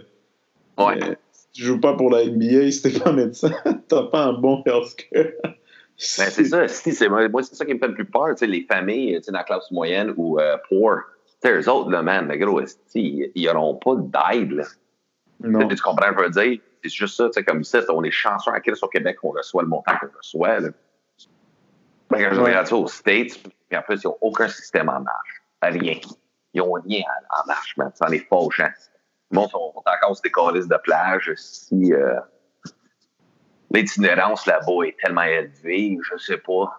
Ouais. 0.78 0.95
Mais 1.02 1.17
si 1.34 1.47
tu 1.52 1.63
joues 1.63 1.82
pas 1.82 1.95
pour 1.95 2.10
la 2.10 2.26
NBA, 2.26 2.71
si 2.71 2.82
t'es 2.82 2.97
pas 2.97 3.12
médecin, 3.12 3.52
t'as 3.89 4.04
pas 4.04 4.23
un 4.23 4.34
bon 4.34 4.63
healthcare. 4.65 5.34
Ben, 5.43 6.30
c'est 6.30 6.45
ça, 6.45 6.67
si, 6.69 6.93
c'est, 6.93 7.10
moi, 7.10 7.28
c'est 7.43 7.56
ça 7.56 7.65
qui 7.65 7.73
me 7.73 7.80
fait 7.80 7.89
le 7.89 7.93
plus 7.95 8.06
peur, 8.06 8.30
les 8.41 8.62
familles 8.62 9.19
dans 9.28 9.38
la 9.38 9.43
classe 9.43 9.69
moyenne 9.69 10.13
ou 10.15 10.39
euh, 10.39 10.56
poor. 10.69 10.99
eux 11.45 11.69
autres, 11.69 11.91
là, 11.91 12.02
man, 12.02 12.26
mais 12.26 12.38
gros, 12.38 12.62
ils 12.95 13.32
n'auront 13.36 13.76
pas 13.76 13.95
d'aide. 13.97 14.63
Non. 15.41 15.67
Tu 15.67 15.76
comprends 15.76 16.08
ce 16.08 16.12
que 16.12 16.19
je 16.19 16.23
veux 16.23 16.47
dire? 16.47 16.60
C'est 16.83 16.89
juste 16.89 17.15
ça, 17.15 17.25
tu 17.25 17.33
sais, 17.33 17.43
comme 17.43 17.63
ça, 17.63 17.79
on 17.89 18.03
est 18.03 18.11
chanceux 18.11 18.51
à 18.51 18.59
Chris 18.59 18.77
au 18.81 18.87
Québec 18.87 19.17
qu'on 19.21 19.31
reçoit 19.31 19.63
le 19.63 19.69
montant 19.69 19.93
qu'on 19.99 20.17
reçoit. 20.17 20.59
Là. 20.59 20.69
Ben, 22.09 22.29
quand 22.29 22.35
je 22.35 22.41
regarde 22.41 22.67
ça 22.67 22.75
aux 22.75 22.87
States, 22.87 23.39
puis 23.69 23.77
en 23.77 23.81
plus, 23.81 24.03
ils 24.03 24.07
n'ont 24.07 24.17
aucun 24.21 24.47
système 24.47 24.89
en 24.89 24.99
marche. 24.99 25.41
Rien. 25.61 25.95
Ils 26.53 26.59
n'ont 26.59 26.73
rien 26.73 27.03
en 27.29 27.47
marche, 27.47 27.75
man. 27.77 27.91
Ça 27.95 28.07
en 28.07 28.11
est 28.11 28.27
fauchant. 28.27 28.69
Les 29.31 29.39
gens 29.39 29.49
sont 29.49 29.73
encore 29.75 30.15
sur 30.15 30.21
des 30.23 30.29
colis 30.29 30.67
de 30.67 30.77
plage. 30.83 31.31
Si 31.35 31.93
euh, 31.93 32.19
l'itinérance 33.71 34.45
là-bas 34.45 34.83
est 34.85 34.95
tellement 35.03 35.23
élevée, 35.23 35.97
je 36.03 36.17
sais 36.17 36.37
pas. 36.37 36.77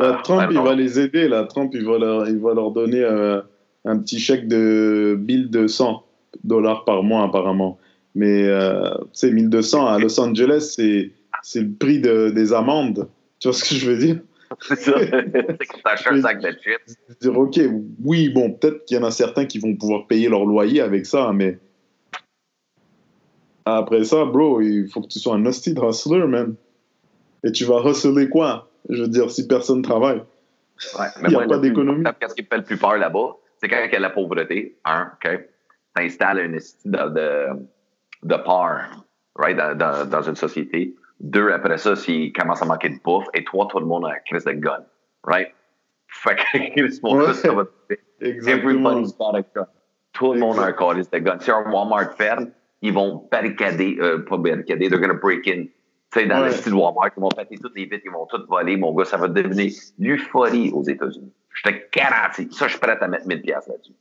Euh, 0.00 0.16
Trump, 0.24 0.48
il 0.50 0.58
va 0.58 0.74
les 0.74 0.98
aider, 0.98 1.28
là. 1.28 1.44
Trump, 1.44 1.72
il 1.74 1.84
va 1.84 1.98
leur, 1.98 2.28
il 2.28 2.40
va 2.40 2.54
leur 2.54 2.70
donner 2.70 3.02
euh, 3.02 3.40
un 3.84 3.98
petit 3.98 4.18
chèque 4.18 4.48
de 4.48 5.16
1200 5.20 6.04
dollars 6.42 6.84
par 6.84 7.02
mois, 7.02 7.24
apparemment. 7.24 7.78
Mais 8.16 8.48
euh, 8.48 8.94
c'est 9.12 9.30
1200 9.30 9.86
à 9.86 9.98
Los 9.98 10.18
Angeles, 10.18 10.72
c'est, 10.74 11.10
c'est 11.42 11.60
le 11.60 11.70
prix 11.70 12.00
de, 12.00 12.30
des 12.30 12.54
amendes. 12.54 13.08
Tu 13.38 13.48
vois 13.48 13.54
ce 13.54 13.68
que 13.68 13.74
je 13.74 13.90
veux 13.90 13.98
dire? 13.98 14.20
C'est 14.60 14.76
ça. 14.76 14.92
c'est 14.96 16.08
un 16.08 16.22
sac 16.22 16.40
de 16.40 16.50
chips. 16.52 16.96
Dire, 17.20 17.36
OK, 17.36 17.60
oui, 18.04 18.28
bon, 18.28 18.52
peut-être 18.52 18.84
qu'il 18.84 18.96
y 18.96 19.00
en 19.00 19.02
a 19.02 19.10
certains 19.10 19.44
qui 19.44 19.58
vont 19.58 19.74
pouvoir 19.74 20.06
payer 20.06 20.28
leur 20.28 20.46
loyer 20.46 20.80
avec 20.80 21.04
ça, 21.04 21.32
mais 21.34 21.58
après 23.64 24.04
ça, 24.04 24.24
bro, 24.24 24.60
il 24.60 24.88
faut 24.88 25.00
que 25.00 25.08
tu 25.08 25.18
sois 25.18 25.34
un 25.34 25.44
hostie 25.44 25.74
hustler, 25.76 26.26
man. 26.28 26.54
Et 27.42 27.50
tu 27.50 27.64
vas 27.64 27.82
hustler 27.84 28.28
quoi? 28.28 28.70
Je 28.88 29.02
veux 29.02 29.08
dire, 29.08 29.32
si 29.32 29.48
personne 29.48 29.82
travaille. 29.82 30.22
Ouais, 30.96 31.06
il 31.24 31.28
n'y 31.28 31.34
a 31.34 31.46
pas 31.46 31.58
d'économie. 31.58 32.04
Qu'est-ce 32.20 32.36
qui 32.36 32.44
fait 32.44 32.58
le 32.58 32.64
plus 32.64 32.76
peur 32.76 32.96
là-bas? 32.96 33.36
C'est 33.60 33.68
quand 33.68 33.78
il 33.84 33.92
y 33.92 33.96
a 33.96 33.98
la 33.98 34.10
pauvreté, 34.10 34.78
un, 34.84 35.10
OK? 35.12 35.40
T'installes 35.92 36.38
une 36.38 36.60
de, 36.84 37.14
de 37.14 37.66
de 38.26 38.36
part 38.36 39.06
right, 39.36 39.56
dans, 39.56 40.22
une 40.22 40.36
société. 40.36 40.94
Deux, 41.20 41.50
après 41.50 41.78
ça, 41.78 41.96
s'il 41.96 42.32
commence 42.32 42.62
à 42.62 42.66
manquer 42.66 42.90
de 42.90 42.98
bouffe. 43.02 43.26
Et 43.34 43.44
trois, 43.44 43.68
tout 43.68 43.78
le 43.78 43.86
monde 43.86 44.04
a 44.04 44.10
un 44.10 44.18
crise 44.26 44.44
de 44.44 44.52
gun. 44.52 44.84
Right? 45.24 45.48
Fait 46.08 46.36
que 46.36 46.88
c'est 46.88 47.00
pour 47.00 47.20
ça 47.22 47.34
ça 47.34 47.52
va 47.52 47.64
Everybody's 48.20 49.12
got 49.16 49.34
a 49.34 49.42
gun. 49.42 49.66
Tout 50.12 50.34
le 50.34 50.40
monde 50.40 50.58
a 50.58 50.66
un 50.66 50.72
crise 50.72 51.10
de 51.10 51.18
gun. 51.18 51.38
Si 51.40 51.50
un 51.50 51.70
Walmart 51.70 52.14
ferme, 52.16 52.50
ils 52.82 52.92
vont 52.92 53.28
barricader, 53.30 53.96
euh, 54.00 54.24
pas 54.24 54.36
barricader, 54.36 54.88
they're 54.88 55.00
gonna 55.00 55.14
break 55.14 55.46
in. 55.46 55.66
Tu 56.12 56.20
sais, 56.20 56.26
dans 56.26 56.40
ouais. 56.40 56.46
le 56.46 56.52
style 56.52 56.74
Walmart, 56.74 57.10
ils 57.16 57.20
vont 57.20 57.28
péter 57.28 57.58
toutes 57.58 57.74
les 57.74 57.86
vitres, 57.86 58.04
ils 58.04 58.12
vont 58.12 58.26
tout 58.26 58.40
voler. 58.48 58.76
Mon 58.76 58.94
gars, 58.94 59.04
ça 59.04 59.16
va 59.16 59.28
devenir 59.28 59.72
l'euphorie 59.98 60.70
aux 60.72 60.84
États-Unis. 60.84 61.32
Je 61.52 61.62
te 61.62 61.74
garantis. 61.92 62.48
Ça, 62.52 62.66
je 62.66 62.72
suis 62.72 62.80
prêt 62.80 62.96
à 63.00 63.08
mettre 63.08 63.26
1000$ 63.26 63.46
là-dessus. 63.46 63.92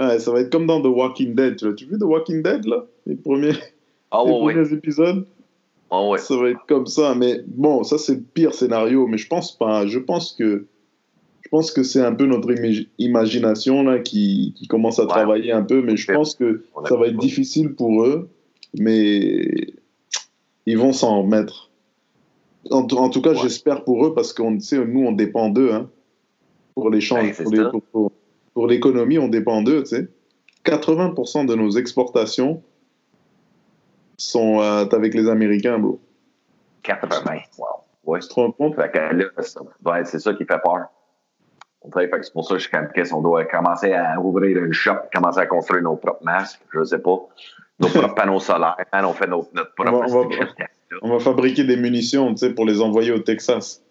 Ouais, 0.00 0.18
ça 0.18 0.32
va 0.32 0.40
être 0.40 0.50
comme 0.50 0.66
dans 0.66 0.80
The 0.80 0.86
Walking 0.86 1.34
Dead. 1.34 1.56
Tu, 1.56 1.74
tu 1.74 1.84
vu 1.84 1.98
The 1.98 2.04
Walking 2.04 2.42
Dead, 2.42 2.64
là? 2.64 2.86
Les 3.06 3.16
premiers, 3.16 3.52
oh, 4.12 4.24
les 4.26 4.32
ouais, 4.32 4.54
premiers 4.54 4.72
épisodes? 4.72 5.26
Oh, 5.90 6.10
ouais. 6.12 6.18
Ça 6.18 6.36
va 6.36 6.50
être 6.50 6.64
comme 6.66 6.86
ça. 6.86 7.14
Mais 7.14 7.42
bon, 7.46 7.84
ça, 7.84 7.98
c'est 7.98 8.14
le 8.14 8.22
pire 8.22 8.54
scénario. 8.54 9.06
Mais 9.06 9.18
je 9.18 9.28
pense 9.28 9.56
pas. 9.56 9.86
Je 9.86 9.98
pense 9.98 10.32
que. 10.32 10.66
Je 11.42 11.48
pense 11.48 11.72
que 11.72 11.82
c'est 11.82 12.00
un 12.00 12.14
peu 12.14 12.26
notre 12.26 12.48
imagination 12.98 13.82
là, 13.82 13.98
qui, 13.98 14.54
qui 14.56 14.68
commence 14.68 15.00
à 15.00 15.06
travailler 15.06 15.50
un 15.50 15.64
peu, 15.64 15.82
mais 15.82 15.96
je 15.96 16.12
pense 16.12 16.36
que 16.36 16.62
ça 16.88 16.94
va 16.94 17.08
être 17.08 17.16
difficile 17.16 17.74
pour 17.74 18.04
eux, 18.04 18.28
mais 18.78 19.74
ils 20.66 20.78
vont 20.78 20.92
s'en 20.92 21.22
remettre. 21.22 21.70
En, 22.70 22.86
en, 22.86 23.10
tout 23.10 23.20
cas, 23.20 23.34
j'espère 23.34 23.82
pour 23.82 24.06
eux, 24.06 24.14
parce 24.14 24.32
qu'on 24.32 24.60
sait, 24.60 24.84
nous, 24.84 25.04
on 25.04 25.10
dépend 25.10 25.48
d'eux 25.48 25.72
hein, 25.72 25.90
pour 26.76 26.88
l'échange, 26.88 27.42
pour, 27.42 27.52
les, 27.52 27.68
pour, 27.68 27.82
pour, 27.82 28.12
pour 28.54 28.66
l'économie, 28.66 29.18
on 29.18 29.28
dépend 29.28 29.62
d'eux, 29.62 29.82
tu 29.82 29.96
sais. 29.96 30.08
80% 30.64 31.46
de 31.46 31.54
nos 31.54 31.70
exportations 31.70 32.62
sont 34.18 34.60
euh, 34.60 34.84
avec 34.92 35.14
les 35.14 35.28
Américains, 35.28 35.78
bro. 35.78 35.98
80, 36.82 37.40
wow. 37.58 37.66
Ouais. 38.04 38.20
Tu 38.20 38.28
te 38.28 38.34
rends 38.34 38.52
compte? 38.52 38.76
Ouais, 38.76 40.04
c'est 40.04 40.18
ça 40.18 40.34
qui 40.34 40.44
fait 40.44 40.60
peur. 40.62 40.86
C'est 41.82 42.32
pour 42.32 42.46
ça 42.46 42.54
que 42.54 42.60
je 42.60 42.68
suis 42.68 43.14
on 43.14 43.22
doit 43.22 43.44
commencer 43.46 43.92
à 43.92 44.20
ouvrir 44.20 44.62
une 44.62 44.72
shop, 44.72 44.96
commencer 45.14 45.40
à 45.40 45.46
construire 45.46 45.82
nos 45.82 45.96
propres 45.96 46.22
masques, 46.22 46.60
je 46.74 46.84
sais 46.84 46.98
pas, 46.98 47.18
nos 47.78 47.88
propres 47.88 48.14
panneaux 48.14 48.40
solaires, 48.40 48.76
on 48.92 49.12
fait 49.14 49.26
nos, 49.26 49.48
notre 49.54 49.74
propre 49.74 49.90
on 49.92 50.28
va, 50.28 50.28
on 51.00 51.08
va, 51.08 51.18
fabriquer 51.20 51.64
des 51.64 51.78
munitions, 51.78 52.34
tu 52.34 52.38
sais, 52.38 52.54
pour 52.54 52.66
les 52.66 52.82
envoyer 52.82 53.12
au 53.12 53.20
Texas. 53.20 53.82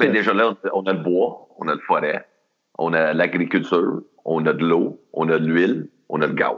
Mais 0.00 0.08
déjà 0.08 0.34
là, 0.34 0.56
on 0.74 0.82
a 0.86 0.92
le 0.92 0.98
bois, 0.98 1.46
on 1.58 1.68
a 1.68 1.74
le 1.74 1.80
forêt, 1.80 2.26
on 2.80 2.94
a 2.94 3.12
l'agriculture, 3.12 4.02
on 4.24 4.44
a 4.46 4.52
de 4.52 4.64
l'eau, 4.64 5.00
on 5.12 5.28
a 5.28 5.38
de 5.38 5.46
l'huile, 5.46 5.88
on 6.08 6.20
a 6.22 6.26
le 6.26 6.32
gaz. 6.32 6.56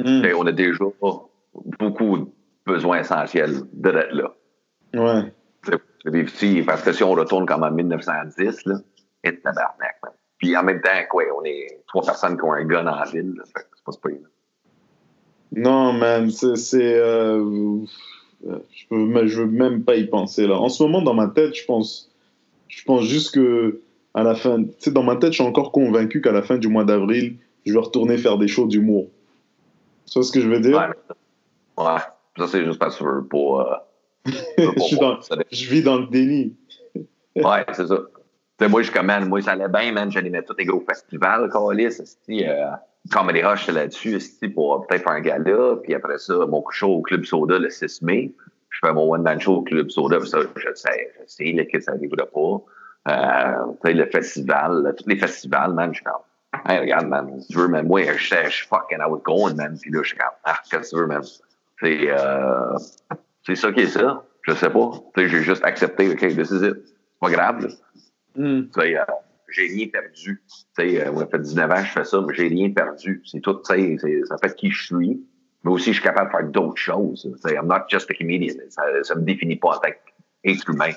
Mm. 0.00 0.24
on 0.36 0.46
a 0.46 0.52
déjà 0.52 0.84
beaucoup 1.78 2.34
besoins 2.66 2.98
essentiels 2.98 3.62
d'être 3.72 4.12
là. 4.12 4.34
Ouais. 4.94 5.32
Si, 6.26 6.62
parce 6.62 6.82
que 6.82 6.92
si 6.92 7.04
on 7.04 7.12
retourne 7.12 7.46
comme 7.46 7.62
en 7.62 7.70
1910, 7.70 8.66
là, 8.66 8.74
et 9.22 9.38
tabarnak, 9.38 9.96
man. 10.02 10.12
Puis 10.38 10.56
en 10.56 10.64
même 10.64 10.80
temps, 10.80 10.90
quoi, 11.08 11.22
on 11.40 11.44
est 11.44 11.82
trois 11.86 12.02
personnes 12.02 12.36
qui 12.36 12.42
ont 12.42 12.52
un 12.52 12.64
gun 12.64 12.86
en 12.86 13.04
ville, 13.04 13.34
là, 13.36 13.44
fait 13.46 13.62
que 13.62 13.92
c'est 13.92 14.00
pas 14.00 14.08
là. 14.08 14.16
Non, 15.52 15.92
man, 15.92 16.30
c'est. 16.30 16.56
c'est, 16.56 16.94
euh, 16.98 17.78
je, 18.42 18.86
peux, 18.90 19.26
je 19.26 19.40
veux 19.40 19.46
même 19.46 19.84
pas 19.84 19.94
y 19.94 20.06
penser 20.06 20.48
là. 20.48 20.56
En 20.56 20.68
ce 20.68 20.82
moment, 20.82 21.00
dans 21.00 21.14
ma 21.14 21.28
tête, 21.28 21.54
je 21.54 21.64
pense, 21.64 22.10
je 22.66 22.82
pense 22.84 23.04
juste 23.04 23.34
que 23.34 23.80
à 24.14 24.22
la 24.22 24.34
fin, 24.34 24.62
tu 24.62 24.70
sais, 24.78 24.90
dans 24.92 25.02
ma 25.02 25.16
tête, 25.16 25.32
je 25.32 25.38
suis 25.42 25.44
encore 25.44 25.72
convaincu 25.72 26.20
qu'à 26.20 26.32
la 26.32 26.42
fin 26.42 26.56
du 26.56 26.68
mois 26.68 26.84
d'avril, 26.84 27.36
je 27.66 27.72
vais 27.72 27.78
retourner 27.78 28.16
faire 28.16 28.38
des 28.38 28.48
shows 28.48 28.66
d'humour. 28.66 29.08
Tu 30.06 30.12
vois 30.14 30.22
ce 30.22 30.32
que 30.32 30.40
je 30.40 30.48
veux 30.48 30.60
dire? 30.60 30.92
Ouais, 31.76 31.84
ça 32.38 32.46
c'est 32.46 32.64
juste 32.64 32.78
parce 32.78 32.96
que 32.96 33.04
pas. 33.22 33.82
euh, 34.26 34.30
veux 34.58 34.72
je, 34.76 34.80
suis 34.80 34.98
dans- 34.98 35.18
je 35.50 35.70
vis 35.70 35.82
dans 35.82 35.98
le 35.98 36.06
déni. 36.06 36.56
Ouais, 37.36 37.64
c'est 37.72 37.88
ça. 37.88 37.96
Tu 37.96 38.64
sais, 38.64 38.68
moi, 38.68 38.82
je 38.82 38.92
commande, 38.92 39.26
moi, 39.26 39.42
ça 39.42 39.52
allait 39.52 39.68
bien, 39.68 39.90
man. 39.90 40.08
J'animais 40.08 40.44
tous 40.44 40.54
les 40.56 40.64
gros 40.66 40.80
festivals, 40.88 41.50
Calis, 41.52 41.98
euh, 42.30 42.66
Comedy 43.10 43.42
Rush, 43.42 43.66
là-dessus, 43.66 44.20
pour 44.54 44.86
peut-être 44.86 45.02
faire 45.02 45.12
un 45.14 45.20
gala. 45.20 45.74
Puis 45.82 45.94
après 45.94 46.18
ça, 46.18 46.46
mon 46.46 46.62
show 46.70 46.90
au 46.98 47.02
Club 47.02 47.24
Soda 47.24 47.58
le 47.58 47.70
6 47.70 48.02
mai. 48.02 48.30
Je 48.70 48.78
fais 48.80 48.92
mon 48.92 49.12
one-man 49.12 49.40
show 49.40 49.56
au 49.56 49.62
Club 49.62 49.90
Soda, 49.90 50.20
puis 50.20 50.28
ça, 50.28 50.38
je 50.42 50.74
sais, 50.74 51.12
je 51.20 51.24
sais, 51.26 51.50
là, 51.50 51.64
que 51.64 51.80
ça 51.80 51.92
n'arrivera 51.94 52.24
pas. 52.26 52.62
Euh, 53.06 53.74
le 53.84 54.06
festival, 54.06 54.94
tous 54.96 55.08
les 55.08 55.16
festivals, 55.16 55.74
man, 55.74 55.90
je 55.92 55.96
suis 55.96 56.04
comme, 56.04 56.22
hey, 56.68 56.80
regarde, 56.80 57.08
man, 57.08 57.40
si 57.40 57.48
tu 57.48 57.58
veux, 57.58 57.68
man, 57.68 57.86
moi, 57.86 58.02
je 58.02 58.28
sais, 58.28 58.44
je 58.46 58.56
suis 58.56 58.66
fucking 58.66 58.98
out 59.02 59.22
going, 59.24 59.54
man. 59.54 59.78
Puis 59.80 59.90
là, 59.90 60.00
je 60.02 60.08
suis 60.08 60.16
comme, 60.16 60.28
ah, 60.44 60.58
qu'est-ce 60.70 60.90
que 60.90 60.96
tu 60.96 61.00
veux, 61.00 61.06
man? 61.06 61.22
C'est, 61.80 62.10
euh, 62.10 62.78
c'est 63.44 63.56
ça 63.56 63.72
qui 63.72 63.80
est 63.80 63.88
ça. 63.88 64.24
Je 64.42 64.54
sais 64.54 64.70
pas. 64.70 64.90
Tu 65.14 65.22
sais, 65.22 65.28
j'ai 65.28 65.42
juste 65.42 65.64
accepté, 65.64 66.10
OK, 66.10 66.18
this 66.18 66.50
is 66.50 66.66
it. 66.66 66.76
C'est 66.84 67.20
pas 67.20 67.30
grave, 67.30 67.62
là. 67.62 67.68
Tu 68.36 68.68
sais, 68.74 68.98
euh, 68.98 69.04
j'ai 69.50 69.66
rien 69.66 69.88
perdu. 69.88 70.42
Tu 70.46 70.64
sais, 70.76 71.06
euh, 71.06 71.12
moi, 71.12 71.22
ça 71.24 71.28
fait 71.28 71.38
19 71.40 71.70
ans 71.70 71.74
que 71.74 71.86
je 71.86 71.92
fais 71.92 72.04
ça, 72.04 72.20
mais 72.26 72.34
j'ai 72.34 72.48
rien 72.48 72.70
perdu. 72.70 73.22
C'est 73.24 73.40
tout, 73.40 73.60
tu 73.68 73.98
sais, 73.98 74.20
ça 74.24 74.36
fait 74.42 74.54
qui 74.54 74.70
je 74.70 74.84
suis. 74.86 75.22
Mais 75.62 75.70
aussi, 75.70 75.90
je 75.92 75.94
suis 75.94 76.02
capable 76.02 76.30
de 76.30 76.36
faire 76.36 76.48
d'autres 76.48 76.80
choses. 76.80 77.22
Tu 77.22 77.48
sais, 77.48 77.54
I'm 77.54 77.66
not 77.66 77.84
just 77.88 78.10
a 78.10 78.14
comedian. 78.14 78.54
Ça, 78.68 78.82
ça 79.02 79.14
me 79.14 79.22
définit 79.22 79.56
pas 79.56 79.68
en 79.68 79.78
tant 79.78 79.88
qu'être 80.42 80.70
humain. 80.70 80.90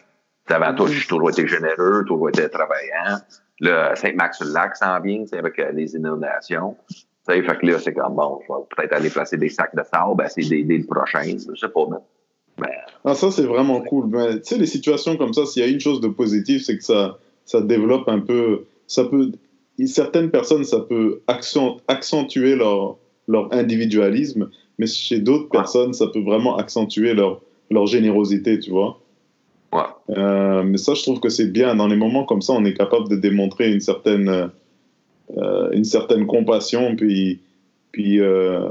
Avant 0.49 0.73
tout, 0.75 0.87
j'ai 0.87 1.05
toujours 1.07 1.29
été 1.29 1.47
généreux, 1.47 2.03
toujours 2.05 2.29
été 2.29 2.49
travaillant. 2.49 3.19
Là, 3.59 3.95
Saint-Max-sur-le-Lac 3.95 4.75
s'en 4.75 4.99
vient, 5.01 5.21
tu 5.21 5.27
sais, 5.29 5.37
avec 5.37 5.57
euh, 5.59 5.71
les 5.71 5.95
inondations. 5.95 6.75
Tu 6.89 6.95
sais, 7.27 7.41
fait 7.41 7.57
que 7.57 7.65
là, 7.65 7.79
c'est 7.79 7.93
comme, 7.93 8.15
bon, 8.15 8.39
je 8.47 8.53
vais 8.53 8.59
peut-être 8.75 8.93
aller 8.93 9.09
placer 9.09 9.37
des 9.37 9.49
sacs 9.49 9.75
de 9.75 9.81
sable, 9.83 10.23
essayer 10.23 10.49
d'aider 10.49 10.77
le 10.77 10.85
prochain. 10.85 11.23
Je 11.23 11.55
sais 11.59 11.69
pas, 11.69 11.87
mais... 11.89 11.97
Ben, 12.59 12.69
Ah, 13.03 13.13
ça, 13.15 13.29
c'est 13.31 13.43
vraiment 13.45 13.81
cool. 13.81 14.07
Mais, 14.07 14.39
tu 14.41 14.49
sais, 14.49 14.57
les 14.57 14.65
situations 14.65 15.17
comme 15.17 15.33
ça, 15.33 15.45
s'il 15.45 15.63
y 15.63 15.65
a 15.65 15.69
une 15.69 15.79
chose 15.79 16.01
de 16.01 16.07
positif, 16.07 16.63
c'est 16.63 16.77
que 16.77 16.83
ça, 16.83 17.17
ça 17.45 17.61
développe 17.61 18.07
un 18.07 18.19
peu. 18.19 18.65
Ça 18.87 19.03
peut, 19.05 19.31
certaines 19.85 20.31
personnes, 20.31 20.63
ça 20.63 20.79
peut 20.79 21.21
accent- 21.27 21.77
accentuer 21.87 22.55
leur, 22.55 22.97
leur 23.27 23.53
individualisme, 23.53 24.49
mais 24.79 24.87
chez 24.87 25.19
d'autres 25.19 25.49
personnes, 25.49 25.93
ça 25.93 26.07
peut 26.07 26.21
vraiment 26.21 26.57
accentuer 26.57 27.13
leur, 27.13 27.41
leur 27.69 27.85
générosité, 27.85 28.59
tu 28.59 28.71
vois. 28.71 28.99
Ouais. 29.73 30.17
Euh, 30.17 30.63
mais 30.63 30.77
ça, 30.77 30.93
je 30.93 31.03
trouve 31.03 31.19
que 31.19 31.29
c'est 31.29 31.47
bien. 31.47 31.75
Dans 31.75 31.87
les 31.87 31.95
moments 31.95 32.25
comme 32.25 32.41
ça, 32.41 32.53
on 32.53 32.63
est 32.65 32.73
capable 32.73 33.09
de 33.09 33.15
démontrer 33.15 33.71
une 33.71 33.79
certaine, 33.79 34.51
euh, 35.37 35.71
une 35.71 35.83
certaine 35.83 36.25
compassion, 36.27 36.95
puis, 36.95 37.41
puis 37.91 38.19
euh, 38.21 38.69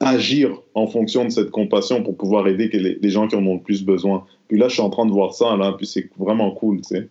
agir 0.00 0.60
en 0.74 0.86
fonction 0.86 1.24
de 1.24 1.30
cette 1.30 1.50
compassion 1.50 2.02
pour 2.02 2.16
pouvoir 2.16 2.46
aider 2.46 2.68
les, 2.68 2.94
les 3.00 3.10
gens 3.10 3.26
qui 3.26 3.36
en 3.36 3.44
ont 3.46 3.54
le 3.54 3.62
plus 3.62 3.84
besoin. 3.84 4.24
Puis 4.48 4.58
là, 4.58 4.68
je 4.68 4.74
suis 4.74 4.82
en 4.82 4.90
train 4.90 5.06
de 5.06 5.12
voir 5.12 5.34
ça, 5.34 5.56
là, 5.56 5.72
puis 5.72 5.86
c'est 5.86 6.08
vraiment 6.18 6.50
cool, 6.52 6.78
tu 6.78 6.94
sais. 6.96 7.08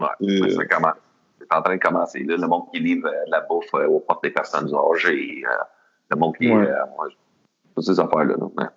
Ouais, 0.00 0.08
Et- 0.28 0.50
ça 0.50 0.64
commence. 0.66 0.94
C'est 1.38 1.56
en 1.56 1.62
train 1.62 1.76
de 1.76 1.80
commencer. 1.80 2.20
Là, 2.20 2.36
le 2.36 2.46
monde 2.46 2.64
qui 2.72 2.80
livre 2.80 3.10
la 3.28 3.40
bouffe 3.40 3.72
aux 3.74 4.00
portes 4.00 4.22
des 4.22 4.30
personnes 4.30 4.70
âgées, 4.72 5.42
le 6.10 6.16
monde 6.16 6.36
qui. 6.36 6.48
Ouais. 6.48 6.58
Ouais, 6.58 7.08
toutes 7.74 7.84
ces 7.84 7.98
affaires-là. 7.98 8.36
là, 8.56 8.72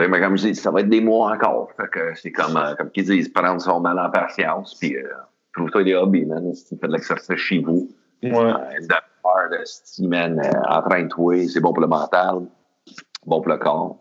mais- 0.00 0.08
mais 0.08 0.20
comme 0.20 0.36
je 0.36 0.48
dis, 0.48 0.54
ça 0.54 0.70
va 0.70 0.80
être 0.80 0.88
des 0.88 1.00
mois 1.00 1.32
encore. 1.32 1.70
Fait 1.76 1.88
que 1.90 2.00
c'est 2.14 2.32
comme, 2.32 2.56
euh, 2.56 2.74
comme 2.76 2.90
qu'ils 2.90 3.04
disent, 3.04 3.28
prendre 3.28 3.60
son 3.60 3.80
mal 3.80 3.98
en 3.98 4.10
patience, 4.10 4.76
puis 4.78 4.96
euh, 4.96 5.02
trouve-toi 5.54 5.84
des 5.84 5.94
hobbies, 5.94 6.24
man. 6.26 6.54
Si 6.54 6.66
tu 6.68 6.76
fais 6.80 6.86
de 6.88 6.92
l'exercice 6.92 7.36
chez 7.36 7.58
vous, 7.60 7.88
Ouais. 8.22 8.30
euh, 8.32 9.48
de 9.50 9.64
style, 9.64 10.08
man, 10.08 10.40
entraîne-toi, 10.68 11.46
c'est 11.48 11.60
bon 11.60 11.72
pour 11.72 11.82
le 11.82 11.86
mental, 11.88 12.40
bon 13.26 13.40
pour 13.40 13.48
le 13.52 13.58
corps. 13.58 13.98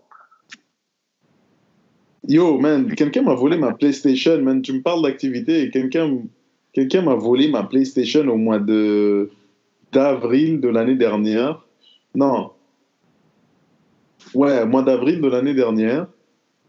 Yo, 2.28 2.58
man, 2.60 2.94
quelqu'un 2.96 3.22
m'a 3.22 3.34
volé 3.34 3.58
ma 3.58 3.74
PlayStation, 3.74 4.42
man. 4.42 4.62
Tu 4.62 4.74
me 4.74 4.82
parles 4.82 5.02
d'activité 5.04 5.64
et 5.64 5.70
quelqu'un 5.72 6.20
quelqu'un 6.74 7.02
m'a 7.02 7.16
volé 7.16 7.50
ma 7.50 7.64
PlayStation 7.64 8.28
au 8.28 8.36
mois 8.38 8.60
de 8.60 9.30
d'avril 9.92 10.60
de 10.62 10.68
l'année 10.68 10.96
dernière. 10.96 11.66
Non. 12.16 12.52
Ouais, 14.34 14.66
mois 14.66 14.84
d'avril 14.84 15.22
de 15.22 15.28
l'année 15.28 15.54
dernière. 15.54 16.08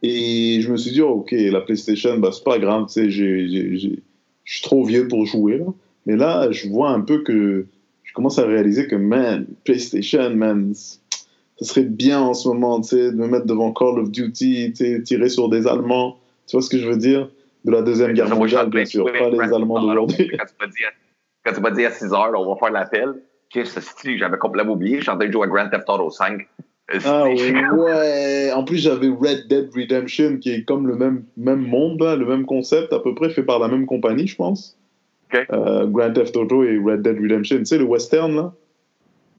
Et 0.03 0.61
je 0.63 0.71
me 0.73 0.77
suis 0.77 0.93
dit, 0.93 1.03
oh, 1.03 1.11
ok, 1.21 1.33
la 1.33 1.61
PlayStation, 1.61 2.17
bah, 2.19 2.31
c'est 2.33 2.45
pas 2.45 2.59
grave, 2.59 2.87
tu 2.87 2.93
sais, 2.95 3.11
je 3.11 3.97
suis 4.45 4.63
trop 4.63 4.85
vieux 4.85 5.09
pour 5.09 5.27
jouer, 5.27 5.59
là. 5.59 5.67
Mais 6.07 6.17
là, 6.17 6.51
je 6.51 6.69
vois 6.69 6.91
un 6.91 7.03
peu 7.03 7.23
que 7.23 7.67
je 8.03 8.13
commence 8.15 8.39
à 8.39 8.47
réaliser 8.47 8.87
que, 8.89 8.97
man, 8.97 9.47
PlayStation, 9.65 10.31
man, 10.35 10.73
ce 10.75 11.65
serait 11.65 11.83
bien 11.85 12.21
en 12.21 12.33
ce 12.33 12.49
moment, 12.49 12.81
tu 12.81 12.89
sais, 12.89 13.13
de 13.13 13.17
me 13.17 13.27
mettre 13.27 13.45
devant 13.45 13.73
Call 13.73 13.99
of 13.99 14.11
Duty, 14.11 14.73
tu 14.73 14.77
sais, 14.77 15.03
tirer 15.03 15.29
sur 15.29 15.51
des 15.51 15.67
Allemands. 15.67 16.17
Tu 16.47 16.57
vois 16.57 16.63
ce 16.63 16.71
que 16.71 16.79
je 16.79 16.89
veux 16.89 16.97
dire? 16.97 17.29
De 17.67 17.71
la 17.71 17.83
Deuxième 17.83 18.15
Guerre 18.15 18.35
mondiale, 18.35 18.71
bien 18.71 18.87
sûr, 18.87 19.05
pas 19.05 19.29
les 19.29 19.39
Allemands 19.39 19.83
d'aujourd'hui. 19.83 20.29
Quand 20.29 20.47
tu 20.47 20.55
m'as 20.59 20.67
dit, 20.67 20.85
à- 20.85 20.93
quand 21.45 21.53
tu 21.55 21.61
m'as 21.61 21.71
dit 21.71 21.85
à 21.85 21.91
6 21.91 22.13
heures, 22.15 22.33
on 22.35 22.55
va 22.55 22.59
faire 22.59 22.71
l'appel, 22.71 23.13
qu'est-ce 23.51 23.79
que 24.03 24.17
j'avais 24.17 24.39
complètement 24.39 24.73
oublié. 24.73 24.97
Je 24.97 25.03
suis 25.03 25.11
en 25.11 25.19
train 25.19 25.27
de 25.27 25.33
jouer 25.33 25.45
à 25.45 25.49
Grand 25.49 25.69
Theft 25.69 25.85
Auto 25.89 26.09
5. 26.09 26.49
Ah 27.05 27.25
ouais, 27.29 28.53
en 28.53 28.65
plus 28.65 28.79
j'avais 28.79 29.09
Red 29.09 29.47
Dead 29.49 29.71
Redemption 29.75 30.39
qui 30.39 30.51
est 30.53 30.65
comme 30.65 30.87
le 30.87 30.97
même, 30.97 31.25
même 31.37 31.61
monde, 31.67 32.01
là, 32.03 32.17
le 32.17 32.27
même 32.27 32.45
concept, 32.47 32.93
à 32.93 32.99
peu 33.01 33.15
près 33.15 33.31
fait 33.31 33.43
par 33.43 33.59
la 33.59 33.69
même 33.69 33.87
compagnie, 33.87 34.27
je 34.27 34.37
pense. 34.37 34.77
Ok. 35.33 35.47
Euh, 35.53 35.87
Grand 35.87 36.13
Theft 36.13 36.37
Auto 36.37 36.65
et 36.65 36.77
Red 36.79 37.03
Dead 37.03 37.17
Redemption, 37.21 37.59
tu 37.59 37.65
sais, 37.67 37.79
le 37.79 37.85
western 37.85 38.35
là 38.35 38.53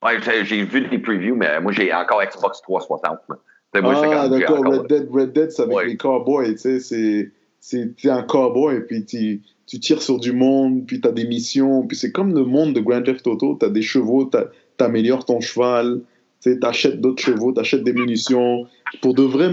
Ouais, 0.03 0.17
j'ai- 0.23 0.45
j'ai 0.45 0.63
vu 0.63 0.87
les 0.89 0.97
previews, 0.97 1.35
mais 1.35 1.59
moi, 1.61 1.71
j'ai 1.71 1.93
encore 1.93 2.21
Xbox 2.23 2.61
360. 2.63 3.19
là. 3.29 3.35
Tu 3.73 3.79
sais, 3.79 3.81
moi, 3.83 4.01
Ah 4.03 4.27
d'accord, 4.29 4.65
Red 4.65 4.87
Dead, 4.87 5.07
Red 5.11 5.33
Dead 5.33 5.51
c'est 5.51 5.61
avec 5.63 5.75
Ouais. 5.75 5.85
les 5.87 5.97
cowboys, 5.97 6.51
tu 6.53 6.57
sais, 6.57 6.79
c'est 6.79 7.31
c'est 7.63 7.95
t'es 7.95 8.09
un 8.09 8.23
cowboy 8.23 8.77
et 8.77 8.79
puis 8.79 9.05
tu, 9.05 9.41
tu 9.67 9.79
tires 9.79 10.01
sur 10.01 10.17
du 10.19 10.31
monde, 10.33 10.85
puis 10.87 10.99
t'as 10.99 11.11
des 11.11 11.25
missions, 11.27 11.85
puis 11.85 11.95
c'est 11.95 12.11
comme 12.11 12.33
le 12.33 12.43
monde 12.43 12.73
de 12.73 12.79
Grand 12.79 13.03
Theft 13.03 13.27
Auto, 13.27 13.55
t'as 13.59 13.69
des 13.69 13.83
chevaux, 13.83 14.25
t'as- 14.25 14.47
t'améliores 14.77 15.25
ton 15.25 15.39
cheval, 15.41 16.01
tu 16.41 16.51
sais, 16.51 16.59
t'achètes 16.59 16.99
d'autres 16.99 17.21
chevaux, 17.23 17.51
t'achètes 17.51 17.83
des 17.83 17.93
munitions, 17.93 18.65
pour 19.01 19.13
de 19.13 19.23
vrai. 19.23 19.49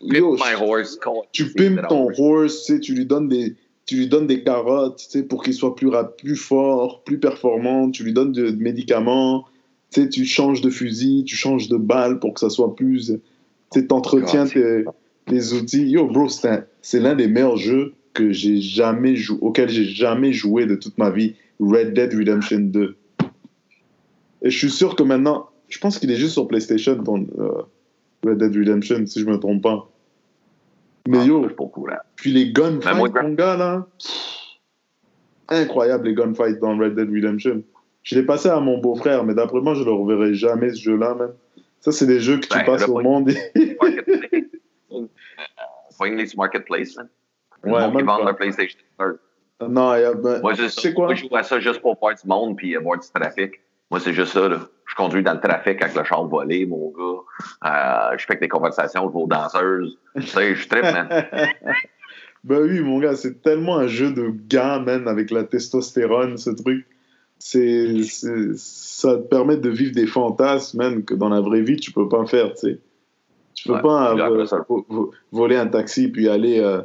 Yo, 0.00 0.36
con- 1.02 1.22
tu 1.32 1.52
pimpes 1.52 1.86
ton 1.88 2.08
horse, 2.18 2.64
tu 2.64 2.80
tu 2.80 2.94
lui 2.94 3.06
donnes 3.06 3.28
des 3.28 3.54
tu 3.84 3.96
lui 3.96 4.06
donnes 4.08 4.26
des 4.26 4.42
carottes, 4.44 5.02
tu 5.10 5.24
pour 5.24 5.42
qu'il 5.42 5.54
soit 5.54 5.74
plus 5.74 5.88
rap- 5.88 6.16
plus 6.16 6.36
fort, 6.36 7.02
plus 7.04 7.18
performant, 7.18 7.90
tu 7.90 8.04
lui 8.04 8.12
donnes 8.12 8.32
de, 8.32 8.50
de 8.50 8.62
médicaments, 8.62 9.44
tu 9.92 10.08
tu 10.08 10.24
changes 10.24 10.60
de 10.60 10.70
fusil, 10.70 11.24
tu 11.26 11.36
changes 11.36 11.68
de 11.68 11.76
balle 11.76 12.18
pour 12.20 12.34
que 12.34 12.40
ça 12.40 12.48
soit 12.48 12.74
plus 12.74 13.12
tu 13.72 13.80
sais, 13.80 13.86
t'entretiens 13.86 14.46
tes, 14.46 14.84
tes 15.26 15.52
outils. 15.54 15.88
Yo 15.88 16.06
bro, 16.06 16.28
c'est 16.28 17.00
l'un 17.00 17.14
des 17.14 17.26
meilleurs 17.26 17.56
jeux 17.56 17.94
que 18.14 18.30
j'ai 18.32 18.60
jamais 18.60 19.16
joué 19.16 19.38
auquel 19.40 19.68
j'ai 19.68 19.84
jamais 19.84 20.32
joué 20.32 20.66
de 20.66 20.74
toute 20.76 20.96
ma 20.98 21.10
vie, 21.10 21.34
Red 21.60 21.94
Dead 21.94 22.12
Redemption 22.14 22.60
2. 22.60 22.96
Et 24.42 24.50
je 24.50 24.58
suis 24.58 24.70
sûr 24.70 24.96
que 24.96 25.02
maintenant, 25.02 25.48
je 25.68 25.78
pense 25.78 25.98
qu'il 25.98 26.10
est 26.10 26.16
juste 26.16 26.32
sur 26.34 26.48
PlayStation 26.48 27.02
ton 27.02 27.26
euh, 27.38 27.62
Red 28.24 28.38
Dead 28.38 28.54
Redemption 28.56 29.06
si 29.06 29.20
je 29.20 29.26
me 29.26 29.38
trompe 29.38 29.62
pas. 29.62 29.88
Mais 31.08 31.18
Ah, 31.20 31.24
yo, 31.24 31.46
puis 32.16 32.30
les 32.32 32.52
gunfights, 32.52 33.12
Ben, 33.12 33.22
mon 33.22 33.34
gars, 33.34 33.56
là. 33.56 33.86
Incroyable, 35.48 36.06
les 36.06 36.14
gunfights 36.14 36.60
dans 36.60 36.76
Red 36.78 36.94
Dead 36.94 37.10
Redemption. 37.10 37.62
Je 38.02 38.14
l'ai 38.16 38.24
passé 38.24 38.48
à 38.48 38.58
mon 38.60 38.78
beau-frère, 38.78 39.24
mais 39.24 39.34
d'après 39.34 39.60
moi, 39.60 39.74
je 39.74 39.80
ne 39.80 39.84
le 39.86 39.92
reverrai 39.92 40.34
jamais, 40.34 40.70
ce 40.70 40.80
jeu-là, 40.80 41.14
même. 41.14 41.32
Ça, 41.80 41.90
c'est 41.92 42.06
des 42.06 42.20
jeux 42.20 42.38
que 42.38 42.46
tu 42.46 42.56
Ben, 42.56 42.64
passes 42.64 42.88
au 42.88 43.00
monde. 43.00 43.30
et- 43.30 43.76
Marketplace. 46.36 46.96
Ouais, 47.64 47.70
qui 47.88 47.96
même 47.96 48.06
vend 48.06 48.18
pas. 48.18 48.24
leur 48.24 48.36
PlayStation 48.36 48.78
4. 48.98 49.18
non, 49.68 49.94
il 49.94 50.00
y 50.00 50.04
a- 50.04 50.14
ben, 50.14 50.40
sais 50.68 50.94
quoi? 50.94 51.06
Moi, 51.06 51.14
je 51.14 51.26
joue 51.28 51.36
à 51.36 51.42
ça 51.44 51.60
juste 51.60 51.80
pour 51.80 51.96
voir 51.98 52.14
du 52.14 52.26
monde 52.26 52.56
puis 52.56 52.76
euh, 52.76 52.80
voir 52.80 52.98
du 52.98 53.06
trafic. 53.08 53.60
Moi, 53.92 54.00
c'est 54.00 54.12
juste 54.12 54.32
ça. 54.32 54.48
Là. 54.48 54.58
Je 54.86 54.94
conduis 54.96 55.22
dans 55.22 55.34
le 55.34 55.40
trafic 55.40 55.80
avec 55.82 55.94
le 55.94 56.02
char 56.02 56.24
volé, 56.26 56.66
mon 56.66 56.90
gars. 56.90 57.20
Euh, 58.12 58.16
je 58.18 58.24
fais 58.26 58.34
que 58.34 58.40
des 58.40 58.48
conversations, 58.48 59.06
vais 59.08 59.18
aux 59.20 59.26
danseuses. 59.28 59.96
Tu 60.16 60.22
sais, 60.22 60.54
je 60.56 60.68
tripe, 60.68 60.82
man. 60.82 61.08
Ben 62.44 62.60
oui, 62.60 62.80
mon 62.80 62.98
gars, 62.98 63.14
c'est 63.14 63.40
tellement 63.40 63.76
un 63.78 63.86
jeu 63.86 64.10
de 64.12 64.34
gars, 64.48 64.80
man, 64.80 65.06
avec 65.06 65.30
la 65.30 65.44
testostérone, 65.44 66.36
ce 66.38 66.50
truc. 66.50 66.84
c'est, 67.38 68.02
ça 68.56 69.14
te 69.16 69.22
permet 69.28 69.56
de 69.58 69.68
vivre 69.70 69.94
des 69.94 70.08
fantasmes, 70.08 70.78
même, 70.78 71.04
que 71.04 71.14
dans 71.14 71.28
la 71.28 71.40
vraie 71.40 71.60
vie, 71.62 71.76
tu 71.76 71.92
peux 71.92 72.08
pas 72.08 72.26
faire, 72.26 72.52
tu 72.54 72.58
sais. 72.68 72.78
Tu 73.54 73.68
peux 73.68 73.74
Ouais, 73.74 73.82
pas 73.82 74.16
euh, 74.16 74.44
vo- 74.88 75.12
voler 75.30 75.54
un 75.56 75.68
taxi 75.68 76.08
puis 76.08 76.28
aller, 76.28 76.58
euh, 76.58 76.82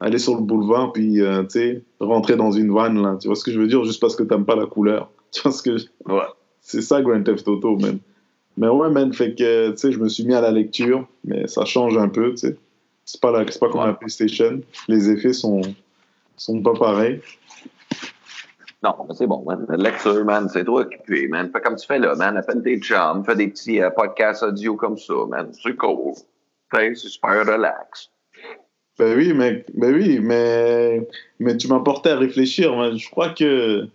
aller 0.00 0.18
sur 0.18 0.36
le 0.36 0.40
boulevard 0.42 0.92
puis, 0.92 1.16
tu 1.16 1.50
sais, 1.50 1.82
rentrer 2.00 2.36
dans 2.36 2.52
une 2.52 2.72
vanne, 2.72 3.02
là. 3.02 3.18
Tu 3.20 3.26
vois 3.28 3.36
ce 3.36 3.44
que 3.44 3.50
je 3.52 3.60
veux 3.60 3.66
dire? 3.66 3.84
Juste 3.84 4.00
parce 4.00 4.16
que 4.16 4.22
t'aimes 4.22 4.46
pas 4.46 4.56
la 4.56 4.64
couleur. 4.66 5.10
Tu 5.32 5.40
vois 5.42 5.52
ce 5.52 5.62
que 5.62 5.78
je- 5.78 5.86
Ouais. 6.06 6.22
C'est 6.60 6.82
ça, 6.82 7.00
Grand 7.02 7.22
Theft 7.22 7.46
Auto, 7.48 7.76
man. 7.76 7.98
Mais 8.56 8.68
ouais, 8.68 8.90
man, 8.90 9.12
fait 9.12 9.34
que, 9.34 9.70
tu 9.70 9.78
sais, 9.78 9.92
je 9.92 9.98
me 9.98 10.08
suis 10.08 10.24
mis 10.24 10.34
à 10.34 10.40
la 10.42 10.50
lecture, 10.50 11.08
mais 11.24 11.46
ça 11.46 11.64
change 11.64 11.96
un 11.96 12.08
peu, 12.08 12.30
tu 12.32 12.36
sais. 12.36 12.56
C'est 13.04 13.20
pas, 13.20 13.32
la- 13.32 13.44
pas 13.44 13.68
comme 13.68 13.84
la 13.86 13.94
PlayStation. 13.94 14.60
Les 14.88 15.10
effets 15.10 15.32
sont, 15.32 15.62
sont 16.36 16.62
pas 16.62 16.74
pareils. 16.74 17.20
Non, 18.82 18.94
mais 19.08 19.14
c'est 19.14 19.26
bon, 19.26 19.44
man. 19.46 19.64
Lecture, 19.70 20.24
man, 20.24 20.48
c'est 20.48 20.64
toi 20.64 20.84
qui 20.84 20.96
puis, 21.06 21.28
man. 21.28 21.50
Fais 21.52 21.60
comme 21.60 21.76
tu 21.76 21.86
fais 21.86 21.98
là, 21.98 22.14
man. 22.16 22.36
Appelle 22.36 22.62
tes 22.62 22.78
chums, 22.80 23.24
fais 23.24 23.36
des 23.36 23.48
petits 23.48 23.80
euh, 23.80 23.90
podcasts 23.90 24.42
audio 24.42 24.74
comme 24.76 24.98
ça, 24.98 25.14
man. 25.28 25.50
C'est 25.52 25.76
cool. 25.76 26.14
C'est 26.74 26.94
super 26.96 27.46
relax. 27.46 28.10
Ben 28.98 29.16
oui, 29.16 29.32
mec. 29.34 29.66
Ben 29.74 29.94
oui, 29.94 30.18
mais, 30.20 31.06
mais 31.38 31.56
tu 31.56 31.68
m'as 31.68 31.80
porté 31.80 32.10
à 32.10 32.16
réfléchir. 32.16 32.74
man. 32.76 32.96
Je 32.98 33.08
crois 33.10 33.30
que. 33.30 33.86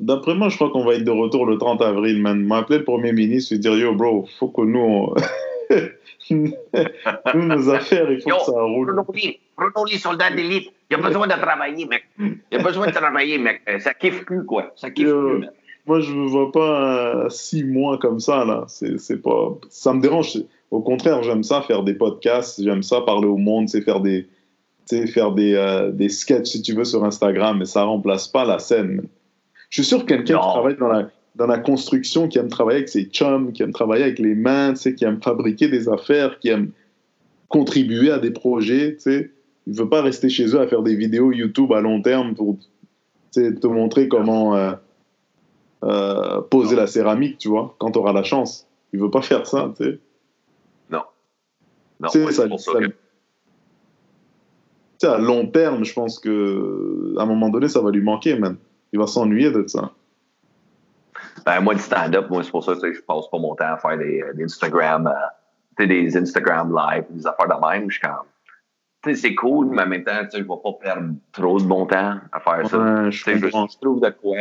D'après 0.00 0.34
moi, 0.34 0.48
je 0.48 0.56
crois 0.56 0.70
qu'on 0.70 0.84
va 0.84 0.94
être 0.94 1.04
de 1.04 1.10
retour 1.10 1.44
le 1.46 1.58
30 1.58 1.82
avril, 1.82 2.20
man. 2.22 2.42
M'a 2.44 2.58
appelé 2.58 2.78
le 2.78 2.84
Premier 2.84 3.12
ministre 3.12 3.54
et 3.54 3.58
dire 3.58 3.74
Yo, 3.76 3.94
bro, 3.94 4.26
faut 4.38 4.48
que 4.48 4.62
nous. 4.62 4.78
on- 4.80 5.14
nous, 6.30 6.52
nos 7.34 7.70
affaires, 7.70 8.10
il 8.10 8.20
faut 8.20 8.28
Yo, 8.30 8.36
que 8.36 8.42
ça 8.44 8.62
roule. 8.62 8.86
Bruno 8.86 9.04
Lee, 9.14 9.38
Bruno 9.56 9.84
Lee, 9.84 9.98
soldat 9.98 10.30
d'élite. 10.30 10.72
Il 10.90 10.96
a 10.96 11.00
besoin 11.00 11.26
de 11.26 11.32
travailler, 11.32 11.86
mec. 11.86 12.04
Il 12.18 12.58
a 12.58 12.62
besoin 12.62 12.86
de 12.86 12.92
travailler, 12.92 13.38
mec. 13.38 13.60
Euh, 13.68 13.78
Ça 13.78 13.92
kiffe 13.94 14.24
plus, 14.24 14.44
quoi. 14.44 14.72
Ça 14.76 14.90
kiffe 14.90 15.06
Yo. 15.08 15.38
plus. 15.38 15.46
Moi, 15.86 16.00
je 16.00 16.12
me 16.12 16.26
vois 16.26 16.50
pas 16.52 17.24
euh, 17.24 17.28
six 17.28 17.64
mois 17.64 17.98
comme 17.98 18.20
ça, 18.20 18.44
là. 18.44 18.64
C'est 18.68 18.98
c'est 18.98 19.22
pas... 19.22 19.52
Ça 19.70 19.92
me 19.94 20.00
dérange. 20.00 20.38
Au 20.70 20.80
contraire, 20.80 21.22
j'aime 21.22 21.42
ça, 21.42 21.62
faire 21.62 21.82
des 21.82 21.94
podcasts. 21.94 22.62
J'aime 22.62 22.82
ça, 22.82 23.00
parler 23.02 23.26
au 23.26 23.36
monde, 23.38 23.68
c'est 23.68 23.80
faire 23.82 24.00
des... 24.00 24.26
sais, 24.84 25.06
faire 25.06 25.32
des, 25.32 25.54
euh, 25.54 25.90
des 25.90 26.08
sketchs, 26.10 26.46
si 26.48 26.62
tu 26.62 26.74
veux, 26.74 26.84
sur 26.84 27.04
Instagram, 27.04 27.58
mais 27.58 27.64
ça 27.64 27.84
remplace 27.84 28.28
pas 28.28 28.44
la 28.44 28.58
scène. 28.58 29.04
Je 29.70 29.82
suis 29.82 29.88
sûr 29.88 30.00
que 30.00 30.04
quelqu'un 30.06 30.34
qui 30.38 30.48
travaille 30.48 30.76
dans 30.76 30.88
la, 30.88 31.10
dans 31.34 31.46
la 31.46 31.58
construction, 31.58 32.26
qui 32.28 32.38
aime 32.38 32.48
travailler 32.48 32.78
avec 32.78 32.88
ses 32.88 33.04
chums, 33.04 33.52
qui 33.52 33.62
aime 33.62 33.72
travailler 33.72 34.04
avec 34.04 34.18
les 34.18 34.34
mains, 34.34 34.70
tu 34.72 34.80
sais, 34.80 34.94
qui 34.94 35.04
aime 35.04 35.20
fabriquer 35.22 35.68
des 35.68 35.88
affaires, 35.88 36.38
qui 36.38 36.48
aime 36.48 36.70
contribuer 37.48 38.10
à 38.10 38.18
des 38.18 38.30
projets, 38.30 38.94
tu 38.94 39.00
sais, 39.02 39.30
il 39.66 39.74
veut 39.74 39.88
pas 39.88 40.00
rester 40.02 40.28
chez 40.30 40.46
eux 40.54 40.60
à 40.60 40.66
faire 40.66 40.82
des 40.82 40.94
vidéos 40.96 41.32
YouTube 41.32 41.72
à 41.72 41.80
long 41.80 42.00
terme 42.02 42.34
pour 42.34 42.56
te 43.32 43.66
montrer 43.66 44.08
comment 44.08 44.56
euh, 44.56 44.72
euh, 45.84 46.40
poser 46.42 46.74
la 46.74 46.86
céramique, 46.86 47.38
tu 47.38 47.48
vois, 47.48 47.74
quand 47.78 47.92
tu 47.92 47.98
auras 47.98 48.12
la 48.12 48.22
chance. 48.22 48.66
Il 48.92 49.00
veut 49.00 49.10
pas 49.10 49.20
faire 49.22 49.46
ça, 49.46 49.72
tu 49.76 49.84
sais. 49.84 49.98
Non. 50.90 51.02
Non, 52.00 52.08
ça- 52.08 52.18
c'est 52.32 52.32
ça 52.58 52.72
ça- 54.98 55.14
à 55.14 55.18
long 55.18 55.46
terme, 55.46 55.84
je 55.84 55.92
pense 55.92 56.18
que 56.18 57.14
à 57.18 57.22
un 57.22 57.26
moment 57.26 57.50
donné, 57.50 57.68
ça 57.68 57.80
va 57.80 57.90
lui 57.90 58.00
manquer, 58.02 58.36
man. 58.38 58.56
Il 58.92 58.98
va 58.98 59.06
s'ennuyer 59.06 59.50
de 59.50 59.66
ça. 59.66 59.90
Ben, 61.44 61.60
moi, 61.60 61.74
du 61.74 61.80
stand-up, 61.80 62.28
moi, 62.30 62.42
c'est 62.42 62.50
pour 62.50 62.64
ça 62.64 62.74
que 62.74 62.92
je 62.92 63.00
passe 63.00 63.28
pas 63.30 63.38
mon 63.38 63.54
temps 63.54 63.72
à 63.72 63.76
faire 63.76 63.98
des, 63.98 64.22
des 64.34 64.44
Instagram, 64.44 65.06
euh, 65.06 65.86
des 65.86 66.16
Instagram 66.16 66.74
live, 66.74 67.04
des 67.10 67.26
affaires 67.26 67.48
de 67.48 67.66
même. 67.66 67.90
Je 67.90 67.98
suis 67.98 68.02
c'est 69.14 69.34
cool, 69.34 69.68
mais 69.70 69.82
en 69.82 69.86
même 69.86 70.04
temps, 70.04 70.20
je 70.32 70.38
vais 70.38 70.44
pas 70.44 70.72
perdre 70.80 71.14
trop 71.32 71.58
de 71.60 71.64
mon 71.66 71.86
temps 71.86 72.16
à 72.32 72.40
faire 72.40 72.68
ça. 72.68 72.78
Ouais, 72.78 73.10
je 73.12 73.78
trouve 73.80 74.00
de 74.00 74.10
quoi. 74.10 74.36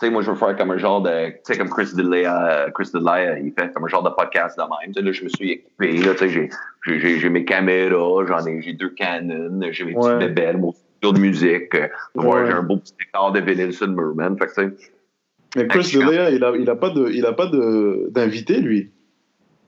Tu 0.00 0.06
sais, 0.06 0.12
moi, 0.12 0.22
je 0.22 0.30
veux 0.30 0.36
faire 0.36 0.56
comme 0.56 0.70
un 0.70 0.78
genre 0.78 1.02
de. 1.02 1.30
Tu 1.30 1.36
sais, 1.42 1.58
comme 1.58 1.68
Chris 1.68 1.88
D'Elia, 1.94 2.46
euh, 2.66 2.70
Chris 2.70 2.90
il 2.94 3.52
fait 3.52 3.72
comme 3.72 3.84
un 3.84 3.88
genre 3.88 4.04
de 4.04 4.10
podcast 4.10 4.56
de 4.56 4.62
même. 4.62 5.04
Là, 5.04 5.12
je 5.12 5.24
me 5.24 5.28
suis 5.28 5.50
équipé, 5.50 5.96
là, 5.98 6.12
j'ai- 6.20 6.28
j'ai- 6.28 7.00
j'ai 7.00 7.18
j'ai 7.18 7.28
mes 7.28 7.44
caméras, 7.44 8.24
j'en 8.26 8.46
ai, 8.46 8.62
j'ai 8.62 8.74
deux 8.74 8.90
Canon, 8.90 9.60
j'ai 9.72 9.84
mes 9.84 9.96
Ouais. 9.96 10.16
petites 10.16 10.18
bébelles, 10.34 10.58
mon 10.58 10.70
studio 10.72 10.87
de 11.02 11.18
musique. 11.18 11.74
euh, 11.74 11.88
vois, 12.14 12.40
Ouais. 12.42 12.46
J'ai 12.46 12.52
un 12.52 12.62
beau 12.62 12.76
petit 12.76 12.94
décor 12.98 13.32
de 13.32 13.40
vinyle 13.40 13.72
sur 13.72 13.86
le 13.86 13.92
mur, 13.94 14.14
man. 14.14 14.36
Fait 14.38 14.46
que, 14.46 14.74
Mais 15.56 15.68
Chris. 15.68 15.90
D'Elia, 15.96 16.30
il 16.30 16.44
a, 16.44 16.50
il 16.56 16.68
a 16.68 16.76
pas 16.76 16.90
de, 16.90 17.08
il 17.10 17.24
a 17.26 17.32
pas 17.32 17.46
de 17.46 18.08
d'invité, 18.10 18.60
lui. 18.60 18.90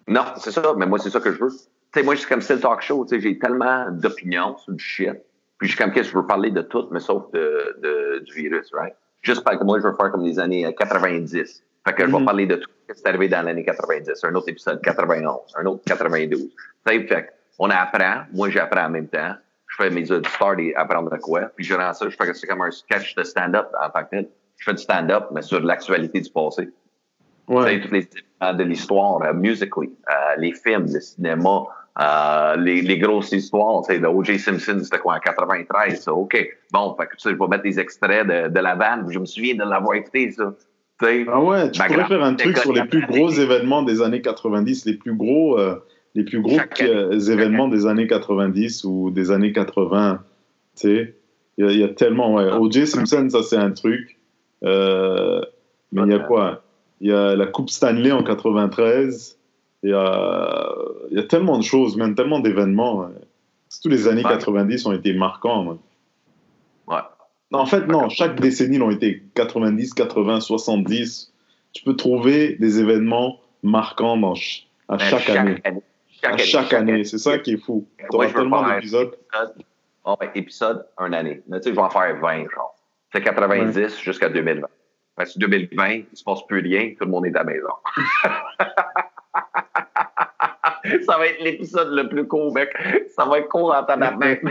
Non, 0.09 0.25
c'est 0.37 0.51
ça, 0.51 0.75
mais 0.77 0.87
moi, 0.87 0.99
c'est 0.99 1.11
ça 1.11 1.21
que 1.21 1.33
je 1.33 1.39
veux. 1.39 1.51
Tu 1.51 1.57
sais, 2.01 2.03
moi, 2.05 2.15
je 2.15 2.21
suis 2.21 2.29
comme 2.29 2.41
style 2.41 2.61
talk 2.61 2.83
show, 2.83 3.05
tu 3.05 3.15
sais, 3.17 3.21
j'ai 3.21 3.39
tellement 3.39 3.91
d'opinions 3.91 4.57
sur 4.59 4.73
du 4.73 4.83
shit. 4.83 5.13
Puis 5.59 5.69
je 5.69 5.75
suis 5.75 5.79
comme, 5.83 5.93
qu'est-ce 5.93 6.09
que 6.09 6.15
je 6.15 6.19
veux 6.19 6.27
parler 6.27 6.51
de 6.51 6.63
tout, 6.63 6.89
mais 6.91 7.01
sauf 7.01 7.31
de, 7.33 7.77
de- 7.83 8.19
du 8.25 8.35
virus, 8.35 8.71
right? 8.73 8.95
Juste 9.23 9.45
parce 9.45 9.59
que 9.59 9.65
moi, 9.65 9.79
je 9.79 9.87
veux 9.87 9.95
faire 9.95 10.11
comme 10.11 10.23
les 10.25 10.39
années 10.39 10.65
euh, 10.67 10.73
90. 10.73 11.63
Fait 11.87 11.95
que 11.95 12.07
je 12.07 12.11
vais 12.11 12.19
Mhm. 12.19 12.25
parler 12.25 12.47
de 12.47 12.57
tout 12.57 12.69
ce 12.89 12.95
qui 12.95 13.01
est 13.01 13.09
arrivé 13.09 13.29
dans 13.29 13.43
l'année 13.45 13.65
90. 13.65 14.25
Un 14.25 14.35
autre 14.35 14.49
épisode 14.49 14.81
91, 14.83 15.55
un 15.57 15.67
autre 15.67 15.83
92. 15.87 16.41
Tu 16.41 16.49
sais, 16.87 17.07
fait 17.07 17.29
on 17.59 17.69
apprend, 17.71 18.23
moi, 18.33 18.49
j'apprends 18.51 18.87
en 18.87 18.91
même 18.91 19.09
temps. 19.09 19.35
Je 19.81 19.85
fais 19.87 19.91
mes 19.91 20.11
auditeurs 20.11 20.57
des- 20.57 20.75
apprendre 20.75 21.11
de 21.11 21.17
quoi. 21.17 21.43
Puis 21.57 21.65
je 21.65 21.75
rends 21.75 21.93
ça, 21.93 22.07
je 22.09 22.15
fais 22.17 22.27
que 22.27 22.35
c'est 22.35 22.47
comme 22.47 22.63
un 22.63 22.71
sketch 22.71 23.15
de 23.15 23.23
stand-up 23.23 23.69
en 23.83 23.89
tant 23.91 24.05
que 24.05 24.11
tel. 24.11 24.29
Je 24.59 24.65
fais 24.65 24.75
du 24.75 24.83
stand-up, 24.83 25.25
mais 25.33 25.43
sur 25.43 25.61
l'actualité 25.61 26.21
du 26.21 26.31
passé. 26.31 26.69
Tu 27.49 27.55
sais, 27.65 27.81
tous 27.81 27.93
les 27.93 28.09
éléments 28.43 28.59
de 28.59 28.63
l'histoire, 28.65 29.23
euh, 29.23 29.33
musically, 29.33 29.91
euh, 30.09 30.13
les 30.39 30.53
films, 30.53 30.87
le 30.93 31.01
cinéma, 31.01 31.63
euh, 32.01 32.57
les, 32.57 32.83
les 32.83 32.99
grosses 32.99 33.33
histoires. 33.33 33.83
Tu 33.83 33.95
sais, 33.95 33.99
le 33.99 34.09
O.J. 34.09 34.39
Simpson, 34.39 34.79
c'était 34.83 34.99
quoi, 34.99 35.15
en 35.17 35.19
93, 35.19 36.01
ça? 36.01 36.13
OK. 36.13 36.37
Bon, 36.73 36.95
fait 36.97 37.07
que, 37.07 37.13
tu 37.17 37.21
sais, 37.23 37.31
je 37.31 37.37
vais 37.37 37.47
mettre 37.49 37.63
des 37.65 37.81
extraits 37.81 38.27
de, 38.27 38.49
de 38.49 38.61
la 38.61 38.75
vanne. 38.77 39.07
Je 39.11 39.19
me 39.19 39.25
souviens 39.27 39.55
de 39.55 39.65
l'avoir 39.69 39.95
écouté, 39.95 40.31
ça. 40.31 40.55
Tu 41.01 41.07
sais, 41.07 41.27
Ah 41.33 41.41
ouais, 41.41 41.71
tu 41.71 41.81
pourrais 41.83 42.05
faire 42.07 42.23
un 42.23 42.35
truc 42.35 42.59
sur 42.59 42.73
les 42.73 42.85
plus 42.85 43.07
gros 43.07 43.31
événements 43.31 43.83
des 43.83 44.03
années 44.03 44.21
90, 44.21 44.85
les 44.85 44.95
plus 44.95 45.15
gros, 45.15 45.59
euh, 45.59 45.83
les 46.15 46.25
plus 46.25 46.41
gros 46.41 46.57
Chaque 46.57 46.81
euh, 46.83 47.19
événements 47.21 47.69
des 47.69 47.87
années 47.87 48.07
90 48.07 48.85
ou 48.85 49.11
des 49.11 49.31
années 49.31 49.53
80. 49.53 50.23
Tu 50.77 50.81
sais, 50.83 51.15
il 51.59 51.65
y, 51.65 51.69
a- 51.69 51.73
il 51.73 51.79
y 51.79 51.85
a 51.85 51.89
tellement. 51.89 52.35
Ouais. 52.35 52.51
O.J. 52.53 52.87
Simpson, 52.87 53.29
ça 53.31 53.43
c'est 53.43 53.57
un 53.57 53.71
truc. 53.71 54.19
Euh, 54.65 55.41
mais 55.93 56.03
il 56.03 56.11
y 56.11 56.15
a 56.15 56.19
quoi? 56.21 56.63
Il 57.01 57.09
y 57.09 57.13
a 57.13 57.35
la 57.35 57.47
Coupe 57.47 57.71
Stanley 57.71 58.13
en 58.13 58.23
93. 58.23 59.39
Il 59.83 59.91
y 59.91 59.93
a, 59.95 60.69
y 61.11 61.19
a 61.19 61.23
tellement 61.23 61.57
de 61.59 61.63
choses, 61.65 61.97
même 61.97 62.15
tellement 62.15 62.41
d'événements. 62.41 63.09
Tous 63.83 63.89
les 63.89 64.09
années 64.09 64.25
Ouais. 64.25 64.31
90 64.31 64.85
ont 64.87 64.93
été 64.93 65.15
marquants. 65.15 65.67
ouais. 65.67 65.77
ouais. 66.89 67.01
Non, 67.53 67.61
en 67.61 67.67
fait, 67.67 67.87
non, 67.87 68.09
chaque 68.09 68.39
décennie 68.41 68.79
l'ont 68.79 68.91
été 68.91 69.23
90, 69.35 69.95
80, 69.95 70.41
70. 70.41 71.33
Tu 71.73 71.83
peux 71.85 71.97
trouver 71.97 72.57
des 72.61 72.79
événements 72.81 73.41
marquants 73.63 74.17
dans 74.17 74.35
à 74.89 74.97
Mais 74.97 75.05
chaque, 75.05 75.31
année. 75.31 75.57
Chaque 76.23 76.33
année. 76.33 76.45
chaque 76.45 76.73
année, 76.73 77.05
c'est 77.05 77.19
ça 77.19 77.39
qui 77.39 77.55
est 77.55 77.57
fou. 77.57 77.89
Tu 77.99 78.07
auras 78.11 78.31
tellement 78.31 78.69
d'épisodes. 78.69 79.15
épisode, 79.15 79.55
oh, 80.05 80.17
épisode, 80.35 80.87
une 80.99 81.15
année. 81.15 81.43
Mais 81.49 81.61
tu 81.61 81.65
sais, 81.65 81.71
je 81.71 81.77
vais 81.77 81.83
en 81.83 81.91
faire 81.91 82.17
20, 82.17 82.51
genre. 82.51 82.77
C'est 83.13 83.23
90 83.23 83.99
jusqu'à 84.01 84.29
2020. 84.29 84.67
Parce 85.17 85.35
que 85.35 85.41
2020, 85.41 85.91
il 85.91 86.07
se 86.13 86.25
passe 86.25 86.47
plus 86.47 86.61
rien, 86.61 86.95
tout 86.99 87.05
le 87.05 87.11
monde 87.11 87.27
est 87.27 87.37
à 87.37 87.43
la 87.43 87.45
maison. 87.45 87.69
ça 91.07 91.19
va 91.19 91.27
être 91.27 91.43
l'épisode 91.43 91.93
le 91.93 92.09
plus 92.09 92.27
court, 92.27 92.55
mec. 92.55 92.71
Ça 93.15 93.25
va 93.25 93.39
être 93.39 93.49
court 93.49 93.75
en 93.75 93.85
tabarnak. 93.85 94.43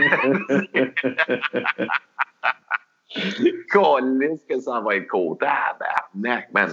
Colisse 3.70 4.44
que 4.48 4.60
ça 4.60 4.80
va 4.80 4.96
être 4.96 5.08
court. 5.08 5.38
Tabarnak, 5.38 6.52
man. 6.52 6.70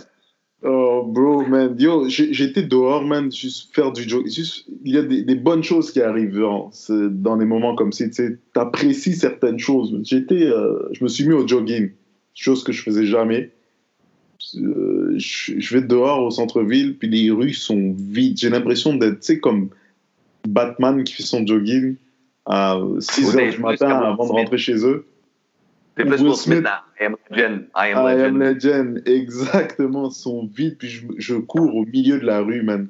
Oh, 0.64 1.04
bro, 1.06 1.46
man. 1.46 1.76
Yo, 1.78 2.10
j'étais 2.10 2.64
dehors, 2.64 3.06
man, 3.06 3.32
juste 3.32 3.74
faire 3.76 3.92
du 3.92 4.08
jogging. 4.08 4.32
Juste, 4.32 4.66
il 4.84 4.96
y 4.96 4.98
a 4.98 5.04
des, 5.04 5.22
des 5.22 5.36
bonnes 5.36 5.64
choses 5.64 5.92
qui 5.92 6.02
arrivent 6.02 6.44
hein, 6.44 6.70
dans 7.12 7.38
des 7.38 7.46
moments 7.46 7.76
comme 7.76 7.92
ça. 7.92 8.10
Tu 8.10 8.40
apprécies 8.56 9.14
certaines 9.14 9.60
choses. 9.60 10.00
J'étais, 10.04 10.48
euh, 10.48 10.80
je 10.94 11.04
me 11.04 11.10
suis 11.10 11.28
mis 11.28 11.34
au 11.34 11.48
jogging, 11.48 11.92
chose 12.34 12.64
que 12.64 12.72
je 12.72 12.82
faisais 12.82 13.06
jamais. 13.06 13.52
Euh, 14.56 15.14
je, 15.18 15.60
je 15.60 15.76
vais 15.76 15.82
dehors 15.86 16.24
au 16.24 16.32
centre-ville, 16.32 16.98
puis 16.98 17.08
les 17.08 17.30
rues 17.30 17.54
sont 17.54 17.94
vides. 17.96 18.40
J'ai 18.40 18.50
l'impression 18.50 18.96
d'être, 18.96 19.20
tu 19.20 19.26
sais, 19.26 19.40
comme 19.40 19.70
Batman 20.48 21.04
qui 21.04 21.14
fait 21.14 21.24
son 21.24 21.46
jogging 21.46 21.98
à 22.48 22.80
6 23.00 23.36
Ouais, 23.36 23.44
heures 23.44 23.54
du 23.54 23.60
matin 23.60 23.90
avant 23.90 24.26
de 24.26 24.32
rentrer 24.32 24.58
chez 24.58 24.86
eux. 24.86 25.06
T'es 25.98 26.06
plus 26.06 26.22
Will 26.22 26.36
Smith 26.36 26.60
Smith. 26.60 26.66
I 27.00 27.04
Am 27.06 27.16
Legend. 27.30 27.68
I 27.76 27.92
Am 27.92 28.06
I 28.08 28.22
am 28.24 28.40
Legend. 28.40 29.02
exactement, 29.08 30.10
sont 30.10 30.50
vides, 30.54 30.78
puis 30.78 30.88
je, 30.88 31.06
je 31.18 31.36
cours 31.36 31.76
au 31.76 31.86
milieu 31.86 32.20
de 32.20 32.26
la 32.26 32.40
rue, 32.42 32.62
man. 32.64 32.88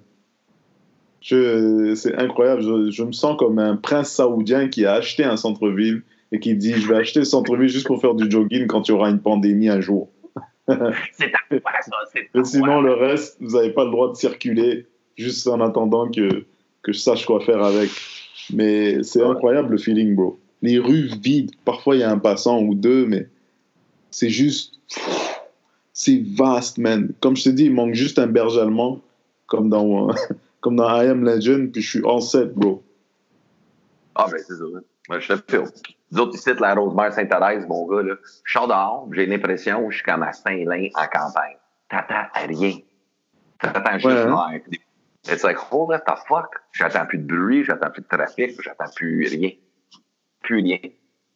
C'est 1.21 2.15
incroyable, 2.17 2.61
je, 2.61 2.91
je 2.91 3.03
me 3.03 3.11
sens 3.11 3.35
comme 3.37 3.59
un 3.59 3.75
prince 3.75 4.11
saoudien 4.11 4.69
qui 4.69 4.85
a 4.85 4.93
acheté 4.93 5.23
un 5.23 5.35
centre-ville 5.35 6.03
et 6.31 6.39
qui 6.39 6.55
dit 6.55 6.73
je 6.73 6.87
vais 6.87 6.95
acheter 6.97 7.23
ce 7.23 7.31
centre-ville 7.31 7.67
juste 7.69 7.87
pour 7.87 7.99
faire 7.99 8.13
du 8.13 8.29
jogging 8.29 8.67
quand 8.67 8.87
il 8.87 8.91
y 8.91 8.93
aura 8.93 9.09
une 9.09 9.19
pandémie 9.19 9.67
un 9.69 9.81
jour. 9.81 10.09
C'est? 11.13 11.31
C'est 12.33 12.45
sinon, 12.45 12.81
le 12.81 12.93
reste, 12.93 13.37
vous 13.41 13.55
n'avez 13.57 13.71
pas 13.71 13.85
le 13.85 13.91
droit 13.91 14.09
de 14.11 14.15
circuler 14.15 14.85
juste 15.17 15.47
en 15.47 15.59
attendant 15.61 16.09
que, 16.09 16.45
que 16.83 16.91
je 16.91 16.99
sache 16.99 17.25
quoi 17.25 17.39
faire 17.41 17.63
avec. 17.63 17.89
Mais 18.53 19.01
c'est 19.03 19.21
Ouais. 19.21 19.29
incroyable 19.29 19.71
le 19.71 19.77
feeling, 19.77 20.15
bro. 20.15 20.39
Les 20.61 20.79
rues 20.79 21.09
vides, 21.21 21.51
parfois 21.65 21.95
il 21.95 21.99
y 21.99 22.03
a 22.03 22.11
un 22.11 22.17
passant 22.17 22.61
ou 22.61 22.73
deux, 22.75 23.05
mais 23.05 23.27
c'est 24.11 24.29
juste. 24.29 24.79
c'est 25.93 26.23
vaste, 26.35 26.77
man. 26.77 27.11
Comme 27.21 27.35
je 27.35 27.43
t'ai 27.45 27.53
dit, 27.53 27.65
il 27.65 27.73
manque 27.73 27.93
juste 27.93 28.17
un 28.19 28.27
berger 28.27 28.61
allemand, 28.61 29.01
comme 29.45 29.69
dans, 29.69 30.09
comme 30.61 30.75
dans 30.75 31.01
I 31.01 31.07
Am 31.07 31.23
Legend, 31.23 31.71
puis 31.71 31.81
je 31.81 31.89
suis 31.89 32.05
en 32.05 32.19
set, 32.19 32.53
bro. 32.53 32.83
Ah, 34.15 34.27
ben, 34.31 34.39
c'est 34.39 34.55
ça. 34.55 35.19
Je 35.19 35.33
te 35.33 35.51
filme. 35.51 35.67
Nous 36.11 36.19
autres, 36.19 36.35
ici, 36.35 36.49
la 36.59 36.73
Rosemère 36.73 37.13
Sainte-Thérèse, 37.13 37.65
mon 37.67 37.85
gars, 37.85 38.01
là, 38.01 38.15
je 38.43 38.51
sors 38.51 38.67
dehors, 38.67 39.07
j'ai 39.13 39.25
l'impression 39.25 39.85
que 39.85 39.91
je 39.91 39.97
suis 39.97 40.05
comme 40.05 40.23
à 40.23 40.33
Saint-Lin 40.33 40.87
en 40.95 41.07
campagne. 41.07 41.57
T'attends 41.89 42.25
à 42.33 42.39
rien. 42.47 42.77
T'attends 43.59 43.93
juste 43.93 44.05
Ouais, 44.05 44.17
hein? 44.21 44.51
l'air. 44.51 44.61
It's 45.29 45.43
like, 45.43 45.57
what 45.71 45.99
the 45.99 46.15
fuck? 46.27 46.55
J'attends 46.71 47.05
plus 47.05 47.17
de 47.19 47.25
bruit, 47.27 47.63
j'attends 47.65 47.89
plus 47.91 48.01
de 48.01 48.07
trafic, 48.07 48.61
j'attends 48.61 48.89
plus 48.95 49.27
rien. 49.27 49.51
Plus 50.47 50.61
rien. 50.63 50.79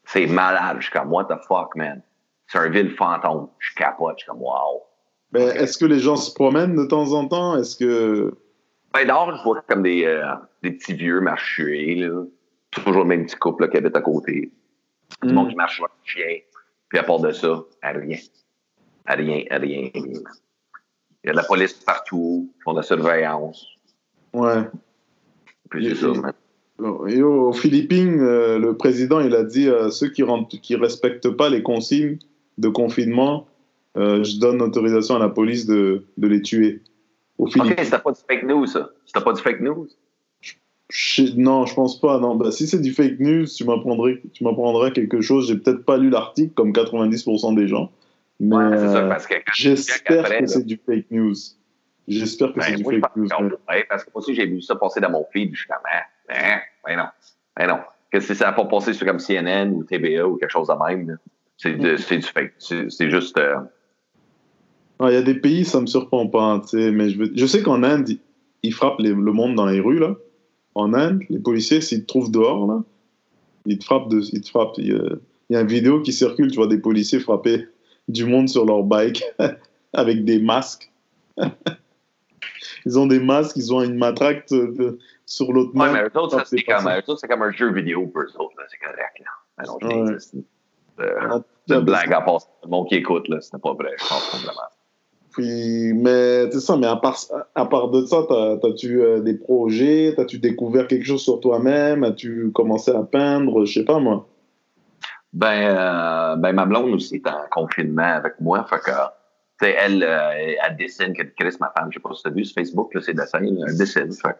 C'est 0.05 0.25
malade. 0.25 0.77
Je 0.79 0.83
suis 0.85 0.91
comme, 0.93 1.11
what 1.11 1.25
the 1.25 1.37
fuck, 1.47 1.75
man? 1.75 2.01
C'est 2.47 2.57
un 2.59 2.69
ville 2.69 2.91
fantôme. 2.95 3.49
Je 3.59 3.75
capote. 3.75 4.15
Je 4.17 4.23
suis 4.23 4.31
comme, 4.31 4.41
wow. 4.41 4.83
Ben, 5.33 5.49
Est-ce 5.55 5.77
que 5.77 5.85
les 5.85 5.99
gens 5.99 6.15
se 6.15 6.33
promènent 6.33 6.75
de 6.75 6.85
temps 6.85 7.11
en 7.11 7.27
temps? 7.27 7.57
Est-ce 7.57 7.75
que. 7.75 8.33
Ben, 8.93 9.05
dehors, 9.05 9.35
je 9.37 9.43
vois 9.43 9.61
comme 9.67 9.83
des, 9.83 10.05
euh, 10.05 10.25
des 10.63 10.71
petits 10.71 10.93
vieux 10.93 11.19
marchués, 11.19 11.95
là. 11.95 12.23
Toujours 12.71 12.93
le 13.03 13.05
même 13.05 13.25
petit 13.25 13.35
couple 13.35 13.63
là, 13.63 13.67
qui 13.69 13.77
habite 13.77 13.95
à 13.97 14.01
côté. 14.01 14.51
Du 15.21 15.27
Hmm. 15.29 15.33
monde 15.33 15.49
qui 15.49 15.55
marche 15.55 15.75
sur 15.75 15.85
un 15.85 15.89
chien. 16.05 16.37
Puis 16.87 16.97
à 16.99 17.03
part 17.03 17.19
de 17.19 17.31
ça, 17.31 17.61
à 17.81 17.89
rien. 17.91 18.17
À 19.05 19.13
rien, 19.15 19.43
à 19.49 19.57
rien, 19.57 19.89
rien. 19.93 20.21
Il 21.23 21.27
y 21.27 21.29
a 21.29 21.31
de 21.33 21.37
la 21.37 21.43
police 21.43 21.73
partout, 21.73 22.49
ils 22.57 22.63
font 22.63 22.71
de 22.71 22.77
la 22.77 22.83
surveillance. 22.83 23.65
Ouais. 24.33 24.63
Puis 25.69 25.89
c'est 25.89 25.95
ça, 25.95 26.07
man. 26.07 26.33
Et 27.07 27.21
aux 27.21 27.53
Philippines, 27.53 28.19
euh, 28.21 28.57
le 28.57 28.75
président, 28.75 29.19
il 29.19 29.35
a 29.35 29.43
dit 29.43 29.69
à 29.69 29.91
ceux 29.91 30.09
qui 30.09 30.23
ne 30.23 30.45
qui 30.45 30.75
respectent 30.75 31.29
pas 31.29 31.49
les 31.49 31.61
consignes 31.63 32.17
de 32.57 32.69
confinement, 32.69 33.47
euh, 33.97 34.23
je 34.23 34.39
donne 34.39 34.61
autorisation 34.61 35.15
à 35.15 35.19
la 35.19 35.29
police 35.29 35.65
de, 35.65 36.05
de 36.17 36.27
les 36.27 36.41
tuer. 36.41 36.81
Aux 37.37 37.45
Ok, 37.47 37.53
c'était 37.83 37.99
pas 37.99 38.11
du 38.11 38.19
fake 38.27 38.43
news, 38.43 38.65
ça. 38.65 38.89
C'était 39.05 39.23
pas 39.23 39.33
du 39.33 39.41
fake 39.41 39.61
news. 39.61 39.87
Je- 40.89 41.35
non, 41.37 41.65
je 41.65 41.73
pense 41.73 41.99
pas. 41.99 42.19
Non. 42.19 42.35
Bah, 42.35 42.51
si 42.51 42.67
c'est 42.67 42.81
du 42.81 42.91
fake 42.91 43.19
news, 43.19 43.45
tu 43.45 43.63
m'apprendrais 43.63 44.21
tu 44.33 44.43
m'apprendrais 44.43 44.91
quelque 44.91 45.21
chose. 45.21 45.47
J'ai 45.47 45.57
peut-être 45.57 45.85
pas 45.85 45.97
lu 45.97 46.09
l'article 46.09 46.53
comme 46.53 46.71
90% 46.73 47.55
des 47.55 47.67
gens. 47.67 47.91
Mais 48.39 48.55
Ouais, 48.55 48.63
euh, 48.73 49.09
que 49.15 49.35
j'espère 49.53 50.39
que 50.39 50.45
c'est 50.47 50.65
du 50.65 50.79
fake 50.85 51.05
news. 51.11 51.35
J'espère 52.07 52.53
que 52.53 52.59
Ben, 52.59 52.65
c'est 52.65 52.75
du 52.75 52.83
fake 52.83 53.15
news. 53.15 53.27
parce 53.87 54.03
que 54.03 54.09
moi 54.13 54.21
aussi, 54.21 54.33
j'ai 54.35 54.47
vu 54.47 54.61
ça 54.61 54.75
passer 54.75 54.99
dans 54.99 55.11
mon 55.11 55.25
feed, 55.31 55.53
comme, 55.67 55.77
hein, 56.29 56.59
hein, 56.85 56.95
ben 56.95 56.97
non, 56.97 57.05
ben 57.57 57.67
non. 57.67 57.79
Que 58.11 58.19
si 58.19 58.35
ça 58.35 58.47
n'a 58.47 58.51
pas 58.53 58.65
passé 58.65 58.93
sur 58.93 59.05
comme 59.07 59.19
CNN 59.19 59.71
ou 59.73 59.83
TBA 59.83 60.27
ou 60.27 60.35
quelque 60.35 60.51
chose 60.51 60.67
de 60.67 60.85
même, 60.85 61.17
c'est 61.57 61.75
du 61.75 61.97
fake. 61.97 62.53
C'est 62.57 63.09
juste, 63.09 63.37
euh, 63.37 63.57
Il 65.01 65.13
y 65.13 65.15
a 65.15 65.21
des 65.21 65.35
pays, 65.35 65.63
ça 65.63 65.79
me 65.79 65.85
surprend 65.85 66.27
pas. 66.27 66.61
sais, 66.65 66.91
mais 66.91 67.09
je, 67.09 67.45
sais 67.45 67.61
qu'en 67.61 67.83
Inde, 67.83 68.09
ils- 68.63 68.73
frappent 68.73 68.99
le 68.99 69.13
monde 69.15 69.55
dans 69.55 69.65
les 69.65 69.79
rues. 69.79 69.99
Là. 69.99 70.15
En 70.75 70.93
Inde, 70.93 71.23
les 71.29 71.39
policiers, 71.39 71.81
s'ils 71.81 72.01
te 72.01 72.07
trouvent 72.07 72.31
dehors, 72.31 72.67
là, 72.67 72.83
ils 73.65 73.77
te 73.77 73.85
frappent. 73.85 74.11
Ils 74.11 74.47
frappent. 74.47 74.77
Il 74.77 74.87
y, 75.49 75.55
a, 75.55 75.61
une 75.61 75.67
vidéo 75.67 76.01
qui 76.01 76.13
circule, 76.13 76.49
tu 76.49 76.57
vois 76.57 76.67
des 76.67 76.77
policiers 76.79 77.19
frapper 77.19 77.67
du 78.07 78.25
monde 78.25 78.49
sur 78.49 78.65
leur 78.65 78.83
bike 78.83 79.23
avec 79.93 80.25
des 80.25 80.39
masques. 80.39 80.91
ils 82.85 82.99
ont 82.99 83.05
des 83.05 83.19
masques, 83.19 83.57
ils 83.57 83.73
ont 83.73 83.81
une 83.81 83.97
matraque 83.97 84.49
de- 84.49 84.97
sur 85.31 85.51
l'autre 85.53 85.71
ouais, 85.75 85.91
mais 85.93 86.03
eux 86.03 86.17
autres, 86.19 86.45
c'est 86.45 86.61
comme, 86.63 86.85
comme 87.29 87.41
un 87.43 87.51
jeu 87.51 87.71
vidéo 87.71 88.07
pour 88.07 88.23
eux 88.23 88.37
autres, 88.37 88.55
c'est 88.69 88.77
correct, 88.77 89.19
là. 89.19 89.31
Ben 89.57 89.87
Ouais. 90.09 90.15
c'est- 90.19 90.37
euh, 90.99 91.29
En 91.29 91.39
tout 91.39 91.45
c'est 91.67 91.73
cas, 91.73 91.79
une 91.79 91.85
blague 91.85 92.13
à 92.13 92.21
part, 92.21 92.39
le 92.63 92.69
monde 92.69 92.87
qui 92.89 92.95
écoute, 92.95 93.27
là, 93.29 93.39
c'était 93.39 93.57
pas 93.59 93.73
vrai, 93.73 93.91
je 93.97 94.07
pense, 94.07 94.27
probablement. 94.27 94.67
Puis, 95.31 95.93
mais 95.93 96.51
c'est 96.51 96.59
ça, 96.59 96.75
mais 96.75 96.87
à 96.87 96.97
part, 96.97 97.17
à 97.55 97.65
part 97.65 97.87
de 97.89 98.05
ça, 98.05 98.17
t'as- 98.27 98.57
t'as-tu 98.57 99.01
euh, 99.01 99.21
des 99.21 99.35
projets, 99.35 100.13
t'as-tu 100.17 100.39
découvert 100.39 100.87
quelque 100.87 101.05
chose 101.05 101.21
sur 101.23 101.39
toi-même, 101.39 102.03
as-tu 102.03 102.51
commencé 102.53 102.91
à 102.91 103.01
peindre, 103.03 103.63
je 103.63 103.79
sais 103.79 103.85
pas 103.85 103.99
moi. 103.99 104.27
Ben, 105.31 105.75
euh, 105.77 106.35
ben, 106.35 106.51
ma 106.51 106.65
blonde 106.65 106.93
aussi 106.93 107.15
est 107.15 107.27
en 107.27 107.45
confinement 107.49 108.03
avec 108.15 108.33
moi. 108.41 108.65
Fait 108.65 108.79
que, 108.79 108.91
tu 108.91 109.65
sais, 109.65 109.75
elle, 109.79 110.03
euh, 110.03 110.53
elle 110.67 110.75
dessine 110.75 111.13
que 111.13 111.23
Chris, 111.23 111.55
ma 111.61 111.71
femme, 111.77 111.87
je 111.89 111.99
sais 111.99 112.01
pas 112.01 112.13
si 112.13 112.23
tu 112.23 112.27
as 112.27 112.31
vu 112.31 112.43
sur 112.43 112.55
Facebook, 112.55 112.93
là, 112.93 112.99
ses 113.01 113.13
dessins, 113.13 113.39
elle 113.41 113.77
dessine. 113.77 114.11
Fait 114.11 114.35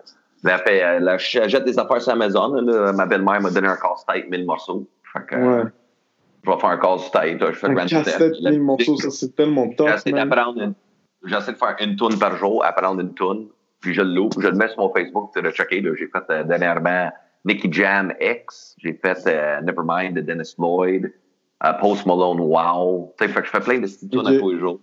elle, 0.50 0.58
fait, 0.60 0.78
elle, 0.78 1.08
elle 1.08 1.50
jette 1.50 1.66
des 1.66 1.78
affaires 1.80 2.02
sur 2.02 2.14
Amazon. 2.14 2.54
Là, 2.62 2.94
ma 2.94 3.06
belle-mère 3.06 3.42
m'a 3.42 3.50
donné 3.52 3.68
un 3.68 3.76
casse-tête, 3.78 4.30
1000 4.30 4.46
morceaux. 4.46 4.88
Fait 5.14 5.26
que, 5.28 5.36
Ouais. 5.36 5.64
je 6.44 6.50
vais 6.52 6.58
faire 6.58 6.70
un 6.70 6.78
casse-tête. 6.78 7.38
Je 7.40 7.52
fais 7.54 7.68
Un 7.68 7.76
casse-tête, 7.76 8.18
Theft. 8.18 8.36
La 8.42 8.52
mille 8.52 8.62
morceaux, 8.62 8.92
musique, 8.94 9.12
ça 9.12 9.18
c'est 9.18 9.36
tellement 9.36 9.70
top, 9.70 9.90
J'essaie 9.90 10.12
d'apprendre 10.12 10.62
une- 10.62 10.74
J'essaie 11.26 11.52
de 11.54 11.58
faire 11.58 11.76
une 11.80 11.96
toune 11.96 12.18
par 12.18 12.36
jour, 12.38 12.66
apprendre 12.66 13.00
une 13.02 13.14
toune, 13.14 13.48
puis 13.80 13.94
je 13.94 14.02
le 14.02 14.10
loupe, 14.16 14.34
je 14.40 14.48
le 14.48 14.56
mets 14.56 14.68
sur 14.70 14.80
mon 14.80 14.92
Facebook, 14.92 15.30
tu 15.36 15.42
le 15.42 15.52
checker. 15.52 15.84
J'ai 16.00 16.08
fait 16.08 16.24
euh, 16.32 16.44
dernièrement 16.44 17.12
Nicky 17.46 17.72
Jam 17.72 18.12
X, 18.20 18.76
j'ai 18.80 18.94
fait 18.94 19.18
euh, 19.28 19.62
Nevermind 19.62 20.16
de 20.16 20.22
Dennis 20.22 20.56
Lloyd, 20.58 21.12
euh, 21.64 21.74
Post 21.80 22.08
Malone 22.08 22.40
Wow. 22.40 23.14
Fait 23.20 23.28
que 23.28 23.44
je 23.46 23.50
fais 23.52 23.60
plein 23.60 23.76
de 23.78 23.82
petites 23.82 24.12
à 24.16 24.40
tous 24.40 24.50
les 24.52 24.60
jours. 24.60 24.80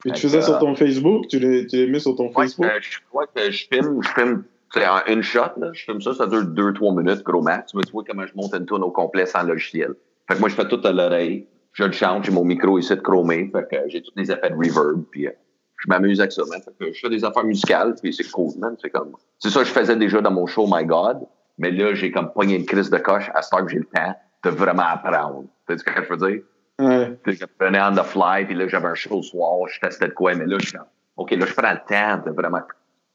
Puis 0.00 0.10
tu 0.12 0.22
faisais 0.22 0.42
sur 0.42 0.54
euh, 0.56 0.58
ton 0.58 0.74
Facebook, 0.74 1.28
tu 1.28 1.38
les, 1.38 1.66
tu 1.68 1.76
les 1.76 1.86
mets 1.86 2.00
sur 2.00 2.16
ton 2.16 2.26
Ouais, 2.28 2.32
Facebook? 2.46 2.66
euh, 2.66 2.78
je 2.80 2.98
crois 3.08 3.26
que 3.28 3.50
je 3.50 3.66
filme, 3.72 4.02
je 4.02 4.08
filme 4.08 4.42
sais, 4.78 4.86
en 4.86 5.00
une 5.06 5.22
shot, 5.22 5.52
là, 5.56 5.70
je 5.72 5.84
filme 5.84 6.00
ça, 6.00 6.14
ça 6.14 6.26
dure 6.26 6.44
deux, 6.44 6.72
trois 6.72 6.94
minutes, 6.94 7.22
gros 7.22 7.42
max. 7.42 7.74
Mais 7.74 7.82
tu 7.82 7.92
vois 7.92 8.04
comment 8.06 8.26
je 8.26 8.34
monte 8.34 8.54
une 8.54 8.66
tune 8.66 8.82
au 8.82 8.90
complet 8.90 9.26
sans 9.26 9.42
logiciel. 9.42 9.94
Fait 10.28 10.34
que 10.34 10.40
moi, 10.40 10.48
je 10.48 10.54
fais 10.54 10.68
tout 10.68 10.80
à 10.84 10.92
l'oreille. 10.92 11.46
Je 11.72 11.84
le 11.84 11.92
chante, 11.92 12.24
j'ai 12.24 12.32
mon 12.32 12.44
micro 12.44 12.78
ici 12.78 12.94
de 12.94 13.00
chromé. 13.00 13.50
Fait 13.52 13.66
que 13.70 13.88
j'ai 13.88 14.02
tous 14.02 14.12
les 14.16 14.30
effets 14.30 14.50
de 14.50 14.54
reverb. 14.54 15.04
Puis 15.10 15.26
euh, 15.26 15.32
je 15.76 15.88
m'amuse 15.88 16.20
avec 16.20 16.32
ça, 16.32 16.42
man. 16.48 16.60
Fait 16.62 16.86
que 16.86 16.92
je 16.92 17.00
fais 17.00 17.08
des 17.08 17.24
affaires 17.24 17.44
musicales, 17.44 17.94
puis 18.00 18.12
c'est 18.12 18.30
cool, 18.30 18.52
man. 18.58 18.76
C'est 18.80 18.90
comme. 18.90 19.12
C'est 19.38 19.50
ça 19.50 19.60
que 19.60 19.66
je 19.66 19.72
faisais 19.72 19.96
déjà 19.96 20.20
dans 20.20 20.30
mon 20.30 20.46
show 20.46 20.66
My 20.70 20.84
God. 20.84 21.18
Mais 21.58 21.70
là, 21.70 21.94
j'ai 21.94 22.10
comme 22.10 22.32
pogné 22.32 22.56
une 22.56 22.66
crise 22.66 22.90
de 22.90 22.98
coche 22.98 23.30
à 23.34 23.42
ce 23.42 23.50
temps 23.50 23.64
que 23.64 23.70
j'ai 23.70 23.78
le 23.78 23.84
temps 23.84 24.14
de 24.44 24.50
vraiment 24.50 24.84
apprendre. 24.84 25.44
Tu 25.68 25.74
sais 25.74 25.78
ce 25.78 25.84
que 25.84 26.02
je 26.02 26.08
veux 26.08 26.30
dire? 26.30 26.42
Ouais. 26.78 27.18
Puis 27.22 27.34
je 27.34 27.44
prenais 27.58 27.80
on 27.82 27.94
the 27.94 28.02
fly, 28.02 28.46
puis 28.46 28.54
là, 28.54 28.66
j'avais 28.66 28.88
un 28.88 28.94
show 28.94 29.16
le 29.16 29.22
soir, 29.22 29.68
je 29.68 29.78
testais 29.80 30.08
de 30.08 30.14
quoi, 30.14 30.34
mais 30.34 30.46
là, 30.46 30.56
je 30.58 30.68
suis 30.68 30.78
comme, 30.78 30.86
OK, 31.18 31.30
là, 31.32 31.44
je 31.44 31.52
prends 31.52 31.72
le 31.72 31.80
temps 31.86 32.22
de 32.24 32.30
vraiment 32.30 32.60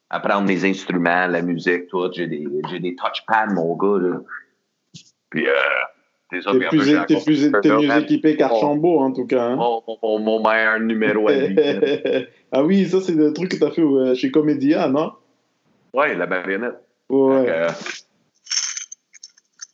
apprendre 0.10 0.48
les 0.48 0.66
instruments, 0.66 1.28
la 1.28 1.42
musique, 1.42 1.88
tout. 1.88 2.10
J'ai 2.14 2.28
des, 2.28 2.48
j'ai 2.70 2.80
des 2.80 2.96
touchpads, 2.96 3.48
mon 3.54 3.76
gars, 3.76 4.00
là. 4.08 4.22
Puis, 5.30 5.48
euh, 5.48 6.42
ça. 6.42 6.52
T'es 6.52 6.68
plus, 6.68 7.06
t'es 7.08 7.20
plus, 7.24 7.52
t'es 7.62 7.70
mieux 7.70 7.98
équipé 8.02 8.36
qu'Archambault, 8.36 9.00
en 9.00 9.12
tout 9.14 9.26
cas. 9.26 9.44
hein. 9.50 9.56
Mon, 9.56 9.82
mon, 10.04 10.20
mon 10.20 10.44
meilleur 10.44 10.80
numéro 10.80 11.28
à 11.30 11.34
lui. 11.34 11.56
ah 12.52 12.64
oui, 12.64 12.86
ça 12.88 13.00
c'est 13.02 13.14
le 13.14 13.32
truc 13.34 13.52
que 13.52 13.58
t'as 13.58 13.72
fait 13.72 13.82
euh, 13.82 14.16
chez 14.16 14.32
Comédia, 14.32 14.88
non? 14.88 15.12
ouais, 15.94 16.16
la 16.16 16.28
marionnette. 16.28 16.76
Ouais. 17.10 17.46
Euh, 17.50 17.70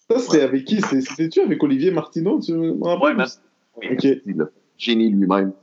Ça 0.10 0.20
c'était 0.20 0.42
avec 0.42 0.66
qui? 0.66 0.82
C'était- 0.82 1.02
C'était-tu 1.02 1.42
avec 1.42 1.64
Olivier 1.64 1.92
Martineau, 1.92 2.40
tu 2.40 2.54
rappelles? 2.82 3.02
ouais, 3.04 3.14
man. 3.16 3.28
Oui, 3.78 3.88
Ok. 3.94 4.04
merci, 4.04 4.22
là. 4.36 4.46
Génie 4.78 5.10
lui-même. 5.10 5.54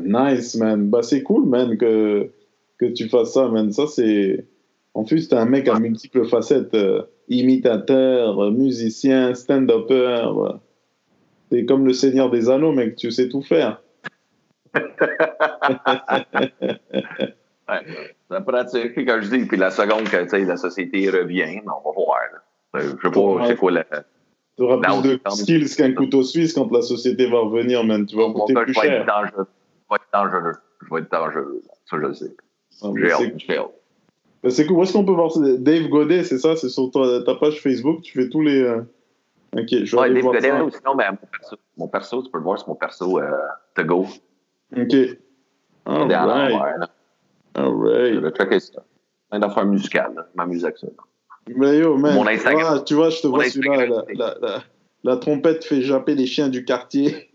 Nice, 0.00 0.54
man. 0.56 0.88
Bah, 0.88 1.02
c'est 1.02 1.22
cool, 1.22 1.46
man, 1.48 1.76
que, 1.76 2.30
que 2.78 2.86
tu 2.86 3.08
fasses 3.08 3.32
ça, 3.34 3.48
man. 3.48 3.70
Ça, 3.72 3.86
c'est. 3.86 4.46
En 4.94 5.04
plus, 5.04 5.28
t'es 5.28 5.36
un 5.36 5.44
mec 5.46 5.68
à 5.68 5.78
multiples 5.78 6.26
facettes. 6.26 6.74
euh, 6.74 7.02
imitateur, 7.28 8.50
musicien, 8.50 9.34
stand-upper. 9.34 10.22
euh. 10.26 10.52
T'es 11.50 11.64
comme 11.66 11.86
le 11.86 11.92
Seigneur 11.92 12.30
des 12.30 12.48
Anneaux, 12.50 12.72
mec. 12.72 12.96
Tu 12.96 13.10
sais 13.10 13.28
tout 13.28 13.42
faire. 13.42 13.82
Ouais, 17.68 17.80
ça 18.30 18.40
pratique. 18.40 18.94
Quand 19.06 19.20
je 19.20 19.28
dis, 19.28 19.44
puis 19.44 19.58
la 19.58 19.70
seconde 19.70 20.04
que 20.04 20.24
tu 20.28 20.44
la 20.46 20.56
société 20.56 21.08
revient, 21.10 21.60
ben, 21.66 21.72
on 21.84 21.90
va 21.90 21.94
voir. 21.94 22.18
là. 22.32 22.80
Euh, 22.80 22.94
Je 23.02 23.08
sais 23.08 23.12
pas, 23.12 23.46
c'est 23.46 23.56
quoi 23.56 23.70
la. 23.72 23.84
T'auras 24.56 24.76
Non, 24.88 25.02
plus 25.02 25.18
de 25.18 25.20
skills 25.30 25.76
qu'un 25.76 25.92
couteau 25.92 26.22
suisse 26.22 26.54
quand 26.54 26.70
la 26.72 26.80
société 26.82 27.26
va 27.28 27.40
revenir, 27.40 27.84
man. 27.84 28.06
Tu 28.06 28.16
vas 28.16 28.32
coûter 28.32 28.54
plus 28.54 28.72
cher. 28.74 28.84
Je 28.84 28.88
vais 28.88 28.96
être 28.96 29.06
dangereux. 29.06 29.46
Je 30.82 30.94
vais 30.94 31.00
être 31.00 31.12
dangereux. 31.12 31.62
Ça, 31.84 31.96
je 32.02 32.12
sais. 32.14 32.36
Ah, 32.82 32.88
J'ai 32.96 33.10
c'est- 33.10 34.66
cool. 34.66 34.76
Où 34.76 34.82
est-ce 34.82 34.92
qu'on 34.92 35.04
peut 35.04 35.12
voir? 35.12 35.30
Dave 35.58 35.88
Godet, 35.88 36.22
c'est 36.24 36.38
ça? 36.38 36.54
C'est 36.56 36.68
sur 36.68 36.90
ta, 36.90 37.22
ta 37.24 37.34
page 37.34 37.60
Facebook. 37.60 38.02
Tu 38.02 38.22
fais 38.22 38.28
tous 38.28 38.42
les. 38.42 38.62
euh, 38.62 38.82
Ok, 39.56 39.66
je 39.70 39.96
vais 39.96 39.98
Ouais, 40.02 40.12
Dave 40.12 40.22
voir 40.22 40.34
Godet, 40.34 40.48
ça. 40.50 40.64
ou 40.64 40.70
sinon, 40.70 40.94
ben, 40.94 41.10
mon 41.10 41.26
perso, 41.26 41.56
mon 41.78 41.88
perso, 41.88 42.22
tu 42.22 42.30
peux 42.30 42.38
le 42.38 42.44
voir, 42.44 42.58
c'est 42.58 42.66
mon 42.68 42.74
perso 42.74 43.18
euh, 43.18 43.30
to 43.74 43.82
go. 43.84 44.06
Ok. 44.76 44.94
Dans 45.86 45.92
Alright. 46.10 46.52
l'envers, 46.52 46.78
là. 46.78 46.88
Je 47.56 48.18
vais 48.18 48.30
checker 48.30 48.60
ça. 48.60 48.82
Plein 49.30 49.40
d'affaires 49.40 49.64
musicales. 49.66 50.12
Je 50.16 50.36
m'amuse 50.36 50.64
avec 50.64 50.78
ça. 50.78 50.86
Mais 51.56 51.78
yo, 51.78 51.96
man. 51.96 52.14
Mon 52.14 52.26
Instagram. 52.26 52.74
Ah, 52.76 52.80
tu 52.84 52.94
vois, 52.94 53.08
je 53.10 53.20
te 53.22 53.26
Mon 53.26 53.36
vois 53.36 53.44
celui-là. 53.48 53.72
Instagram, 53.74 54.04
La, 54.14 54.34
la, 54.40 54.48
la, 54.48 54.62
la 55.04 55.16
trompette 55.16 55.64
fait 55.64 55.80
japper 55.80 56.14
les 56.14 56.26
chiens 56.26 56.48
du 56.48 56.64
quartier. 56.64 57.27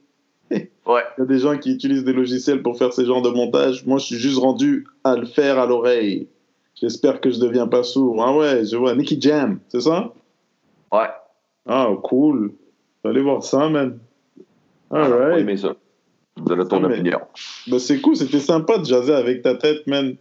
Ouais. 0.86 1.02
Il 1.18 1.22
y 1.22 1.24
a 1.24 1.26
des 1.26 1.40
gens 1.40 1.58
qui 1.58 1.72
utilisent 1.74 2.04
des 2.04 2.14
logiciels 2.14 2.62
pour 2.62 2.78
faire 2.78 2.92
ce 2.94 3.06
genre 3.06 3.22
de 3.22 3.30
montage. 3.30 3.86
Moi, 3.86 4.00
je 4.00 4.06
suis 4.06 4.18
juste 4.18 4.38
rendu 4.40 4.86
à 5.04 5.16
le 5.16 5.26
faire 5.26 5.58
à 5.60 5.66
l'oreille. 5.66 6.28
J'espère 6.76 7.22
que 7.22 7.30
je 7.30 7.40
deviens 7.40 7.68
pas 7.68 7.84
sourd. 7.84 8.22
Ah 8.22 8.36
ouais, 8.36 8.66
je 8.66 8.76
vois. 8.76 8.94
Nicky 8.96 9.20
Jam, 9.22 9.60
c'est 9.70 9.80
ça? 9.82 10.12
Ouais. 10.92 11.08
Ah, 11.68 11.88
cool. 12.04 12.52
Allez 13.06 13.22
voir 13.22 13.44
ça, 13.44 13.70
man. 13.70 13.98
On 14.90 15.00
va 15.00 15.06
Alright. 15.06 15.40
aimer 15.42 15.58
ça. 15.58 15.76
de 16.36 16.64
ton 16.64 16.78
Ah, 16.84 16.88
mais- 16.88 16.96
opinion. 16.96 17.20
Ben, 17.68 17.78
c'est 17.80 18.02
cool, 18.02 18.16
c'était 18.16 18.40
sympa 18.40 18.80
de 18.80 18.86
jaser 18.86 19.14
avec 19.14 19.44
ta 19.44 19.54
tête, 19.56 19.86
man. 19.88 20.16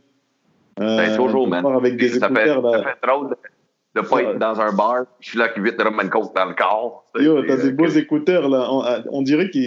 Euh, 0.78 0.96
Ben, 0.98 1.16
toujours, 1.16 1.48
man. 1.48 1.64
Avec 1.66 1.96
des 1.96 2.10
ça, 2.10 2.28
fait, 2.28 2.46
ça 2.46 2.60
là. 2.60 2.82
fait 2.82 3.06
drôle 3.08 3.30
de 3.30 4.00
ne 4.00 4.06
pas 4.06 4.22
être 4.22 4.38
dans 4.38 4.60
un 4.60 4.72
bar. 4.74 5.04
Je 5.20 5.30
suis 5.30 5.38
là 5.38 5.48
qui 5.48 5.60
vite 5.60 5.80
rum 5.82 5.98
and 6.02 6.08
coke 6.10 6.34
dans 6.36 6.44
le 6.44 6.54
corps. 6.54 7.04
Yo, 7.18 7.42
t'as 7.44 7.56
des 7.56 7.68
euh, 7.68 7.72
beaux 7.72 7.88
écouteurs, 7.88 8.48
là. 8.48 8.68
On, 8.70 8.84
on 9.10 9.22
dirait 9.22 9.48
que 9.50 9.58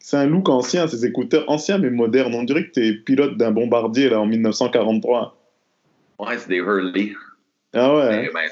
c'est 0.00 0.16
un 0.16 0.26
look 0.26 0.48
ancien, 0.48 0.88
ces 0.88 1.06
écouteurs 1.06 1.44
anciens 1.48 1.78
mais 1.78 1.90
modernes. 1.90 2.34
On 2.34 2.42
dirait 2.42 2.64
que 2.66 2.70
t'es 2.72 2.92
pilote 2.94 3.36
d'un 3.36 3.52
bombardier, 3.52 4.08
là, 4.08 4.20
en 4.20 4.26
1943. 4.26 5.36
Ouais, 6.18 6.38
c'est 6.38 6.48
des 6.48 6.56
Hurley. 6.56 7.12
Ah 7.72 7.94
ouais, 7.94 8.10
Mais, 8.10 8.30
ben, 8.34 8.48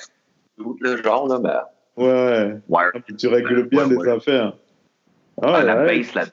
tout 0.57 0.77
le 0.81 1.03
genre, 1.03 1.27
là, 1.29 1.39
ben, 1.39 1.63
ouais, 1.97 2.53
ouais. 2.69 2.83
Ah, 2.95 3.01
puis 3.05 3.17
tu 3.17 3.27
règles 3.27 3.69
bien 3.69 3.89
Ouais, 3.89 3.97
ouais. 3.97 4.11
affaires. 4.11 4.53
Ah, 5.43 5.55
Ah, 5.57 5.65
la 5.65 5.83
ouais. 5.85 5.99
bass, 5.99 6.15
là. 6.15 6.25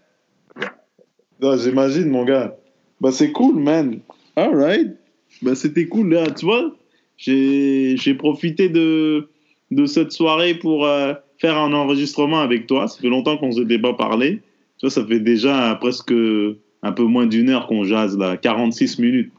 Non, 1.41 1.57
J'imagine, 1.57 2.09
mon 2.09 2.23
gars. 2.23 2.55
Bah, 3.01 3.11
c'est 3.11 3.31
cool, 3.31 3.55
man. 3.55 3.99
All 4.35 4.55
right. 4.55 4.95
Bah, 5.41 5.55
c'était 5.55 5.87
cool, 5.87 6.13
là. 6.13 6.29
Tu 6.31 6.45
vois, 6.45 6.71
j'ai 7.17 7.97
j'ai 7.97 8.13
profité 8.15 8.69
de, 8.69 9.27
de 9.71 9.85
cette 9.85 10.11
soirée 10.11 10.55
pour 10.55 10.85
euh, 10.85 11.13
faire 11.37 11.57
un 11.57 11.73
enregistrement 11.73 12.39
avec 12.41 12.67
toi. 12.67 12.87
Ça 12.87 12.99
fait 13.01 13.09
longtemps 13.09 13.37
qu'on 13.37 13.47
ne 13.47 13.53
s'était 13.53 13.79
pas 13.79 13.93
parlé. 13.93 14.41
Tu 14.77 14.85
vois, 14.85 14.89
ça 14.91 15.05
fait 15.05 15.19
déjà 15.19 15.75
presque 15.79 16.11
un 16.11 16.91
peu 16.91 17.03
moins 17.03 17.25
d'une 17.25 17.49
heure 17.49 17.67
qu'on 17.67 17.83
jase, 17.83 18.17
là. 18.17 18.37
46 18.37 18.99
minutes. 18.99 19.31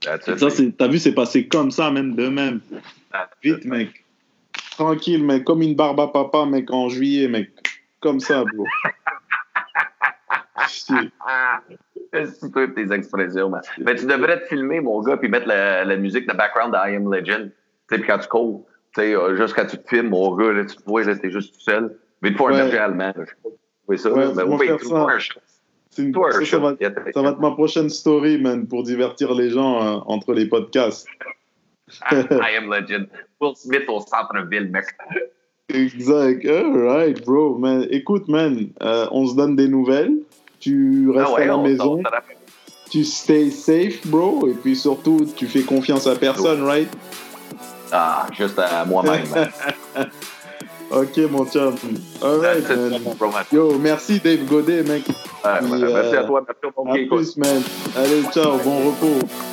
That's. 0.00 0.36
Ça, 0.36 0.50
c'est- 0.50 0.76
t'as 0.76 0.88
vu, 0.88 0.98
c'est 0.98 1.14
passé 1.14 1.46
comme 1.48 1.70
ça, 1.70 1.90
même 1.90 2.14
de 2.14 2.28
même. 2.28 2.60
That's 3.12 3.30
Vite, 3.42 3.58
it. 3.58 3.64
mec. 3.64 4.04
Tranquille, 4.72 5.24
mec. 5.24 5.44
Comme 5.44 5.62
une 5.62 5.74
barbe 5.74 6.00
à 6.00 6.08
papa, 6.08 6.44
mec, 6.46 6.70
en 6.70 6.88
juillet, 6.88 7.28
mec. 7.28 7.50
Comme 8.00 8.20
ça, 8.20 8.44
bro. 8.44 8.64
C'est 12.12 12.50
toi 12.52 12.66
tes 12.68 12.92
expressions, 12.92 13.50
man. 13.50 13.60
Mais 13.78 13.94
tu 13.96 14.06
devrais 14.06 14.40
te 14.40 14.46
filmer, 14.46 14.80
mon 14.80 15.00
gars, 15.02 15.16
puis 15.16 15.28
mettre 15.28 15.46
la, 15.46 15.84
la 15.84 15.96
musique 15.96 16.28
de 16.28 16.34
background 16.34 16.72
de 16.72 16.78
I 16.90 16.96
Am 16.96 17.12
Legend. 17.12 17.50
Tu 17.50 17.94
sais, 17.96 18.00
puis 18.00 18.06
quand 18.08 18.18
tu 18.18 18.28
cours, 18.28 18.66
tu 18.94 19.00
sais, 19.02 19.14
euh, 19.14 19.36
juste 19.36 19.54
quand 19.54 19.66
tu 19.66 19.76
te 19.78 19.88
filmes, 19.88 20.08
mon 20.10 20.34
gars, 20.36 20.52
là, 20.52 20.64
tu 20.64 20.76
te 20.76 20.82
vois, 20.86 21.04
là, 21.04 21.16
t'es 21.16 21.30
juste 21.30 21.54
tout 21.54 21.60
seul. 21.60 21.96
Mais 22.22 22.32
te 22.32 22.36
faut 22.36 22.48
un 22.48 22.52
berger 22.52 22.78
allemand. 22.78 23.12
là. 23.16 23.18
Je 23.18 23.24
sais 23.26 23.36
pas 23.42 23.48
vois 23.88 23.96
ça. 23.96 24.12
Ouais, 24.12 24.26
mais 24.36 24.42
on 24.44 24.56
oui, 24.56 24.66
faire 24.66 24.80
ça. 24.80 25.06
une- 25.98 26.14
ça, 26.14 26.44
ça 26.44 26.58
va, 26.58 26.76
ça 27.12 27.22
va 27.22 27.30
être 27.30 27.40
ma 27.40 27.50
prochaine 27.52 27.88
story, 27.90 28.38
man, 28.38 28.66
pour 28.68 28.82
divertir 28.84 29.34
les 29.34 29.50
gens 29.50 29.82
euh, 29.82 30.00
entre 30.06 30.32
les 30.34 30.46
podcasts. 30.46 31.06
Ah, 32.02 32.14
I 32.30 32.56
Am 32.56 32.70
Legend. 32.72 33.08
Will 33.40 33.56
Smith 33.56 33.84
au 33.88 34.00
centre-ville, 34.00 34.70
mec. 34.70 34.84
Exact. 35.72 36.44
All 36.46 36.76
right, 36.76 37.24
bro. 37.24 37.56
Man. 37.58 37.86
Écoute, 37.90 38.28
man, 38.28 38.68
euh, 38.82 39.06
on 39.10 39.26
se 39.26 39.34
donne 39.34 39.56
des 39.56 39.68
nouvelles. 39.68 40.14
Tu 40.60 41.10
restes 41.10 41.30
Ah 41.30 41.34
ouais, 41.34 41.42
à 41.42 41.46
la 41.46 41.58
on 41.58 41.62
maison. 41.62 42.02
Tu 42.90 43.04
stay 43.04 43.50
safe, 43.50 44.06
bro. 44.06 44.48
Et 44.48 44.54
puis 44.54 44.74
surtout, 44.76 45.26
tu 45.36 45.46
fais 45.46 45.62
confiance 45.62 46.06
à 46.06 46.16
personne, 46.16 46.62
right? 46.64 46.88
Ah, 47.92 48.26
juste 48.32 48.58
à 48.58 48.84
moi-même. 48.84 49.24
Ok, 50.90 51.18
mon 51.30 51.44
chum. 51.46 51.74
All 52.22 52.38
right, 52.40 52.68
man. 52.68 53.02
mon 53.02 53.14
bro, 53.14 53.30
man. 53.30 53.44
Yo, 53.52 53.78
merci 53.78 54.18
Dave 54.20 54.44
Godet, 54.46 54.82
mec. 54.84 55.04
Ah, 55.44 55.58
Puis, 55.60 55.70
Merci 55.70 56.14
euh, 56.14 56.20
à 56.20 56.24
toi, 56.24 56.44
merci 56.46 56.60
À 56.90 56.98
écoute. 56.98 57.18
plus, 57.18 57.36
man. 57.36 57.62
Allez, 57.96 58.22
ciao. 58.32 58.58
Bon 58.64 58.78
repos. 58.90 59.47